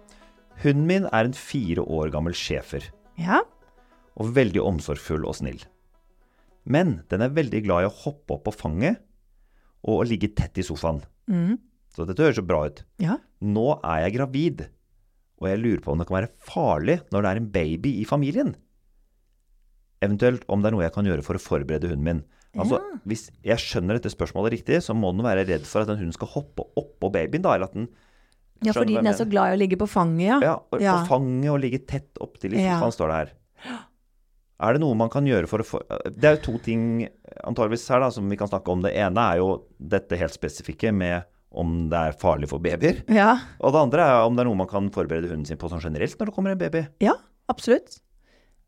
Hunden 0.64 0.86
min 0.88 1.06
er 1.12 1.26
en 1.28 1.34
fire 1.36 1.84
år 1.84 2.12
gammel 2.14 2.34
schæfer, 2.38 2.84
ja. 3.18 3.42
og 4.16 4.36
veldig 4.36 4.62
omsorgsfull 4.62 5.26
og 5.26 5.36
snill. 5.36 5.64
Men 6.66 7.02
den 7.10 7.22
er 7.26 7.34
veldig 7.34 7.64
glad 7.66 7.84
i 7.84 7.90
å 7.90 7.96
hoppe 8.04 8.36
opp 8.36 8.44
på 8.46 8.54
fanget 8.54 9.00
og 9.82 10.04
å 10.04 10.06
ligge 10.06 10.30
tett 10.38 10.60
i 10.62 10.66
sofaen. 10.66 11.02
Mm. 11.28 11.58
Så 11.92 12.06
dette 12.06 12.22
høres 12.22 12.38
jo 12.38 12.46
bra 12.46 12.66
ut. 12.70 12.84
ja. 13.02 13.18
Nå 13.42 13.80
er 13.82 14.04
jeg 14.06 14.14
gravid, 14.20 14.60
og 15.42 15.48
jeg 15.50 15.58
lurer 15.58 15.80
på 15.82 15.92
om 15.92 15.98
det 15.98 16.06
kan 16.06 16.20
være 16.20 16.34
farlig 16.46 17.00
når 17.12 17.24
det 17.24 17.30
er 17.32 17.40
en 17.40 17.48
baby 17.56 17.94
i 17.98 18.06
familien. 18.06 18.52
Eventuelt 20.02 20.46
om 20.48 20.62
det 20.62 20.70
er 20.70 20.76
noe 20.76 20.84
jeg 20.86 20.94
kan 20.94 21.10
gjøre 21.10 21.26
for 21.26 21.40
å 21.40 21.42
forberede 21.42 21.90
hunden 21.90 22.06
min. 22.06 22.22
Altså, 22.60 22.82
Hvis 23.08 23.30
jeg 23.48 23.58
skjønner 23.64 23.96
dette 23.96 24.12
spørsmålet 24.12 24.52
riktig, 24.58 24.82
så 24.84 24.92
må 24.98 25.14
den 25.16 25.24
være 25.24 25.46
redd 25.48 25.64
for 25.66 25.82
at 25.86 25.88
den 25.88 25.98
hunden 26.02 26.14
skal 26.18 26.28
hoppe 26.34 26.66
oppå 26.76 27.12
babyen. 27.12 27.42
da, 27.42 27.54
eller 27.56 27.70
at 27.70 27.74
den 27.78 27.88
ja, 28.64 28.74
fordi 28.74 28.94
den 29.00 29.08
er 29.08 29.14
så 29.18 29.26
glad 29.26 29.54
i 29.54 29.56
å 29.56 29.60
ligge 29.64 29.78
på 29.80 29.88
fanget, 29.90 30.28
ja. 30.28 30.40
ja, 30.44 30.56
og 30.72 30.82
Ja. 30.84 30.98
på 31.02 31.08
fanget 31.16 31.50
og 31.50 31.60
ligge 31.64 31.80
tett 31.88 32.12
opptil 32.22 32.54
i 32.54 32.62
Ja. 32.62 32.76
sofaen, 32.78 32.92
står 32.94 33.08
det 33.08 33.16
her. 33.22 33.32
Er 34.62 34.74
det 34.74 34.82
noe 34.84 34.94
man 34.94 35.10
kan 35.10 35.26
gjøre 35.26 35.48
for 35.50 35.64
å 35.64 35.66
få 35.66 35.80
Det 36.06 36.24
er 36.24 36.36
jo 36.36 36.42
to 36.52 36.58
ting 36.60 37.08
antageligvis 37.44 37.88
her 37.90 38.00
da, 38.04 38.10
som 38.14 38.28
vi 38.30 38.36
kan 38.38 38.48
snakke 38.52 38.70
om. 38.70 38.84
Det 38.84 38.94
ene 38.94 39.18
er 39.34 39.38
jo 39.40 39.64
dette 39.80 40.16
helt 40.20 40.34
spesifikke 40.36 40.94
med 40.94 41.24
om 41.52 41.90
det 41.90 41.98
er 41.98 42.12
farlig 42.14 42.48
for 42.48 42.60
babyer. 42.60 43.02
Ja, 43.10 43.40
Og 43.60 43.74
det 43.74 43.82
andre 43.82 44.02
er 44.06 44.26
om 44.28 44.36
det 44.36 44.42
er 44.46 44.50
noe 44.52 44.56
man 44.62 44.68
kan 44.68 44.90
forberede 44.94 45.28
hunden 45.32 45.46
sin 45.48 45.58
på 45.58 45.68
sånn 45.72 45.82
generelt 45.82 46.16
når 46.20 46.30
det 46.30 46.36
kommer 46.36 46.52
en 46.52 46.58
baby. 46.62 46.86
ja 47.02 47.14
absolutt. 47.50 48.00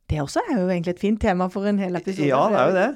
Det 0.10 0.18
også 0.20 0.42
er 0.50 0.58
jo 0.58 0.68
egentlig 0.68 0.96
et 0.96 1.00
fint 1.00 1.20
tema 1.22 1.48
for 1.50 1.66
en 1.66 1.78
hel 1.78 1.96
episode. 1.96 2.26
Ja, 2.28 2.50
det 2.50 2.58
er 2.60 2.68
jo 2.68 2.74
det. 2.74 2.90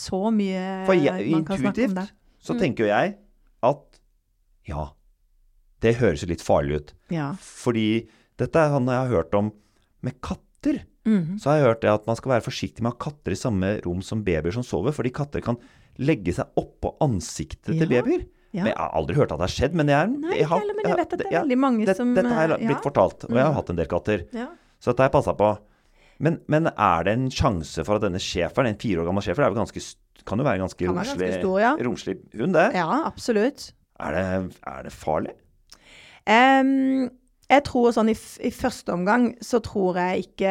Så 0.00 0.20
mye 0.32 0.62
For 0.88 0.96
jeg, 0.96 1.26
man 1.34 1.44
kan 1.44 1.60
snakke 1.60 1.84
om 1.84 1.90
intuitivt 1.90 2.16
så 2.40 2.54
så 2.54 2.56
tenker 2.60 2.86
jo 2.86 2.88
jeg 2.88 3.16
at 3.68 3.98
ja, 4.70 4.84
det 5.84 5.94
høres 6.00 6.22
jo 6.24 6.28
litt 6.30 6.44
farlig 6.44 6.78
ut. 6.80 6.92
Ja. 7.12 7.30
Fordi 7.40 8.06
dette 8.40 8.62
er 8.62 8.72
sånn 8.72 8.88
jeg 8.88 8.96
har 9.02 9.10
hørt 9.12 9.34
om 9.36 9.50
med 10.06 10.16
katter. 10.24 10.80
Mhm. 11.08 11.36
Så 11.40 11.50
har 11.50 11.58
jeg 11.60 11.66
hørt 11.68 11.82
det 11.84 11.90
at 11.92 12.06
man 12.08 12.16
skal 12.16 12.32
være 12.36 12.44
forsiktig 12.46 12.80
med 12.84 12.92
å 12.92 12.96
ha 12.96 13.02
katter 13.10 13.32
i 13.36 13.38
samme 13.40 13.74
rom 13.84 14.00
som 14.04 14.22
babyer 14.24 14.52
som 14.56 14.64
sover, 14.64 14.92
fordi 14.96 15.12
katter 15.16 15.44
kan 15.44 15.56
legge 16.00 16.32
seg 16.36 16.48
oppå 16.60 16.94
ansiktet 17.04 17.72
til 17.76 17.88
babyer. 17.88 18.24
ja. 18.52 18.64
Men 18.64 18.72
jeg 18.72 18.78
har 18.80 18.94
aldri 18.98 19.14
hørt 19.20 19.32
at 19.32 19.38
det 19.38 19.46
har 19.48 19.54
skjedd, 19.56 19.74
men 19.78 19.88
jeg, 19.92 20.08
Nei, 20.16 20.36
jeg 20.40 20.46
har, 20.50 20.58
heller, 20.60 20.74
men 20.80 20.88
jeg 20.90 20.96
vet 20.98 21.12
at 21.12 21.18
det 21.20 21.26
er 21.28 21.32
ja, 21.36 21.40
veldig 21.44 21.58
mange 21.60 21.86
det, 21.86 21.96
som, 21.96 22.14
Dette 22.16 22.32
har 22.34 22.48
jeg 22.48 22.56
eh, 22.56 22.66
blitt 22.66 22.78
ja. 22.80 22.84
fortalt, 22.88 23.24
og 23.28 23.36
jeg 23.36 23.44
har 23.44 23.52
Mhm. 23.52 23.58
hatt 23.60 23.70
en 23.70 23.76
del 23.76 23.86
katter. 23.92 24.24
Ja. 24.32 24.48
Så 24.80 24.90
dette 24.90 25.02
har 25.04 25.08
jeg 25.10 25.16
passa 25.20 25.34
på. 25.36 25.50
Men, 26.20 26.40
men 26.52 26.68
er 26.70 27.06
det 27.06 27.16
en 27.16 27.28
sjanse 27.32 27.84
for 27.86 27.96
at 27.96 28.04
denne 28.04 28.20
schæferen, 28.20 28.68
en 28.68 28.80
fire 28.80 29.00
år 29.00 29.08
gammel 29.08 29.24
schæfer, 29.24 29.44
er 29.44 29.52
kan 30.28 30.38
jo 30.38 30.44
være 30.44 30.60
en 30.60 30.66
ganske 30.66 30.88
romslig, 30.88 31.18
ganske 31.18 31.40
stor, 31.40 31.58
ja. 31.62 31.70
romslig 31.86 32.16
hund, 32.36 32.54
det? 32.54 32.66
ja, 32.76 32.88
absolutt. 33.06 33.70
Er 34.00 34.16
det, 34.16 34.58
er 34.66 34.82
det 34.84 34.92
farlig? 34.92 35.32
Em, 36.28 37.08
jeg 37.50 37.64
tror 37.66 37.90
sånn 37.92 38.08
i, 38.12 38.14
i 38.46 38.50
første 38.54 38.92
omgang 38.94 39.24
så 39.42 39.58
tror 39.64 39.96
jeg 39.98 40.26
ikke 40.28 40.50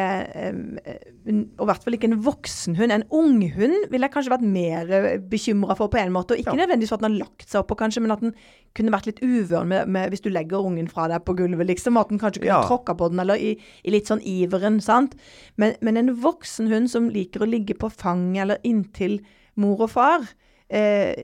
Og 1.24 1.62
i 1.64 1.68
hvert 1.70 1.84
fall 1.84 1.96
ikke 1.96 2.08
en 2.10 2.18
voksen 2.24 2.76
hund. 2.76 2.92
En 2.92 3.04
unghund 3.16 3.86
ville 3.92 4.04
jeg 4.06 4.12
kanskje 4.14 4.32
vært 4.34 4.44
mer 4.44 4.90
bekymra 5.32 5.76
for 5.78 5.88
på 5.92 6.00
en 6.00 6.12
måte. 6.12 6.34
Og 6.36 6.42
ikke 6.42 6.52
Ja. 6.54 6.58
nødvendigvis 6.60 6.92
for 6.92 7.00
at 7.00 7.04
den 7.06 7.12
har 7.16 7.22
lagt 7.26 7.48
seg 7.48 7.62
oppå, 7.62 7.76
kanskje, 7.80 8.02
men 8.04 8.12
at 8.12 8.20
den 8.24 8.34
kunne 8.76 8.92
vært 8.92 9.06
litt 9.08 9.22
uvøren 9.24 9.68
med, 9.68 9.88
med, 9.88 10.10
hvis 10.12 10.20
du 10.24 10.28
legger 10.30 10.60
ungen 10.64 10.88
fra 10.90 11.08
deg 11.08 11.24
på 11.24 11.34
gulvet, 11.36 11.66
liksom. 11.66 11.96
At 12.00 12.08
den 12.12 12.18
kanskje 12.20 12.42
kunne 12.44 12.52
Ja. 12.60 12.62
tråkka 12.68 12.94
på 12.96 13.08
den, 13.10 13.20
eller 13.20 13.34
i, 13.40 13.56
i 13.84 13.90
litt 13.90 14.06
sånn 14.08 14.20
iveren, 14.24 14.80
sant. 14.80 15.14
Men, 15.56 15.74
men 15.80 15.96
en 15.96 16.14
voksen 16.20 16.68
hund 16.68 16.90
som 16.90 17.08
liker 17.08 17.40
å 17.40 17.48
ligge 17.50 17.74
på 17.78 17.90
fanget 17.90 18.42
eller 18.42 18.58
inntil 18.64 19.20
mor 19.56 19.80
og 19.86 19.90
far, 19.90 20.20
eh, 20.70 21.14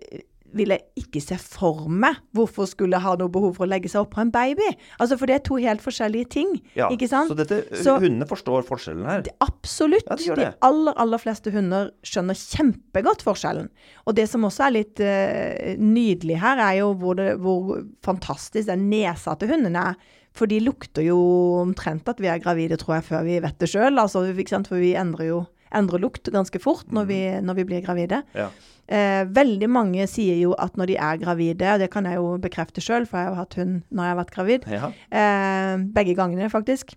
vil 0.56 0.72
jeg 0.74 0.82
ikke 1.02 1.20
se 1.22 1.36
for 1.40 1.86
meg 1.92 2.16
hvorfor 2.36 2.66
skulle 2.70 2.96
jeg 2.96 3.04
ha 3.04 3.14
noe 3.20 3.32
behov 3.32 3.54
for 3.58 3.66
å 3.66 3.70
legge 3.70 3.90
seg 3.92 4.02
oppå 4.06 4.22
en 4.24 4.32
baby. 4.34 4.66
Altså, 5.00 5.18
For 5.20 5.26
det 5.30 5.34
er 5.36 5.44
to 5.46 5.58
helt 5.62 5.84
forskjellige 5.84 6.28
ting. 6.32 6.54
Ja, 6.78 6.88
ikke 6.92 7.08
sant? 7.10 7.30
Så 7.30 7.36
dette, 7.38 7.62
Så- 7.82 7.98
hundene 8.00 8.26
forstår 8.28 8.64
forskjellen 8.68 9.04
her. 9.06 9.22
Det- 9.22 9.34
Absolutt. 9.44 10.04
Ja, 10.08 10.16
de 10.16 10.34
de 10.44 10.54
aller, 10.62 10.94
aller 10.96 11.18
fleste 11.18 11.52
hunder 11.52 11.90
skjønner 12.02 12.34
kjempegodt 12.34 13.22
forskjellen. 13.26 13.68
Og 14.06 14.14
det 14.14 14.28
som 14.28 14.42
også 14.48 14.66
er 14.66 14.70
litt 14.76 15.00
uh, 15.00 15.76
nydelig 15.78 16.38
her, 16.40 16.58
er 16.58 16.78
jo 16.80 16.94
hvor, 16.94 17.14
det, 17.16 17.38
hvor 17.40 17.82
fantastisk 18.04 18.66
den 18.66 18.88
nesa 18.90 19.36
til 19.38 19.48
hundene 19.48 19.90
er. 19.92 19.94
For 20.36 20.46
de 20.46 20.58
lukter 20.60 21.02
jo 21.06 21.16
omtrent 21.62 22.08
at 22.08 22.18
vi 22.20 22.28
er 22.28 22.38
gravide, 22.38 22.76
tror 22.76 22.98
jeg, 22.98 23.04
før 23.08 23.24
vi 23.24 23.38
vet 23.40 23.58
det 23.58 23.70
sjøl. 23.72 23.96
Altså. 23.98 24.20
For 24.68 24.76
vi 24.76 24.92
endrer 24.94 25.26
jo 25.30 25.46
endrer 25.76 26.02
lukt 26.02 26.30
ganske 26.34 26.60
fort 26.62 26.90
når 26.92 27.06
vi, 27.10 27.20
når 27.44 27.60
vi 27.60 27.64
blir 27.68 27.84
gravide. 27.84 28.22
Ja. 28.36 28.48
Eh, 28.88 29.24
veldig 29.34 29.68
mange 29.70 30.04
sier 30.10 30.36
jo 30.38 30.52
at 30.62 30.76
når 30.78 30.92
de 30.92 30.96
er 31.02 31.16
gravide, 31.22 31.72
og 31.74 31.80
det 31.82 31.90
kan 31.90 32.06
jeg 32.06 32.20
jo 32.20 32.36
bekrefte 32.42 32.80
sjøl, 32.84 33.06
for 33.10 33.18
jeg 33.18 33.32
har 33.32 33.40
hatt 33.40 33.56
hund 33.58 33.80
når 33.90 34.04
jeg 34.08 34.14
har 34.14 34.20
vært 34.24 34.34
gravid, 34.36 34.68
Ja. 34.70 34.92
eh, 35.10 35.76
begge 35.96 36.14
gangene 36.18 36.48
faktisk, 36.52 36.94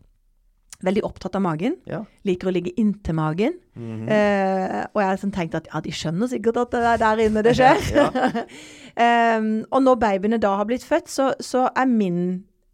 veldig 0.85 1.01
opptatt 1.03 1.33
av 1.35 1.41
magen. 1.43 1.73
Ja. 1.89 2.03
Liker 2.23 2.47
å 2.47 2.53
ligge 2.55 2.71
inntil 2.79 3.15
magen. 3.17 3.57
Mhm. 3.75 4.05
eh, 4.07 4.85
og 4.93 5.01
jeg 5.01 5.09
har 5.09 5.17
sånn 5.17 5.33
tenkt 5.35 5.55
at 5.57 5.67
ja, 5.73 5.81
de 5.81 5.91
skjønner 5.91 6.29
sikkert 6.31 6.57
at 6.61 6.71
det 6.71 6.83
er 6.93 6.97
der 7.01 7.23
inne 7.25 7.43
det 7.43 7.55
skjer. 7.59 8.45
um, 9.39 9.49
og 9.73 9.83
når 9.83 9.99
babyene 9.99 10.39
da 10.39 10.53
har 10.59 10.65
blitt 10.69 10.85
født, 10.87 11.09
så, 11.11 11.31
så 11.43 11.65
er 11.75 11.85
min 11.89 12.21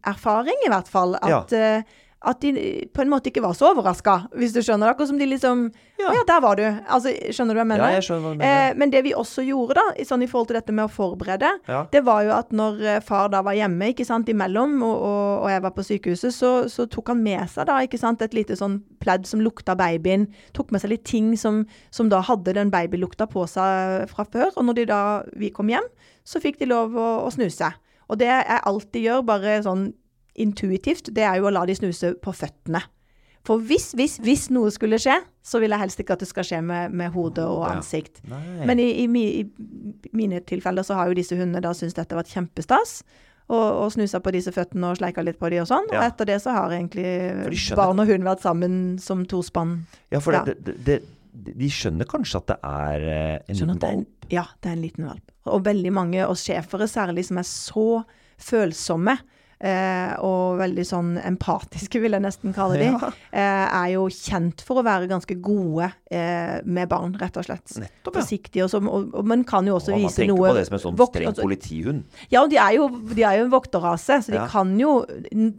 erfaring 0.06 0.60
i 0.66 0.70
hvert 0.70 0.86
fall 0.88 1.16
at, 1.18 1.52
eh, 1.56 1.82
at 2.26 2.40
de 2.42 2.50
på 2.90 3.02
en 3.04 3.10
måte 3.12 3.30
ikke 3.30 3.42
var 3.44 3.54
så 3.54 3.68
overraska, 3.70 4.16
hvis 4.34 4.54
du 4.54 4.58
skjønner. 4.64 4.90
Akkurat 4.90 5.12
som 5.12 5.18
de 5.20 5.28
liksom 5.30 5.60
Å 5.70 6.12
ja, 6.12 6.22
der 6.28 6.40
var 6.42 6.58
du. 6.58 6.64
Altså, 6.92 7.12
skjønner 7.32 7.54
du 7.54 7.60
hva 7.60 7.62
jeg 7.62 7.70
mener? 7.70 7.84
Ja, 7.86 8.00
jeg 8.00 8.04
skjønner 8.08 8.24
hva 8.26 8.32
du 8.34 8.40
mener. 8.40 8.64
Eh, 8.66 8.74
men 8.82 8.90
det 8.92 9.02
vi 9.06 9.12
også 9.16 9.44
gjorde, 9.46 9.76
da, 9.78 9.84
i, 9.96 10.04
sånn 10.08 10.24
i 10.26 10.28
forhold 10.28 10.50
til 10.50 10.58
dette 10.58 10.74
med 10.76 10.84
å 10.88 10.92
forberede, 10.92 11.52
Ja. 11.70 11.84
det 11.92 12.02
var 12.04 12.24
jo 12.26 12.32
at 12.36 12.50
når 12.52 12.82
eh, 12.82 12.98
far 13.06 13.30
da 13.32 13.40
var 13.46 13.56
hjemme, 13.56 13.92
ikke 13.94 14.04
sant, 14.08 14.28
imellom, 14.28 14.74
og, 14.82 14.96
og, 15.06 15.30
og 15.46 15.50
jeg 15.54 15.62
var 15.64 15.74
på 15.78 15.86
sykehuset, 15.88 16.34
så, 16.36 16.50
så 16.72 16.88
tok 16.92 17.14
han 17.14 17.22
med 17.24 17.46
seg 17.52 17.70
da, 17.70 17.78
ikke 17.86 18.00
sant, 18.02 18.20
et 18.26 18.34
lite 18.36 18.58
sånn 18.58 18.80
pledd 19.00 19.24
som 19.30 19.40
lukta 19.44 19.76
babyen. 19.78 20.26
Tok 20.58 20.74
med 20.74 20.82
seg 20.82 20.92
litt 20.96 21.06
ting 21.08 21.32
som, 21.40 21.62
som 21.94 22.10
da 22.12 22.20
hadde 22.26 22.56
den 22.58 22.74
babylukta 22.74 23.28
på 23.30 23.46
seg 23.48 24.10
fra 24.12 24.26
før. 24.26 24.50
Og 24.56 24.66
når 24.68 24.80
de 24.82 24.88
da, 24.90 25.00
vi 25.38 25.52
kom 25.54 25.70
hjem, 25.72 25.86
så 26.26 26.42
fikk 26.42 26.58
de 26.60 26.68
lov 26.74 26.96
å, 26.98 27.08
å 27.24 27.30
snuse. 27.32 27.70
Og 28.10 28.18
det 28.20 28.28
jeg 28.28 28.60
alltid 28.66 29.08
gjør, 29.08 29.24
bare 29.26 29.62
sånn 29.64 29.88
intuitivt, 30.42 31.10
det 31.16 31.24
er 31.26 31.40
jo 31.40 31.48
å 31.48 31.54
la 31.54 31.64
de 31.68 31.76
snuse 31.78 32.14
på 32.22 32.34
føttene. 32.36 32.82
For 33.46 33.62
hvis, 33.62 33.92
hvis, 33.94 34.16
hvis 34.24 34.48
noe 34.50 34.72
skulle 34.74 34.98
skje, 34.98 35.20
så 35.46 35.60
vil 35.62 35.70
jeg 35.70 35.84
helst 35.84 36.00
ikke 36.02 36.16
at 36.16 36.24
det 36.24 36.28
skal 36.32 36.46
skje 36.48 36.58
med, 36.66 36.94
med 36.98 37.12
hode 37.14 37.44
og 37.46 37.62
ansikt. 37.68 38.18
Ja. 38.26 38.40
Men 38.66 38.82
i, 38.82 38.88
i, 39.04 39.06
i 39.06 40.10
mine 40.18 40.40
tilfeller 40.42 40.82
så 40.86 40.98
har 40.98 41.12
jo 41.12 41.18
disse 41.18 41.38
hundene 41.38 41.62
da 41.62 41.70
syntes 41.76 41.94
dette 41.94 42.16
har 42.16 42.24
vært 42.24 42.34
kjempestas. 42.34 42.98
Og, 43.46 43.62
og 43.62 43.92
snusa 43.94 44.18
på 44.18 44.32
disse 44.34 44.50
føttene 44.50 44.88
og 44.90 44.98
sleika 44.98 45.22
litt 45.22 45.38
på 45.38 45.46
de 45.52 45.60
og 45.62 45.68
sånn. 45.70 45.86
Ja. 45.94 46.00
Og 46.00 46.08
etter 46.08 46.26
det 46.32 46.40
så 46.42 46.56
har 46.56 46.74
egentlig 46.74 47.06
barn 47.78 48.02
og 48.02 48.10
hund 48.10 48.26
vært 48.26 48.42
sammen 48.42 48.96
som 48.98 49.22
to 49.30 49.38
spann. 49.46 49.84
Ja, 50.10 50.18
for 50.18 50.34
Ja. 50.34 50.42
Det, 50.42 50.74
det, 50.82 50.96
de 51.36 51.68
skjønner 51.70 52.08
kanskje 52.10 52.40
at 52.40 52.50
det 52.50 52.56
er 52.64 53.06
eh, 53.12 53.38
en 53.46 53.58
Skjønner 53.60 53.76
liten 53.78 54.02
valp? 54.02 54.28
ja, 54.32 54.44
det 54.58 54.70
er 54.70 54.74
en 54.74 54.82
liten 54.82 55.06
valp. 55.06 55.32
Og 55.52 55.62
veldig 55.68 55.92
mange, 55.94 56.26
og 56.26 56.34
schæfere 56.40 56.88
særlig, 56.90 57.26
som 57.28 57.38
er 57.38 57.46
så 57.46 57.86
følsomme. 58.42 59.14
Eh, 59.56 60.10
og 60.20 60.58
veldig 60.60 60.82
sånn 60.84 61.14
empatiske, 61.16 61.96
vil 62.02 62.12
jeg 62.12 62.24
nesten 62.26 62.52
kalle 62.56 62.76
de. 62.76 62.90
Ja. 62.96 63.08
Eh, 63.32 63.76
er 63.76 63.88
jo 63.94 64.06
kjent 64.12 64.60
for 64.64 64.80
å 64.80 64.84
være 64.84 65.08
ganske 65.08 65.34
gode 65.42 65.88
eh, 66.12 66.58
med 66.64 66.88
barn, 66.90 67.14
rett 67.20 67.36
og 67.40 67.46
slett. 67.48 67.64
Nettopp, 67.80 68.12
ja. 68.12 68.20
Forsiktige, 68.20 68.66
og, 68.66 68.70
så, 68.72 68.80
og, 68.84 69.08
og 69.16 69.28
man 69.28 69.44
kan 69.48 69.66
jo 69.68 69.78
også 69.78 69.92
Og 69.94 69.96
man 69.98 70.04
vise 70.06 70.20
tenker 70.22 70.34
noe 70.34 70.50
på 70.52 70.56
det 70.58 70.66
som 70.68 70.76
en 70.78 70.84
sånn 70.84 70.98
streng 71.00 71.30
altså- 71.32 71.46
politihund. 71.46 72.04
Ja, 72.32 72.42
og 72.44 72.52
de 72.52 72.60
er 72.60 72.76
jo, 72.76 72.88
de 73.12 73.24
er 73.24 73.40
jo 73.40 73.46
en 73.48 73.54
vokterrase, 73.56 74.20
så 74.24 74.34
de 74.34 74.40
Ja. 74.40 74.46
kan 74.52 74.74
jo 74.80 74.98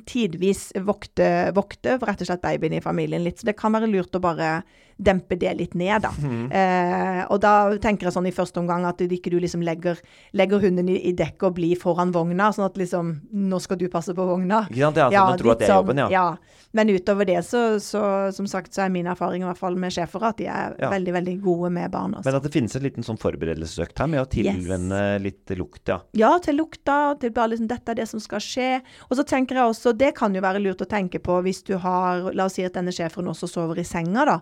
tidvis 0.10 0.70
vokte, 0.86 1.52
vokte 1.58 1.98
rett 1.98 2.22
og 2.22 2.30
slett 2.30 2.46
babyen 2.46 2.78
i 2.78 2.84
familien 2.86 3.26
litt. 3.26 3.42
Så 3.42 3.50
det 3.50 3.58
kan 3.58 3.74
være 3.74 3.90
lurt 3.90 4.14
å 4.18 4.22
bare 4.22 4.62
dempe 4.98 5.38
det 5.38 5.54
litt 5.60 5.76
ned, 5.78 6.02
da. 6.02 6.12
Mm. 6.18 6.52
Eh, 6.52 7.22
og 7.30 7.40
da 7.44 7.54
tenker 7.82 8.08
jeg 8.10 8.16
sånn 8.16 8.28
i 8.30 8.34
første 8.34 8.60
omgang 8.62 8.86
at 8.90 8.98
du 8.98 9.14
ikke 9.14 9.30
du 9.34 9.40
liksom 9.44 9.62
legger, 9.66 10.00
legger 10.34 10.64
hunden 10.64 10.90
i, 10.90 10.98
i 11.10 11.14
dekket 11.18 11.50
og 11.52 11.58
blir 11.60 11.78
foran 11.80 12.12
vogna, 12.16 12.52
sånn 12.56 12.66
at 12.66 12.78
liksom 12.82 13.16
Nå 13.48 13.60
skal 13.62 13.78
du 13.80 13.86
passe 13.92 14.14
på 14.18 14.26
vogna. 14.26 14.64
Ikke 14.72 14.88
sant? 14.88 14.98
Ja, 15.14 15.28
så 15.30 15.38
du 15.38 15.44
tror 15.44 15.54
at 15.54 15.60
det 15.62 15.68
er 15.70 15.76
jobben, 15.76 16.02
ja. 16.02 16.08
ja. 16.12 16.64
Men 16.76 16.90
utover 16.92 17.26
det, 17.26 17.40
så, 17.48 17.80
så 17.80 18.02
som 18.36 18.48
sagt, 18.50 18.74
så 18.76 18.84
er 18.84 18.92
min 18.94 19.08
erfaring 19.08 19.42
i 19.44 19.48
hvert 19.48 19.60
fall 19.60 19.78
med 19.80 19.94
sjefer 19.96 20.26
at 20.28 20.38
de 20.42 20.50
er 20.52 20.74
Ja. 20.82 20.90
veldig, 20.92 21.14
veldig 21.16 21.36
gode 21.42 21.70
med 21.74 21.92
barn. 21.94 22.14
Også. 22.18 22.26
Men 22.28 22.36
at 22.38 22.44
det 22.44 22.52
finnes 22.54 22.76
en 22.76 22.84
liten 22.84 23.06
sånn 23.06 23.18
forberedelsesøkt 23.22 23.98
her 24.02 24.10
med 24.12 24.22
å 24.22 24.28
tilvenne 24.30 25.00
litt 25.24 25.50
lukt, 25.58 25.88
ja. 25.88 26.00
Ja, 26.18 26.34
til 26.44 26.58
lukta, 26.60 27.16
til 27.22 27.32
bare 27.36 27.54
liksom 27.54 27.70
dette 27.70 27.94
er 27.94 28.02
det 28.02 28.08
som 28.10 28.20
skal 28.22 28.42
skje. 28.44 28.68
Og 29.10 29.18
så 29.18 29.26
tenker 29.28 29.58
jeg 29.58 29.72
også, 29.72 29.94
det 29.98 30.12
kan 30.18 30.36
jo 30.36 30.44
være 30.44 30.62
lurt 30.62 30.84
å 30.84 30.90
tenke 30.90 31.22
på 31.24 31.40
hvis 31.46 31.64
du 31.68 31.78
har, 31.82 32.28
la 32.36 32.46
oss 32.50 32.58
si 32.60 32.66
at 32.68 32.76
denne 32.78 32.94
sjeferen 32.94 33.32
også 33.32 33.50
sover 33.50 33.80
i 33.82 33.88
senga 33.88 34.26
da, 34.28 34.38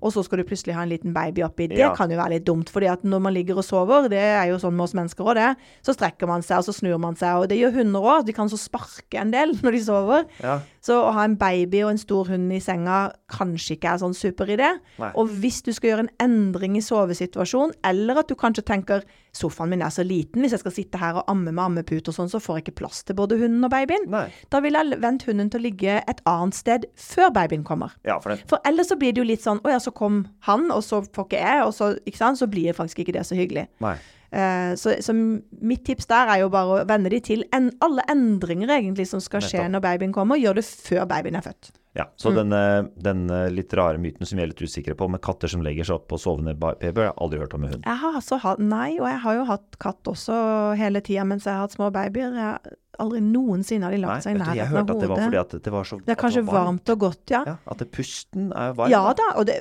og 0.00 0.14
så 0.14 0.24
skal 0.24 0.40
du 0.40 0.46
plutselig 0.48 0.74
ha 0.76 0.84
en 0.84 0.92
liten 0.92 1.14
baby 1.16 1.44
oppi. 1.46 1.68
Det. 1.70 1.78
Ja. 1.80 1.92
kan 1.96 2.10
jo 2.10 2.18
være 2.20 2.36
litt 2.38 2.46
dumt, 2.48 2.70
fordi 2.72 2.88
at 2.90 3.04
når 3.04 3.22
man 3.26 3.34
ligger 3.36 3.60
og 3.60 3.66
sover, 3.66 4.08
det 4.12 4.20
er 4.20 4.48
jo 4.50 4.58
sånn 4.62 4.76
med 4.76 4.86
oss 4.88 4.96
mennesker 4.96 5.26
også 5.26 5.36
det, 5.38 5.48
så 5.86 5.94
strekker 5.96 6.30
man 6.30 6.44
seg, 6.46 6.62
og 6.62 6.68
så 6.68 6.76
snur 6.76 7.00
man 7.02 7.18
seg, 7.20 7.42
og 7.42 7.50
det 7.50 7.60
gjør 7.60 7.76
hunder 7.80 8.08
også, 8.14 8.26
de 8.28 8.36
kan 8.36 8.52
så 8.52 8.60
sparke 8.60 9.20
en 9.20 9.34
del 9.34 9.54
når 9.64 9.76
de 9.76 9.82
sover. 9.84 10.28
Ja. 10.42 10.60
Så 10.80 10.96
å 10.96 11.10
ha 11.12 11.26
en 11.28 11.36
baby 11.36 11.82
og 11.84 11.90
en 11.92 12.00
stor 12.00 12.30
hund 12.32 12.52
i 12.56 12.60
senga 12.64 13.10
kanskje 13.28 13.74
ikke 13.76 13.90
er 13.92 13.98
sånn 14.00 14.14
superidé. 14.16 14.70
Og 15.12 15.28
hvis 15.42 15.60
du 15.66 15.74
skal 15.76 15.90
gjøre 15.90 16.04
en 16.06 16.12
endring 16.24 16.78
i 16.78 16.84
sovesituasjonen, 16.84 17.74
eller 17.84 18.22
at 18.22 18.30
du 18.30 18.36
kanskje 18.38 18.64
tenker 18.64 19.04
sofaen 19.36 19.70
min 19.70 19.84
er 19.84 19.92
så 19.94 20.02
liten, 20.06 20.40
hvis 20.40 20.56
jeg 20.56 20.62
skal 20.62 20.74
sitte 20.74 21.00
her 21.02 21.20
og 21.20 21.28
amme 21.30 21.52
med 21.52 21.62
ammepute 21.62 22.10
og 22.10 22.16
sånn, 22.16 22.30
så 22.32 22.40
får 22.42 22.58
jeg 22.58 22.66
ikke 22.66 22.78
plass 22.80 23.02
til 23.04 23.18
både 23.18 23.36
hunden 23.42 23.66
og 23.68 23.74
babyen. 23.74 24.08
Nei. 24.10 24.26
Da 24.50 24.62
vil 24.64 24.78
jeg 24.78 25.00
vente 25.04 25.28
hunden 25.28 25.50
til 25.52 25.60
å 25.60 25.66
ligge 25.68 25.98
et 26.00 26.22
annet 26.30 26.56
sted 26.56 26.88
før 26.98 27.28
babyen 27.36 27.66
kommer. 27.66 27.92
Ja, 28.08 28.16
for 28.22 28.32
det. 28.32 28.46
For 28.50 28.64
ellers 28.64 28.88
så 28.88 28.96
blir 29.00 29.12
det 29.12 29.20
jo 29.20 29.28
litt 29.28 29.44
sånn, 29.44 29.60
å 29.60 29.74
ja, 29.74 29.82
så 29.82 29.92
kom 29.92 30.24
han, 30.48 30.70
og 30.72 30.80
så 30.86 31.02
får 31.04 31.28
ikke 31.28 31.44
jeg, 31.44 31.66
og 31.66 31.76
så, 31.76 31.92
ikke 32.08 32.22
sant, 32.22 32.40
så 32.40 32.48
blir 32.50 32.72
faktisk 32.76 33.04
ikke 33.04 33.18
det 33.20 33.26
så 33.28 33.38
hyggelig. 33.38 33.68
nei. 33.84 33.98
Eh, 34.30 34.72
så, 34.78 34.94
så 35.02 35.14
mitt 35.14 35.84
tips 35.86 36.06
der 36.10 36.30
er 36.36 36.42
jo 36.44 36.48
bare 36.54 36.80
å 36.82 36.86
venne 36.88 37.10
de 37.10 37.18
til 37.24 37.44
en, 37.56 37.70
alle 37.82 38.04
endringer 38.12 38.70
egentlig 38.76 39.08
som 39.10 39.22
skal 39.22 39.42
skje 39.42 39.66
når 39.72 39.82
babyen 39.82 40.14
kommer. 40.14 40.38
Gjør 40.38 40.60
det 40.60 40.66
før 40.70 41.06
babyen 41.10 41.38
er 41.40 41.46
født. 41.46 41.72
Ja, 41.90 42.04
Mm. 42.04 42.10
så 42.22 42.30
denne, 42.30 42.58
denne 43.02 43.38
litt 43.50 43.72
rare 43.74 43.98
myten 43.98 44.22
som 44.22 44.38
vi 44.38 44.44
er 44.44 44.50
litt 44.52 44.60
usikre 44.62 44.94
på, 44.94 45.08
med 45.10 45.18
katter 45.26 45.50
som 45.50 45.62
legger 45.66 45.82
seg 45.88 45.96
opp 45.96 46.04
på 46.12 46.20
sovende 46.22 46.54
baby 46.54 46.78
babyer, 46.86 47.00
har 47.02 47.08
jeg 47.10 47.16
aldri 47.24 47.40
hørt 47.40 47.56
om 47.56 47.64
med 47.64 47.72
hund. 47.74 47.82
Jeg 47.88 47.98
har 47.98 48.18
altså 48.20 48.38
hatt, 48.44 48.60
nei, 48.62 48.92
og 49.00 49.08
jeg 49.10 49.18
har 49.24 49.34
jo 49.40 49.46
hatt 49.48 49.78
katt 49.82 50.10
også 50.12 50.36
hele 50.78 51.02
tida 51.02 51.24
mens 51.26 51.48
jeg 51.48 51.56
har 51.56 51.64
hatt 51.66 51.74
små 51.74 51.90
babyer. 51.90 52.36
Jeg 52.38 52.76
aldri 53.02 53.24
noensinne 53.24 53.88
har 53.88 53.96
de 53.96 54.00
lagt 54.04 54.22
seg 54.22 54.36
i 54.36 54.38
nærheten 54.38 54.54
av 54.54 54.54
hodet. 54.54 54.62
jeg 54.62 54.70
hørte 54.70 54.94
at 54.94 55.02
det 55.02 55.10
var 55.10 55.24
fordi 55.24 55.40
at 55.42 55.56
det 55.66 55.74
var 55.74 55.90
så 55.90 55.98
Det 56.04 56.14
er 56.14 56.20
kanskje 56.22 56.44
det 56.44 56.52
var 56.52 56.64
varmt 56.68 56.94
og 56.94 57.02
godt, 57.08 57.24
ja. 57.34 57.42
Ja, 57.50 57.56
at 57.74 57.82
det 57.82 57.90
pusten 57.96 58.52
er 58.52 58.78
varm. 58.78 58.94
Ja 58.94 59.02
da, 59.18 59.28
og 59.40 59.50
det 59.50 59.58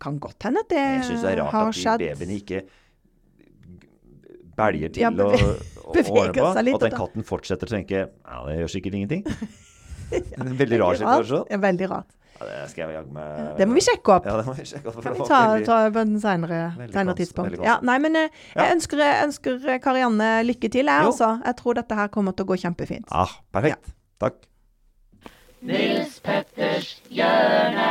kan 0.00 0.18
godt 0.20 0.48
hende 0.48 0.64
at 0.64 0.72
det 0.72 0.80
Jeg 0.80 1.04
syns 1.10 1.22
det 1.24 1.30
er 1.34 1.42
rart 1.42 1.52
har 1.52 1.68
at 1.92 2.00
de 2.00 2.08
babyene 2.14 2.40
ikke 2.40 2.64
belger 4.56 4.92
til 4.92 5.02
Ja, 5.06 5.10
beve- 5.10 5.38
å 5.86 5.92
beveger 5.94 6.12
ordne 6.12 6.42
på. 6.56 6.64
litt, 6.64 6.74
Og 6.74 6.82
at 6.82 6.90
den 6.90 6.98
katten 6.98 7.24
fortsetter 7.28 7.68
å 7.68 7.74
tenke 7.76 7.96
ja, 8.08 8.42
det 8.48 8.58
gjør 8.62 8.72
sikkert 8.76 8.94
ingenting. 9.00 9.24
En 10.38 10.52
veldig 10.54 10.76
rar 10.78 10.94
situasjon. 10.94 11.48
Ja, 11.50 11.56
veldig 11.58 11.86
rart. 11.90 12.12
Ja, 12.38 12.44
det 12.46 12.70
skal 12.70 12.82
jeg 12.90 12.94
jaggu 12.98 13.12
meg 13.16 13.56
Det 13.58 13.66
må 13.66 13.74
vi 13.74 13.80
sjekke 13.82 14.12
opp. 14.14 14.26
Ja, 14.28 14.36
det 14.38 14.44
må 14.46 14.52
vi 14.54 14.62
sjekke 14.68 14.90
opp. 14.92 14.98
Kan 15.02 15.14
vi 15.16 15.24
ta, 15.26 15.38
veldig- 15.56 15.66
ta 15.66 15.78
på 15.90 16.00
en 16.04 16.12
senere, 16.20 16.58
senere 16.92 17.14
tidspunkt. 17.18 17.56
Ja, 17.64 17.78
nei, 17.82 17.96
men 18.04 18.14
jeg, 18.14 18.30
jeg 18.54 18.74
ønsker, 18.76 19.02
ønsker 19.24 19.66
eh, 19.72 19.78
Karianne 19.82 20.28
lykke 20.46 20.70
til, 20.70 20.86
jeg, 20.86 21.02
Jo. 21.02 21.10
altså. 21.10 21.30
Jeg 21.48 21.56
tror 21.58 21.74
dette 21.80 21.98
her 21.98 22.08
kommer 22.14 22.36
til 22.36 22.46
å 22.46 22.50
gå 22.52 22.58
kjempefint. 22.62 23.08
Ah, 23.10 23.32
perfekt. 23.56 23.90
Takk. 24.22 24.36
Nils 25.66 26.20
Petters 26.22 27.00
hjørne. 27.10 27.88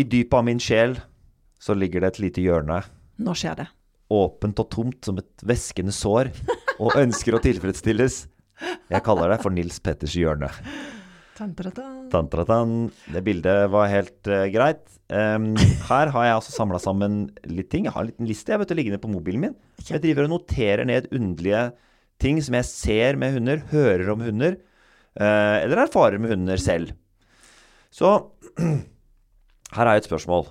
I 0.00 0.04
dypet 0.08 0.38
av 0.40 0.44
min 0.46 0.58
sjel 0.62 0.96
så 1.60 1.74
ligger 1.76 2.00
det 2.06 2.14
et 2.14 2.20
lite 2.24 2.40
hjørne, 2.46 2.80
Nå 3.20 3.34
skjer 3.36 3.58
det. 3.60 3.66
Åpent 4.10 4.62
og 4.62 4.70
tomt 4.72 5.06
som 5.06 5.20
et 5.20 5.44
væskende 5.46 5.94
sår, 5.94 6.32
og 6.80 6.96
ønsker 6.98 7.36
å 7.36 7.42
tilfredsstilles. 7.44 8.24
Jeg 8.90 9.04
kaller 9.06 9.32
det 9.32 9.40
for 9.42 9.54
Nils 9.54 9.78
Petters 9.82 10.16
hjørne. 10.18 10.50
Tan-ta-tan. 11.40 12.72
Det 13.08 13.22
bildet 13.24 13.70
var 13.72 13.88
helt 13.88 14.28
uh, 14.28 14.44
greit. 14.52 14.82
Um, 15.08 15.54
her 15.88 16.10
har 16.12 16.26
jeg 16.26 16.36
altså 16.36 16.52
samla 16.52 16.80
sammen 16.82 17.22
litt 17.48 17.70
ting. 17.72 17.86
Jeg 17.88 17.94
har 17.94 18.04
en 18.04 18.10
liten 18.10 18.28
liste 18.28 18.52
jeg 18.52 18.60
vet 18.60 18.70
du, 18.70 18.76
liggende 18.76 19.00
på 19.00 19.10
mobilen 19.10 19.46
min. 19.46 19.54
Jeg 19.88 20.02
driver 20.04 20.28
og 20.28 20.34
noterer 20.34 20.84
ned 20.88 21.08
underlige 21.16 21.70
ting 22.20 22.42
som 22.44 22.58
jeg 22.58 22.68
ser 22.68 23.18
med 23.20 23.38
hunder, 23.38 23.62
hører 23.70 24.12
om 24.12 24.20
hunder, 24.26 24.58
uh, 25.16 25.56
eller 25.62 25.86
erfarer 25.86 26.20
med 26.20 26.34
hunder 26.34 26.60
selv. 26.60 26.92
Så 27.90 28.12
her 29.78 29.88
er 29.88 29.96
et 29.96 30.10
spørsmål. 30.10 30.50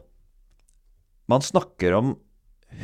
Man 1.30 1.46
snakker 1.46 1.94
om 2.00 2.16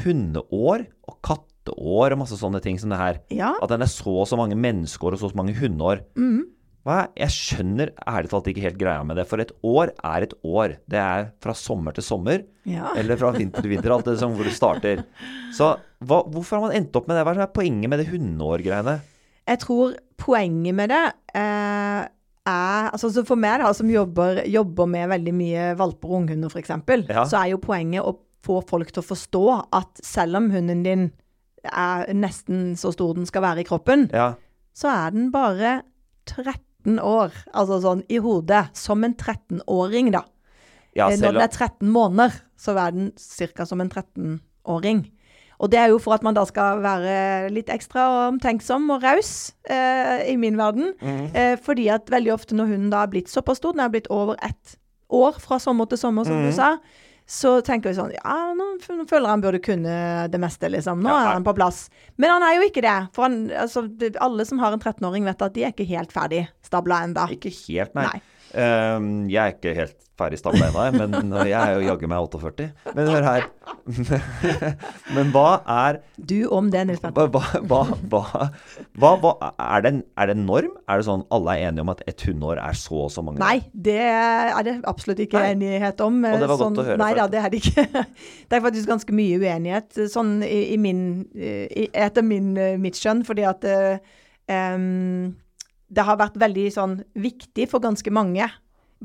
hundeår 0.04 0.86
og 1.10 1.18
katteår 1.26 2.16
og 2.16 2.22
masse 2.24 2.38
sånne 2.40 2.62
ting 2.64 2.80
som 2.82 2.92
det 2.94 3.00
her. 3.02 3.22
Ja. 3.34 3.54
At 3.62 3.72
den 3.74 3.86
er 3.86 3.92
så 3.92 4.14
og 4.24 4.28
så 4.30 4.38
mange 4.40 4.58
menneskeår 4.60 5.16
og 5.16 5.22
så 5.22 5.30
og 5.30 5.34
så 5.36 5.40
mange 5.42 5.56
hundeår. 5.58 6.04
Er, 6.86 7.08
jeg 7.18 7.34
skjønner 7.34 7.90
ærlig 8.06 8.30
talt 8.30 8.48
ikke 8.52 8.62
helt 8.68 8.78
greia 8.78 9.02
med 9.08 9.18
det. 9.18 9.26
For 9.30 9.42
et 9.42 9.54
år 9.66 9.90
er 10.06 10.28
et 10.28 10.36
år. 10.46 10.76
Det 10.86 11.00
er 11.02 11.32
fra 11.42 11.56
sommer 11.58 11.96
til 11.98 12.06
sommer. 12.06 12.44
Ja. 12.70 12.92
Eller 13.00 13.18
fra 13.18 13.32
vinter 13.34 13.66
til 13.66 13.74
vinter. 13.74 13.96
Alt 13.96 14.06
det 14.12 14.20
som 14.22 14.36
hvor 14.38 14.46
du 14.46 14.54
starter. 14.54 15.02
Så 15.56 15.72
hva, 16.06 16.20
hvorfor 16.30 16.60
har 16.60 16.68
man 16.68 16.76
endt 16.78 16.96
opp 17.00 17.10
med 17.10 17.18
det? 17.18 17.26
Hva 17.26 17.34
er 17.48 17.54
poenget 17.56 17.90
med 17.90 18.04
det 18.04 18.10
hundeårgreiene? 18.12 19.00
Jeg 19.50 19.62
tror 19.62 19.96
poenget 20.22 20.78
med 20.78 20.90
det 20.94 21.02
eh, 21.38 22.06
er 22.46 22.92
altså 22.94 23.10
så 23.14 23.24
For 23.26 23.38
meg, 23.40 23.60
da, 23.62 23.72
som 23.78 23.90
jobber, 23.90 24.44
jobber 24.50 24.90
med 24.90 25.10
veldig 25.10 25.34
mye 25.38 25.66
valper 25.80 26.12
og 26.12 26.20
unghunder, 26.22 26.54
f.eks., 26.54 26.74
Ja. 27.10 27.26
så 27.26 27.42
er 27.42 27.52
jo 27.56 27.62
poenget 27.62 28.06
å 28.06 28.14
få 28.46 28.62
folk 28.70 28.94
til 28.94 29.04
å 29.04 29.10
forstå 29.10 29.46
at 29.76 30.04
selv 30.06 30.40
om 30.40 30.50
hunden 30.54 30.84
din 30.86 31.10
er 31.66 32.12
nesten 32.14 32.76
så 32.78 32.92
stor 32.94 33.16
den 33.18 33.26
skal 33.26 33.44
være 33.46 33.64
i 33.64 33.68
kroppen, 33.68 34.10
Ja. 34.14 34.34
så 34.76 34.92
er 34.94 35.12
den 35.16 35.32
bare 35.34 35.82
13 36.30 37.00
år. 37.00 37.34
Altså 37.54 37.82
sånn 37.82 38.04
i 38.10 38.20
hodet. 38.22 38.70
Som 38.78 39.04
en 39.04 39.16
13-åring, 39.16 40.12
da. 40.12 40.24
ja 40.96 41.10
Eh, 41.10 41.18
Når 41.18 41.34
den 41.34 41.42
er 41.42 41.48
13 41.48 41.90
måneder, 41.90 42.32
så 42.58 42.78
er 42.78 42.92
den 42.92 43.12
ca. 43.56 43.66
som 43.66 43.82
en 43.82 43.90
13-åring. 43.90 45.12
Og 45.60 45.72
det 45.72 45.80
er 45.80 45.88
jo 45.88 46.00
for 46.04 46.14
at 46.14 46.24
man 46.24 46.36
da 46.36 46.44
skal 46.46 46.82
være 46.84 47.50
litt 47.54 47.70
ekstra 47.72 48.28
omtenksom 48.28 48.90
og 48.92 49.04
raus, 49.04 49.54
eh, 49.70 50.32
i 50.32 50.36
min 50.36 50.58
verden. 50.58 50.94
Mm. 51.02 51.36
Eh, 51.36 51.56
fordi 51.58 51.88
at 51.88 52.12
veldig 52.12 52.34
ofte 52.34 52.56
når 52.56 52.66
hunden 52.74 52.90
da 52.92 53.04
er 53.04 53.08
blitt 53.08 53.32
såpass 53.32 53.58
stor, 53.58 53.72
den 53.72 53.86
er 53.86 53.90
blitt 53.90 54.10
over 54.12 54.36
ett 54.44 54.78
år 55.10 55.40
fra 55.40 55.60
sommer 55.60 55.86
til 55.86 55.98
sommer, 55.98 56.26
som 56.26 56.42
mm. 56.42 56.46
du 56.46 56.52
sa, 56.52 56.78
så 57.26 57.56
tenker 57.66 57.90
vi 57.90 57.98
sånn 57.98 58.12
Ja, 58.14 58.54
nå 58.54 58.66
føler 59.10 59.32
han 59.32 59.42
burde 59.42 59.62
kunne 59.64 59.96
det 60.30 60.40
meste, 60.42 60.70
liksom. 60.70 61.02
Nå 61.02 61.10
er 61.10 61.32
han 61.34 61.46
på 61.46 61.56
plass. 61.58 61.88
Men 62.22 62.36
han 62.36 62.46
er 62.46 62.60
jo 62.60 62.68
ikke 62.68 62.84
det. 62.86 62.98
For 63.16 63.26
han, 63.26 63.40
altså, 63.50 63.88
alle 64.22 64.46
som 64.46 64.62
har 64.62 64.76
en 64.76 64.82
13-åring, 64.84 65.26
vet 65.26 65.42
at 65.42 65.56
de 65.58 65.66
er 65.66 65.74
ikke 65.74 65.90
helt 65.90 66.14
ferdig 66.14 66.46
stabla 66.66 67.02
ennå. 67.08 67.26
Ikke 67.34 67.54
helt, 67.66 67.96
nei. 67.98 68.06
Nei. 68.14 68.22
Ehm, 68.56 69.28
jeg 69.32 69.42
er 69.42 69.56
ikke 69.56 69.76
helt 69.76 70.02
ferdig 70.16 70.38
stabla 70.40 70.70
ennå, 70.72 71.08
men 71.20 71.34
jeg 71.50 71.56
er 71.60 71.74
jo 71.76 71.88
jaggu 71.90 72.08
meg 72.08 72.24
48. 72.24 72.70
Men 72.96 73.10
hør 73.12 73.26
her. 73.26 73.48
men 75.16 75.32
hva 75.34 75.60
er 75.70 76.00
Du 76.16 76.48
om 76.56 76.70
det, 76.72 76.86
Nils 76.88 77.02
Petter. 77.04 77.28
hva, 77.34 77.42
hva, 77.68 77.82
hva, 78.96 79.12
hva, 79.20 79.34
er, 79.52 79.84
det 79.84 79.92
en, 79.92 80.00
er 80.16 80.32
det 80.32 80.38
en 80.38 80.46
norm? 80.48 80.72
Er 80.88 81.02
det 81.02 81.08
sånn 81.10 81.26
alle 81.36 81.58
er 81.58 81.68
enige 81.68 81.84
om 81.84 81.92
at 81.94 82.04
et 82.08 82.26
hundeår 82.30 82.64
er 82.64 82.80
så 82.80 83.04
og 83.06 83.12
så 83.14 83.26
mange? 83.26 83.42
Nei, 83.44 83.60
det 83.76 84.00
er 84.00 84.64
det 84.68 84.78
absolutt 84.88 85.22
ikke 85.26 85.42
Nei. 85.42 85.52
enighet 85.58 86.04
om. 86.06 86.22
Og 86.24 86.40
det 86.40 86.48
var 86.48 86.56
godt 86.56 86.64
sånn, 86.64 86.80
å 86.80 86.90
høre, 86.90 87.00
Nei 87.04 87.12
ja, 87.12 87.26
da, 87.26 87.30
det 87.36 87.44
er 87.44 87.52
det 87.52 87.64
ikke. 87.64 88.06
Det 88.50 88.60
er 88.60 88.64
faktisk 88.64 88.88
ganske 88.90 89.16
mye 89.16 89.40
uenighet 89.42 90.06
sånn 90.12 90.38
i, 90.46 90.60
i 90.76 90.78
min 90.80 91.02
i, 91.36 91.90
Etter 91.92 92.24
min, 92.24 92.54
eh, 92.62 92.76
mitt 92.80 92.96
skjønn, 93.00 93.26
fordi 93.28 93.44
at 93.48 93.66
eh, 93.68 93.98
em, 94.52 95.34
det 95.96 96.04
har 96.08 96.18
vært 96.20 96.38
veldig 96.42 96.68
sånn 96.76 96.96
viktig 97.16 97.70
for 97.72 97.84
ganske 97.84 98.12
mange. 98.14 98.48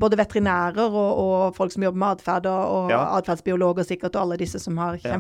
Både 0.01 0.17
veterinærer 0.21 0.87
og, 0.87 1.11
og 1.23 1.57
folk 1.57 1.73
som 1.75 1.83
jobber 1.87 1.99
med 2.03 2.19
atferd, 2.19 2.47
og, 2.51 2.75
og 2.77 2.91
Ja. 2.95 3.01
atferdsbiologer 3.19 3.87
sikkert, 3.87 4.15
og 4.17 4.23
alle 4.27 4.39
disse 4.43 4.59
som 4.63 4.79
har 4.79 4.99
Ja. 5.03 5.17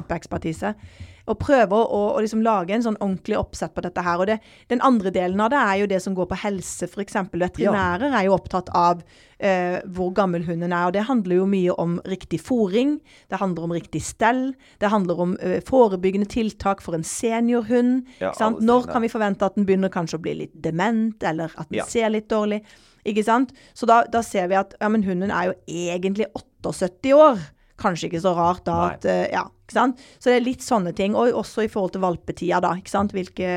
Og 1.30 1.38
prøver 1.38 1.78
å, 1.78 2.00
å 2.16 2.20
liksom 2.24 2.40
lage 2.42 2.74
en 2.74 2.82
sånn 2.82 2.96
ordentlig 2.98 3.36
oppsett 3.38 3.70
på 3.76 3.84
dette 3.84 4.02
her. 4.02 4.18
Og 4.18 4.26
det, 4.26 4.38
den 4.72 4.80
andre 4.82 5.12
delen 5.14 5.40
av 5.44 5.52
det 5.52 5.60
er 5.62 5.76
jo 5.82 5.90
det 5.92 6.00
som 6.02 6.16
går 6.18 6.26
på 6.32 6.38
helse, 6.42 6.88
f.eks. 6.90 7.14
Veterinærer 7.30 8.10
er 8.18 8.24
jo 8.26 8.34
opptatt 8.34 8.72
av 8.74 9.04
eh, 9.38 9.78
hvor 9.94 10.10
gammel 10.16 10.42
hunden 10.48 10.74
er. 10.74 10.88
Og 10.88 10.96
det 10.96 11.04
handler 11.06 11.38
jo 11.38 11.46
mye 11.52 11.76
om 11.78 11.98
riktig 12.10 12.40
fòring, 12.42 12.96
det 13.30 13.38
handler 13.40 13.68
om 13.68 13.76
riktig 13.78 14.02
stell, 14.02 14.42
det 14.82 14.90
handler 14.90 15.22
om 15.22 15.36
eh, 15.38 15.60
forebyggende 15.68 16.26
tiltak 16.34 16.82
for 16.82 16.98
en 16.98 17.06
seniorhund. 17.06 18.08
Ja, 18.18 18.32
sant? 18.36 18.58
Når 18.66 18.90
kan 18.90 19.06
vi 19.06 19.12
forvente 19.12 19.46
at 19.46 19.54
den 19.60 19.68
begynner 19.68 19.92
kanskje 19.94 20.18
å 20.18 20.24
bli 20.26 20.34
litt 20.42 20.58
dement, 20.66 21.22
eller 21.22 21.54
at 21.56 21.70
den 21.70 21.78
Ja. 21.80 21.86
ser 21.86 22.10
litt 22.10 22.28
dårlig? 22.32 22.64
Ikke 23.06 23.22
sant? 23.24 23.54
Så 23.72 23.86
da, 23.88 24.02
da 24.10 24.20
ser 24.26 24.50
vi 24.50 24.58
at 24.58 24.74
ja, 24.80 24.88
men 24.92 25.06
hunden 25.06 25.30
er 25.32 25.52
jo 25.52 25.54
egentlig 25.70 26.26
78 26.34 27.14
år. 27.16 27.38
Kanskje 27.80 28.10
ikke 28.10 28.20
så 28.22 28.34
rart 28.36 28.62
da 28.68 28.76
at 28.90 29.06
eh, 29.08 29.26
Ja, 29.32 29.46
ikke 29.64 29.76
sant? 29.78 30.02
Så 30.18 30.28
det 30.30 30.36
er 30.38 30.44
litt 30.46 30.64
sånne 30.66 30.92
ting. 30.96 31.14
Og 31.16 31.32
også 31.40 31.64
i 31.64 31.70
forhold 31.72 31.94
til 31.94 32.02
valpetida, 32.04 32.60
da. 32.60 32.74
ikke 32.76 32.92
sant? 32.92 33.14
Hvilke, 33.16 33.50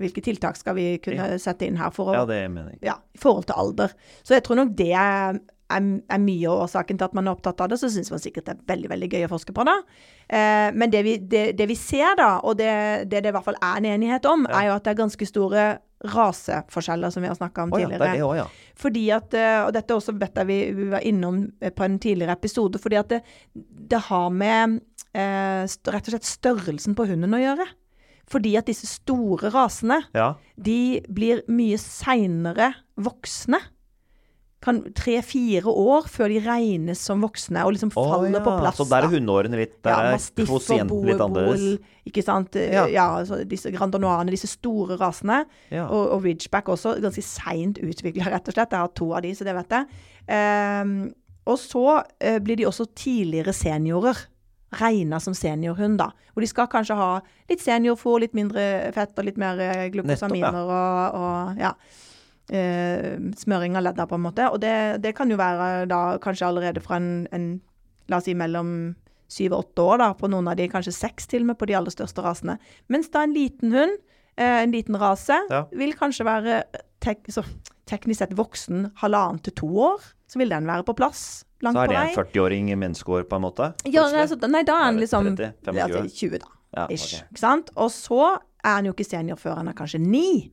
hvilke 0.00 0.22
tiltak 0.24 0.56
skal 0.56 0.76
vi 0.78 0.88
kunne 1.04 1.36
sette 1.42 1.66
inn 1.68 1.76
her 1.80 1.90
for 1.94 2.12
å 2.12 2.18
Ja, 2.20 2.26
det 2.28 2.42
er 2.44 2.52
meningen. 2.52 2.80
ja, 2.86 2.96
i 3.14 3.20
forhold 3.20 3.48
til 3.50 3.58
alder. 3.60 3.92
Så 4.22 4.36
jeg 4.38 4.44
tror 4.46 4.60
nok 4.62 4.72
det 4.78 4.92
er, 4.96 5.40
er, 5.70 5.90
er 6.10 6.22
mye 6.22 6.48
av 6.50 6.64
årsaken 6.64 6.98
til 7.00 7.08
at 7.10 7.18
man 7.18 7.28
er 7.28 7.36
opptatt 7.36 7.60
av 7.60 7.68
det. 7.72 7.80
Så 7.82 7.90
syns 7.92 8.10
man 8.14 8.22
sikkert 8.22 8.46
det 8.48 8.56
er 8.56 8.64
veldig 8.72 8.90
veldig 8.94 9.10
gøy 9.12 9.26
å 9.28 9.32
forske 9.34 9.54
på 9.56 9.66
det. 9.68 9.76
Eh, 10.30 10.70
men 10.72 10.90
det 10.94 11.04
vi, 11.06 11.18
det, 11.20 11.44
det 11.58 11.68
vi 11.70 11.76
ser, 11.78 12.14
da, 12.20 12.32
og 12.46 12.56
det, 12.62 12.72
det 13.10 13.24
det 13.26 13.32
i 13.32 13.36
hvert 13.36 13.48
fall 13.50 13.60
er 13.60 13.78
en 13.82 13.90
enighet 13.96 14.26
om, 14.30 14.46
er 14.48 14.70
jo 14.70 14.76
at 14.78 14.86
det 14.86 14.94
er 14.94 15.02
ganske 15.04 15.28
store 15.28 15.68
raseforskjeller, 16.04 17.10
som 17.10 17.22
vi 17.22 17.28
har 17.28 17.36
snakka 17.36 17.66
om 17.66 17.74
Å 17.74 17.80
ja, 17.80 17.88
det 17.88 17.98
tidligere. 17.98 18.16
det 18.16 18.24
også, 18.24 18.36
ja. 18.38 18.74
Fordi 18.80 19.02
at, 19.12 19.34
eh, 19.36 19.58
og 19.66 19.72
dette 19.76 19.96
også 19.96 20.14
vet 20.16 20.40
jeg 20.40 20.48
vi, 20.48 20.58
vi 20.76 20.86
var 20.94 21.04
innom 21.06 21.42
eh, 21.60 21.72
på 21.74 21.84
en 21.84 21.98
tidligere 22.00 22.36
episode, 22.38 22.80
fordi 22.80 23.00
at 23.00 23.12
det, 23.12 23.20
det 23.92 24.00
har 24.08 24.30
med 24.32 24.78
eh, 25.12 25.66
rett 25.66 26.08
og 26.08 26.14
slett 26.14 26.30
størrelsen 26.30 26.96
på 26.96 27.08
hunden 27.10 27.36
å 27.36 27.42
gjøre. 27.42 27.68
Fordi 28.30 28.54
at 28.60 28.70
disse 28.70 28.86
store 28.86 29.50
rasene, 29.52 29.98
ja. 30.14 30.32
de 30.54 31.00
blir 31.10 31.42
mye 31.50 31.78
seinere 31.82 32.72
voksne. 33.00 33.58
Kan 34.60 34.82
tre-fire 34.92 35.72
år 35.72 36.04
før 36.12 36.28
de 36.28 36.40
regnes 36.44 37.00
som 37.00 37.22
voksne 37.24 37.62
og 37.64 37.72
liksom 37.72 37.92
faller 37.94 38.26
faller 38.26 38.36
ja. 38.36 38.42
på 38.44 38.56
plass. 38.60 38.76
Så 38.76 38.84
der 38.90 39.06
er 39.06 39.14
hundeårene 39.14 39.56
litt 39.56 39.78
Der 39.86 39.94
Ja, 39.94 40.10
er 40.18 40.44
kvosienten 40.44 41.06
litt 41.08 41.22
annerledes. 41.24 41.78
ikke 42.04 42.24
sant. 42.26 42.58
Ja. 42.60 42.84
Ja, 42.92 43.06
altså 43.22 43.40
disse 43.48 43.72
grandanoane, 43.72 44.34
disse 44.34 44.50
store 44.52 44.98
rasene. 45.00 45.46
Ja. 45.72 45.86
Og, 45.86 46.10
og 46.16 46.28
Ridgeback 46.28 46.68
også, 46.68 46.98
ganske 47.00 47.24
seint 47.24 47.80
utvikla, 47.80 48.28
rett 48.34 48.52
og 48.52 48.58
slett. 48.58 48.76
Jeg 48.76 48.84
har 48.84 48.92
to 49.00 49.08
av 49.16 49.24
de, 49.24 49.32
så 49.38 49.48
det 49.48 49.56
vet 49.56 49.78
jeg. 49.78 50.04
Um, 50.28 50.92
og 51.48 51.56
så 51.58 51.86
uh, 52.04 52.38
blir 52.44 52.60
de 52.60 52.68
også 52.68 52.90
tidligere 52.92 53.56
seniorer. 53.56 54.26
Regna 54.76 55.18
som 55.18 55.34
seniorhund, 55.34 55.98
da. 55.98 56.12
Hvor 56.30 56.44
de 56.44 56.52
skal 56.52 56.68
kanskje 56.70 56.94
ha 57.00 57.08
litt 57.50 57.64
seniorfôr, 57.64 58.20
litt 58.22 58.36
mindre 58.38 58.92
fett 58.94 59.16
og 59.18 59.26
litt 59.26 59.40
mer 59.40 59.58
eh, 59.58 59.88
glukosaminer 59.90 60.60
og, 60.62 61.16
og 61.18 61.58
ja. 61.58 61.72
Eh, 62.50 63.16
smøring 63.40 63.76
av 63.78 63.86
ledda, 63.86 64.06
på 64.10 64.18
en 64.18 64.24
måte. 64.26 64.48
Og 64.52 64.60
det, 64.62 64.74
det 65.04 65.14
kan 65.18 65.30
jo 65.30 65.38
være 65.40 65.86
da 65.90 66.00
kanskje 66.22 66.48
allerede 66.50 66.82
fra 66.84 66.98
en, 67.00 67.26
en 67.32 67.48
la 68.10 68.18
oss 68.18 68.26
si 68.28 68.34
mellom 68.34 68.94
syv 69.30 69.54
og 69.54 69.64
åtte 69.64 69.82
år, 69.86 69.98
da, 70.02 70.08
på 70.18 70.26
noen 70.32 70.48
av 70.50 70.56
de, 70.58 70.66
kanskje 70.72 70.92
seks 70.96 71.28
til 71.30 71.44
og 71.44 71.52
med 71.52 71.58
på 71.60 71.68
de 71.70 71.76
aller 71.78 71.94
største 71.94 72.22
rasene. 72.24 72.56
Mens 72.90 73.10
da 73.14 73.22
en 73.22 73.34
liten 73.36 73.70
hund, 73.76 73.98
eh, 74.36 74.62
en 74.64 74.72
liten 74.74 74.98
rase, 74.98 75.36
Ja. 75.50 75.64
vil 75.70 75.94
kanskje 75.94 76.26
være 76.26 76.64
tek 77.00 77.22
så, 77.30 77.44
teknisk 77.86 78.18
sett 78.18 78.34
voksen 78.38 78.90
halvannen 79.02 79.40
til 79.42 79.54
to 79.54 79.66
år. 79.66 80.02
Så 80.30 80.38
vil 80.38 80.50
den 80.52 80.66
være 80.66 80.84
på 80.86 80.94
plass 80.94 81.44
langt 81.62 81.74
Så 81.74 81.84
er 81.84 81.88
det 81.88 81.96
en 81.96 82.16
40-åring 82.18 82.68
i 82.70 82.76
menneskeår, 82.78 83.24
på 83.30 83.36
en 83.38 83.42
måte? 83.42 83.72
Ja, 83.90 84.04
altså, 84.06 84.36
nei, 84.48 84.62
da 84.62 84.76
er 84.78 84.84
han 84.84 84.98
liksom 85.00 85.32
30, 85.36 85.54
25? 85.66 85.80
altså, 85.82 86.16
20, 86.18 86.38
da. 86.38 86.46
Ja, 86.76 86.86
Ish. 86.90 87.14
ok. 87.22 87.32
Ikke 87.32 87.42
sant? 87.42 87.70
Og 87.76 87.90
så 87.90 88.20
er 88.62 88.76
han 88.76 88.86
jo 88.86 88.92
ikke 88.94 89.06
senior 89.08 89.38
før 89.40 89.56
han 89.58 89.68
er 89.68 89.74
kanskje 89.74 89.98
ni. 90.02 90.52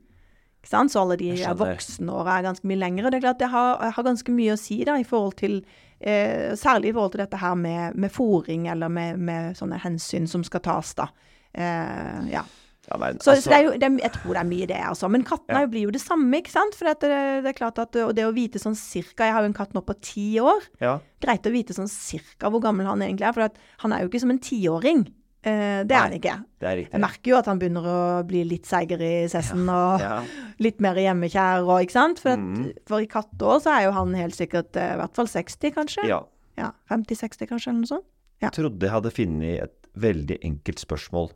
Så 0.67 1.01
alle 1.01 1.17
de 1.17 1.31
er 1.31 1.37
skjønner. 1.41 1.61
voksenåra 1.75 2.37
er 2.39 2.47
ganske 2.49 2.67
mye 2.67 2.81
lengre. 2.81 3.09
Det 3.11 3.17
er 3.21 3.25
klart 3.27 3.39
det 3.39 3.49
har, 3.53 3.91
har 3.95 4.03
ganske 4.03 4.31
mye 4.35 4.53
å 4.53 4.59
si 4.59 4.83
da, 4.83 4.97
i 4.99 5.07
forhold 5.07 5.35
til 5.39 5.61
eh, 6.01 6.53
Særlig 6.59 6.91
i 6.91 6.93
forhold 6.93 7.11
til 7.15 7.23
dette 7.23 7.37
her 7.41 7.55
med, 7.55 7.95
med 7.95 8.11
fòring 8.11 8.67
eller 8.71 8.89
med, 8.91 9.17
med 9.19 9.55
sånne 9.57 9.79
hensyn 9.81 10.27
som 10.27 10.43
skal 10.43 10.61
tas, 10.67 10.93
da. 10.99 11.07
Eh, 11.53 12.31
ja. 12.35 12.43
Ja, 12.87 12.95
nei, 13.01 13.09
Så, 13.19 13.33
altså, 13.33 13.41
så 13.43 13.49
det 13.51 13.55
er 13.57 13.63
jo, 13.65 13.71
det 13.81 13.87
jeg 13.99 14.11
tror 14.15 14.31
det 14.37 14.39
er 14.39 14.47
mye 14.47 14.67
det, 14.69 14.77
altså. 14.87 15.09
Men 15.11 15.23
kattene 15.27 15.59
Ja. 15.65 15.67
blir 15.67 15.81
jo 15.89 15.91
det 15.91 15.99
samme, 15.99 16.37
ikke 16.39 16.53
sant. 16.53 16.75
For 16.79 16.87
det, 16.87 17.09
det 17.43 17.49
er 17.51 17.57
klart 17.57 17.79
at 17.83 17.95
og 17.99 18.13
det 18.15 18.23
å 18.23 18.31
vite 18.31 18.61
sånn 18.63 18.77
cirka 18.79 19.25
Jeg 19.27 19.33
har 19.35 19.43
jo 19.43 19.49
en 19.51 19.57
katt 19.57 19.73
nå 19.75 19.81
på 19.83 19.95
ti 19.99 20.27
år. 20.39 20.63
ja. 20.79 20.99
Greit 21.19 21.43
å 21.49 21.51
vite 21.51 21.73
sånn 21.75 21.89
cirka 21.91 22.47
hvor 22.53 22.61
gammel 22.63 22.85
han 22.87 23.01
egentlig 23.01 23.27
er, 23.27 23.33
for 23.35 23.41
at 23.49 23.57
han 23.83 23.91
er 23.91 24.03
jo 24.05 24.07
ikke 24.11 24.21
som 24.23 24.31
en 24.31 24.39
tiåring. 24.39 25.07
Eh, 25.47 25.83
det 25.87 25.95
er 25.95 26.01
han 26.03 26.15
ikke. 26.17 26.33
Det 26.59 26.67
er 26.67 26.79
Jeg 26.91 26.99
merker 27.03 27.31
jo 27.31 27.37
at 27.39 27.45
han 27.47 27.59
begynner 27.61 27.85
å 27.87 27.97
bli 28.27 28.41
litt 28.49 28.65
seigere 28.67 29.07
i 29.23 29.27
sessen 29.31 29.63
og 29.71 30.01
Ja. 30.03 30.17
litt 30.65 30.81
mer 30.83 30.95
hjemmekjær 30.99 31.63
og 31.67 31.85
ikke 31.85 31.95
sant. 31.95 32.19
For, 32.19 32.35
at, 32.35 32.39
Mhm. 32.43 32.73
for 32.89 32.99
i 32.99 33.07
katteår 33.07 33.61
så 33.63 33.71
er 33.77 33.85
jo 33.87 33.91
han 33.95 34.13
helt 34.19 34.35
sikkert 34.35 34.75
eh, 34.75 34.93
i 34.95 34.97
hvert 34.99 35.15
fall 35.15 35.27
60, 35.31 35.71
kanskje. 35.77 36.07
ja. 36.11 36.23
Ja, 36.57 36.71
50-60 36.89 37.45
kanskje, 37.47 37.67
eller 37.69 37.83
noe 37.83 37.91
sånt. 37.91 38.05
Jeg 38.41 38.51
trodde 38.55 38.81
jeg 38.81 38.89
hadde 38.89 39.11
funnet 39.13 39.63
et 39.63 39.87
veldig 39.95 40.39
enkelt 40.43 40.79
spørsmål 40.81 41.31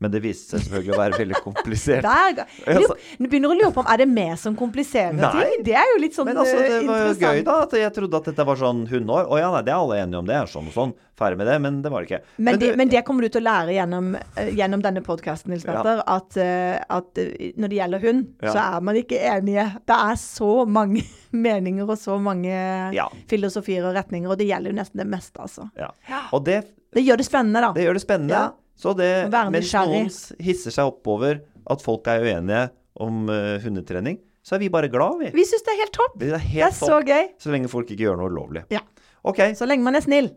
Men 0.00 0.12
det 0.14 0.20
viste 0.22 0.54
seg 0.54 0.60
selvfølgelig 0.68 0.92
å 0.94 0.98
være 1.00 1.16
veldig 1.18 1.38
komplisert. 1.42 2.04
Der, 2.06 2.34
ga- 2.36 2.44
Altså- 2.70 2.94
Nå 3.18 3.26
begynner 3.32 3.50
å 3.50 3.56
lure 3.58 3.72
på 3.74 3.82
om 3.82 3.88
er 3.90 3.98
det 3.98 4.06
vi 4.14 4.26
som 4.38 4.54
kompliserer 4.54 5.16
Nei. 5.18 5.30
ting. 5.34 5.64
Det 5.66 5.74
er 5.74 5.88
jo 5.90 5.96
litt 6.04 6.14
sånn 6.14 6.28
interessant. 6.30 6.60
Men 6.62 6.68
altså, 6.68 6.70
det 6.70 6.76
eh, 6.78 6.86
var 6.86 7.00
jo 7.02 7.14
gøy, 7.18 7.40
da. 7.48 7.56
At 7.66 7.72
jeg 7.80 7.94
trodde 7.96 8.20
at 8.20 8.28
dette 8.30 8.46
var 8.46 8.60
sånn 8.60 8.84
hundeår. 8.92 9.26
Å 9.26 9.40
ja, 9.40 9.48
nei, 9.56 9.62
det 9.66 9.72
er 9.74 9.80
alle 9.80 9.98
enige 10.04 10.20
om. 10.22 10.28
Det 10.30 10.36
er 10.38 10.46
sånn 10.52 10.68
og 10.70 10.76
sånn. 10.76 10.92
Ferdig 11.18 11.40
med 11.40 11.48
det. 11.50 11.56
Men 11.64 11.80
det 11.82 11.90
var 11.90 12.04
det 12.04 12.10
ikke. 12.12 12.20
Men, 12.38 12.60
det, 12.62 12.68
du- 12.70 12.76
men 12.78 12.92
det 12.94 13.02
kommer 13.08 13.26
du 13.26 13.28
til 13.34 13.42
å 13.42 13.46
lære 13.48 13.74
gjennom, 13.74 14.12
eh, 14.38 14.52
gjennom 14.54 14.84
denne 14.86 15.02
podkasten, 15.02 15.50
Nils 15.50 15.66
Petter. 15.66 16.04
At, 16.06 16.38
eh, 16.38 16.78
at 16.78 17.18
når 17.58 17.68
det 17.74 17.80
gjelder 17.80 18.04
hund, 18.06 18.22
Ja. 18.46 18.52
så 18.54 18.62
er 18.78 18.86
man 18.86 18.94
ikke 19.02 19.18
enige. 19.34 19.66
Det 19.82 19.98
er 19.98 20.14
så 20.22 20.52
mange 20.78 21.02
meninger 21.34 21.90
og 21.90 21.98
så 21.98 22.20
mange 22.22 22.54
Ja. 22.94 23.08
filosofier 23.26 23.82
og 23.90 23.98
retninger, 23.98 24.30
og 24.30 24.38
det 24.38 24.46
gjelder 24.46 24.70
jo 24.70 24.78
nesten 24.78 25.02
det 25.02 25.10
meste, 25.10 25.42
altså. 25.42 25.66
ja. 25.74 25.90
Og 26.32 26.44
det, 26.46 26.62
Det 26.94 27.02
gjør 27.04 27.18
det 27.18 27.26
spennende, 27.26 27.60
da. 27.66 27.72
det 27.74 27.82
gjør 27.84 27.98
det 27.98 28.06
spennende. 28.06 28.46
Så 28.78 28.94
det, 28.94 29.10
mens 29.50 29.72
noen 29.74 30.10
hisser 30.38 30.74
seg 30.74 30.90
oppover 30.92 31.40
at 31.68 31.82
folk 31.82 32.06
er 32.10 32.22
uenige 32.22 32.68
om 33.02 33.26
uh, 33.26 33.58
hundetrening, 33.62 34.20
så 34.46 34.54
er 34.56 34.62
vi 34.62 34.70
bare 34.72 34.88
glad, 34.88 35.18
vi. 35.20 35.32
Vi 35.34 35.44
syns 35.44 35.66
det 35.66 35.74
er 35.74 35.80
helt 35.82 35.96
topp. 35.96 36.14
Det 36.20 36.30
er 36.30 36.38
Det 36.38 36.62
er 36.62 36.72
topp, 36.72 36.86
så 36.88 37.00
gøy. 37.04 37.26
Så 37.42 37.50
lenge 37.52 37.70
folk 37.72 37.90
ikke 37.90 38.06
gjør 38.06 38.20
noe 38.20 38.30
ulovlig. 38.30 38.62
Ja. 38.72 38.80
OK. 39.26 39.42
Så 39.58 39.66
lenge 39.68 39.84
man 39.84 39.98
er 39.98 40.04
snill. 40.06 40.30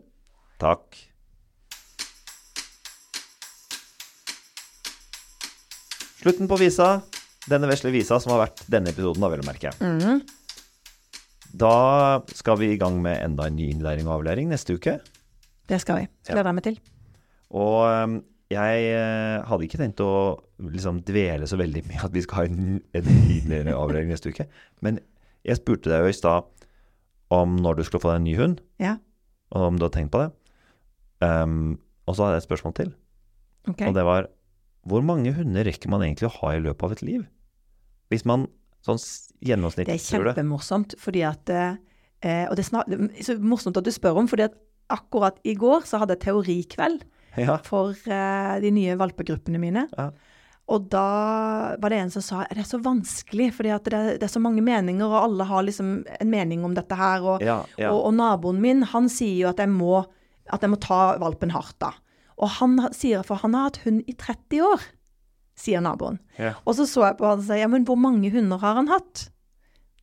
Takk. 0.60 0.98
Slutten 6.22 6.50
på 6.50 6.58
visa. 6.60 6.90
Denne 7.50 7.66
vesle 7.70 7.90
visa 7.94 8.20
som 8.22 8.34
har 8.34 8.44
vært 8.44 8.60
denne 8.70 8.92
episoden, 8.92 9.22
da, 9.24 9.30
vel 9.32 9.42
å 9.42 9.46
merke. 9.48 9.72
Mm. 9.82 10.20
Da 11.62 11.72
skal 12.36 12.60
vi 12.60 12.74
i 12.74 12.78
gang 12.80 13.00
med 13.02 13.18
enda 13.22 13.48
en 13.48 13.56
ny 13.58 13.70
innlæring 13.72 14.06
og 14.10 14.20
avlæring 14.20 14.52
neste 14.52 14.76
uke. 14.78 14.98
Det 15.68 15.80
skal 15.82 16.02
vi. 16.02 16.10
Gleder 16.28 16.52
jeg 16.52 16.58
meg 16.58 16.66
til. 16.68 16.78
Og 17.52 17.80
øhm, 17.88 18.20
jeg 18.52 18.82
øh, 18.96 19.44
hadde 19.48 19.66
ikke 19.66 19.80
tenkt 19.80 20.00
å 20.04 20.10
liksom 20.62 21.00
dvele 21.08 21.48
så 21.50 21.58
veldig 21.60 21.82
med 21.88 22.04
at 22.06 22.12
vi 22.14 22.22
skal 22.24 22.38
ha 22.38 22.44
en, 22.50 22.78
en 22.94 23.08
ny 23.08 23.38
innlæring 23.40 24.12
neste 24.12 24.32
uke. 24.32 24.46
Men 24.84 25.00
jeg 25.46 25.58
spurte 25.58 25.90
deg 25.90 26.04
jo 26.04 26.12
i 26.12 26.16
stad 26.16 26.46
om 27.32 27.56
når 27.64 27.80
du 27.80 27.84
skulle 27.86 28.04
få 28.04 28.12
deg 28.12 28.20
en 28.20 28.28
ny 28.28 28.36
hund, 28.38 28.60
Ja. 28.82 28.96
og 29.56 29.68
om 29.70 29.78
du 29.80 29.86
hadde 29.86 29.96
tenkt 29.96 30.12
på 30.14 30.20
det. 30.22 30.30
Um, 31.22 31.78
og 32.06 32.16
så 32.16 32.24
hadde 32.26 32.36
jeg 32.36 32.42
et 32.42 32.48
spørsmål 32.50 32.74
til. 32.78 32.90
Okay. 33.70 33.88
Og 33.88 33.94
det 33.96 34.04
var 34.06 34.28
hvor 34.88 35.04
mange 35.06 35.30
hunder 35.36 35.64
rekker 35.68 35.90
man 35.92 36.02
egentlig 36.02 36.26
å 36.26 36.34
ha 36.40 36.56
i 36.56 36.62
løpet 36.62 36.82
av 36.88 36.92
et 36.96 37.02
liv? 37.06 37.22
Hvis 38.10 38.24
man 38.26 38.48
sånn 38.82 38.98
gjennomsnitt 38.98 39.86
Det 39.86 39.94
er 39.94 40.00
gjennomsnittlig 40.02 40.08
tror 40.10 40.24
det. 40.26 40.34
kjempemorsomt, 40.34 40.96
fordi 40.98 41.22
at 41.28 41.52
eh, 41.54 41.76
Og 42.50 42.56
det 42.58 42.64
er, 42.64 42.68
snart, 42.68 42.90
det 42.90 42.98
er 42.98 43.26
så 43.28 43.36
morsomt 43.38 43.78
at 43.78 43.86
du 43.86 43.92
spør 43.94 44.18
om, 44.18 44.28
fordi 44.30 44.48
at 44.48 44.56
akkurat 44.92 45.38
i 45.46 45.54
går 45.54 45.86
så 45.88 46.00
hadde 46.02 46.16
jeg 46.18 46.24
teorikveld 46.26 47.04
Ja. 47.40 47.56
for 47.64 47.96
uh, 47.96 48.60
de 48.60 48.70
nye 48.74 48.96
valpegruppene 49.00 49.60
mine. 49.60 49.86
Ja. 49.96 50.10
Og 50.72 50.84
da 50.92 51.06
var 51.82 51.90
det 51.90 51.98
en 51.98 52.12
som 52.14 52.22
sa 52.24 52.44
det 52.50 52.62
er 52.62 52.68
så 52.68 52.78
vanskelig, 52.80 53.48
fordi 53.56 53.72
at 53.74 53.88
det 53.88 53.98
er, 53.98 54.10
det 54.20 54.26
er 54.28 54.32
så 54.32 54.40
mange 54.40 54.62
meninger, 54.64 55.04
og 55.08 55.24
alle 55.24 55.46
har 55.48 55.64
liksom 55.66 55.90
en 56.20 56.30
mening 56.30 56.62
om 56.64 56.76
dette 56.76 56.96
her. 56.96 57.24
Og, 57.24 57.42
Ja, 57.44 57.58
og, 57.88 57.98
og 57.98 58.14
naboen 58.16 58.60
min, 58.62 58.84
han 58.92 59.08
sier 59.12 59.42
jo 59.42 59.50
at 59.50 59.60
jeg 59.60 59.72
må, 59.72 60.04
at 60.52 60.62
jeg 60.62 60.72
må 60.72 60.78
ta 60.80 61.18
valpen 61.20 61.52
hardt, 61.52 61.76
da. 61.82 61.92
Og 62.38 62.48
han 62.60 62.78
sier, 62.94 63.24
for 63.26 63.42
han 63.42 63.56
har 63.58 63.68
hatt 63.70 63.82
hund 63.84 64.06
i 64.08 64.14
30 64.18 64.62
år, 64.70 64.86
sier 65.58 65.82
naboen. 65.84 66.20
Ja. 66.40 66.54
Og 66.64 66.78
så 66.78 66.86
så 66.88 67.04
jeg 67.10 67.18
på 67.18 67.28
han 67.28 67.42
og 67.42 67.46
sa, 67.48 67.58
ja, 67.58 67.68
men 67.70 67.84
hvor 67.88 67.98
mange 68.00 68.30
hunder 68.32 68.62
har 68.62 68.78
han 68.80 68.88
hatt? 68.90 69.26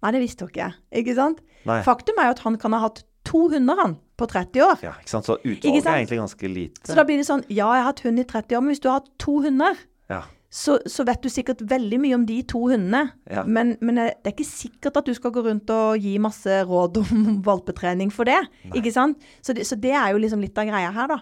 Nei, 0.04 0.13
det 0.15 0.22
visste 0.24 0.46
jo 0.46 0.52
ikke 0.52 0.68
jeg, 0.68 0.78
ikke 1.02 1.15
sant? 1.18 1.42
Nei. 1.68 1.82
Faktum 1.88 2.20
er 2.22 2.30
jo 2.30 2.36
at 2.38 2.44
han 2.46 2.60
kan 2.62 2.76
ha 2.76 2.84
hatt 2.86 3.02
to 3.28 3.48
hunder, 3.52 3.80
han, 3.80 3.98
på 4.19 4.27
30 4.29 4.62
år. 4.65 4.82
ja, 4.86 4.91
ikke 4.99 5.13
sant. 5.15 5.25
Så 5.29 5.38
utvalget 5.39 5.86
er 5.88 5.95
egentlig 6.01 6.19
ganske 6.21 6.51
lite. 6.51 6.84
Så 6.89 6.95
da 6.99 7.05
blir 7.08 7.17
det 7.21 7.25
sånn, 7.29 7.45
ja, 7.47 7.69
jeg 7.77 7.84
har 7.86 7.88
hatt 7.93 8.03
hund 8.05 8.19
i 8.19 8.27
30 8.27 8.58
år, 8.60 8.62
men 8.65 8.73
hvis 8.75 8.84
du 8.84 8.89
har 8.91 8.99
hatt 9.01 9.10
to 9.23 9.39
hunder, 9.45 9.79
Ja. 10.10 10.21
så, 10.51 10.79
så 10.89 11.05
vet 11.05 11.21
du 11.21 11.29
sikkert 11.29 11.62
veldig 11.69 11.99
mye 12.01 12.15
om 12.17 12.25
de 12.25 12.41
to 12.43 12.62
hundene. 12.71 13.03
Ja. 13.29 13.43
Men, 13.45 13.75
men 13.86 13.95
det 14.01 14.08
er 14.25 14.32
ikke 14.34 14.47
sikkert 14.49 14.97
at 14.97 15.05
du 15.05 15.13
skal 15.13 15.32
gå 15.32 15.43
rundt 15.45 15.69
og 15.69 15.99
gi 16.01 16.15
masse 16.19 16.62
råd 16.65 16.97
om 17.03 17.25
valpetrening 17.47 18.12
for 18.12 18.25
det. 18.25 18.39
Ikke 18.73 18.91
sant? 18.95 19.19
Så 19.45 19.53
det, 19.53 19.67
så 19.69 19.77
det 19.79 19.91
er 19.93 20.12
jo 20.15 20.17
liksom 20.23 20.41
litt 20.41 20.58
av 20.58 20.65
greia 20.71 20.89
her, 20.95 21.08
da. 21.15 21.19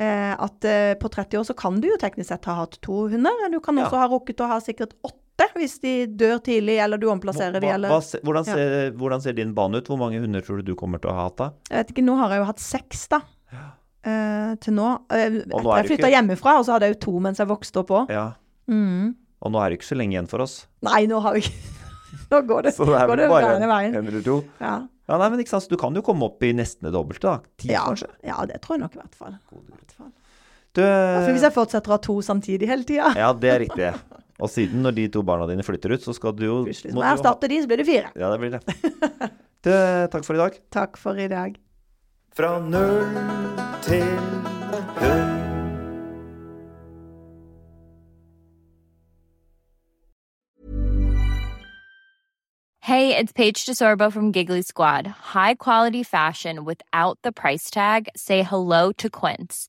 Eh, 0.00 0.32
at 0.40 0.64
eh, 0.64 0.94
på 0.96 1.10
30 1.12 1.36
år 1.42 1.44
så 1.44 1.52
kan 1.60 1.76
du 1.82 1.90
jo 1.90 1.96
teknisk 2.00 2.30
sett 2.32 2.46
ha 2.48 2.54
hatt 2.62 2.78
to 2.80 3.02
hunder. 3.12 3.36
Du 3.52 3.58
kan 3.60 3.76
Ja. 3.76 3.84
også 3.84 3.98
ha 4.00 4.06
rukket 4.08 4.40
å 4.40 4.48
ha 4.48 4.56
sikkert 4.64 4.94
åtte 5.04 5.19
hvis 5.56 5.78
de 5.80 6.06
dør 6.06 6.38
tidlig, 6.44 6.78
eller 6.84 6.98
du 6.98 7.06
omplasserer 7.10 7.60
Hva- 7.60 7.74
eller 7.74 7.88
hva 7.88 8.00
hvordan, 8.22 8.46
Ja. 8.46 8.54
ser, 8.54 8.90
hvordan 8.92 9.20
ser 9.22 9.32
din 9.32 9.54
bane 9.54 9.76
ut? 9.80 9.86
Hvor 9.88 9.98
mange 9.98 10.20
hunder 10.20 10.40
tror 10.42 10.56
du 10.60 10.62
du 10.62 10.74
kommer 10.76 11.00
til 11.00 11.10
å 11.10 11.14
ha 11.14 11.24
hatt 11.28 11.36
da? 11.36 11.50
Jeg 11.70 11.78
vet 11.86 11.94
ikke, 11.96 12.04
nå 12.04 12.16
har 12.18 12.30
jeg 12.30 12.38
jo 12.38 12.44
hatt 12.44 12.58
seks, 12.60 13.08
da. 13.08 13.20
Uh, 14.00 14.54
til 14.56 14.72
nå. 14.74 14.86
Uh, 15.12 15.42
nå 15.44 15.76
jeg 15.76 15.86
flytta 15.90 16.08
ikke- 16.08 16.14
hjemmefra, 16.14 16.58
og 16.58 16.64
så 16.64 16.72
hadde 16.72 16.88
jeg 16.88 16.94
jo 16.96 17.00
to 17.06 17.20
mens 17.20 17.38
jeg 17.38 17.46
vokste 17.48 17.76
opp 17.82 17.88
òg. 17.90 18.08
Ja. 18.10 18.32
Mm. 18.68 19.14
Og 19.42 19.52
nå 19.52 19.60
er 19.60 19.70
det 19.70 19.78
ikke 19.80 19.90
så 19.92 19.96
lenge 19.98 20.12
igjen 20.16 20.28
for 20.28 20.40
oss. 20.40 20.66
Nei, 20.82 21.06
nå 21.06 21.20
har 21.20 21.34
vi 21.34 21.40
ikke 21.40 21.76
Nå 22.30 22.40
går 22.46 22.62
det, 22.62 22.74
Så 22.74 22.84
det 22.86 23.06
går 23.08 23.16
det 23.16 23.28
bare 23.28 23.58
veien. 23.60 23.94
en 23.96 24.06
eller 24.06 24.22
to. 24.22 24.44
Ja. 24.60 24.86
Ja, 25.08 25.16
nei, 25.18 25.28
men 25.30 25.40
ikke 25.40 25.48
sant, 25.50 25.64
så 25.64 25.68
Du 25.70 25.76
kan 25.76 25.94
jo 25.94 26.02
komme 26.02 26.22
opp 26.22 26.42
i 26.42 26.52
nesten 26.54 26.82
det 26.86 26.92
dobbelte, 26.94 27.20
da. 27.26 27.38
Ti, 27.58 27.68
Ja, 27.72 27.84
kanskje. 27.86 28.06
ja, 28.22 28.44
det 28.46 28.60
tror 28.62 28.76
jeg 28.78 28.80
nok 28.84 28.94
i 28.94 28.98
hvert 29.00 29.14
fall. 29.14 29.32
I 29.52 29.70
hvert 29.74 29.92
fall. 29.96 30.12
Du, 30.72 30.82
hvis 30.82 31.42
jeg 31.42 31.52
fortsetter 31.52 31.90
å 31.90 31.96
ha 31.96 31.98
to 31.98 32.14
samtidig 32.22 32.68
hele 32.70 32.84
tida, 32.86 33.12
ja, 33.18 33.32
det 33.32 33.50
er 33.50 33.58
riktig. 33.66 33.90
Og 34.40 34.50
siden 34.52 34.82
når 34.84 34.96
de 34.96 35.08
to 35.12 35.22
barna 35.26 35.48
dine 35.50 35.64
flytter 35.66 35.94
ut, 35.96 36.04
så 36.04 36.14
skal 36.16 36.36
du 36.36 36.46
jo 36.46 36.60
plutselig 36.68 36.94
må 36.94 37.02
jeg 37.02 37.02
du 37.02 37.02
jo 37.02 37.06
ha- 37.06 37.16
erstatte 37.16 37.50
de, 37.52 37.60
så 37.62 37.70
blir 37.70 37.82
det 37.82 37.88
fire. 37.88 38.12
Ja, 38.16 38.30
det 38.32 38.40
blir 38.40 38.56
det. 38.56 38.62
det. 39.68 39.80
takk 40.14 40.24
for 40.24 40.38
i 40.38 40.42
dag. 40.44 40.60
Takk 40.72 41.00
for 41.00 41.20
i 41.20 41.28
dag. 41.30 41.60
Fra 42.36 42.56
null 42.62 43.20
til 43.84 44.06
høy. 45.02 45.40
Hey, 52.82 53.16
it's 53.16 53.32
Paige 53.32 53.66
DeSorbo 53.66 54.10
from 54.10 54.32
Giggly 54.32 54.62
Squad. 54.62 55.06
High 55.06 55.54
quality 55.54 56.02
fashion 56.02 56.64
without 56.64 57.18
the 57.22 57.30
price 57.30 57.70
tag. 57.70 58.08
Say 58.16 58.42
hello 58.42 58.90
to 58.92 59.10
Quince. 59.10 59.68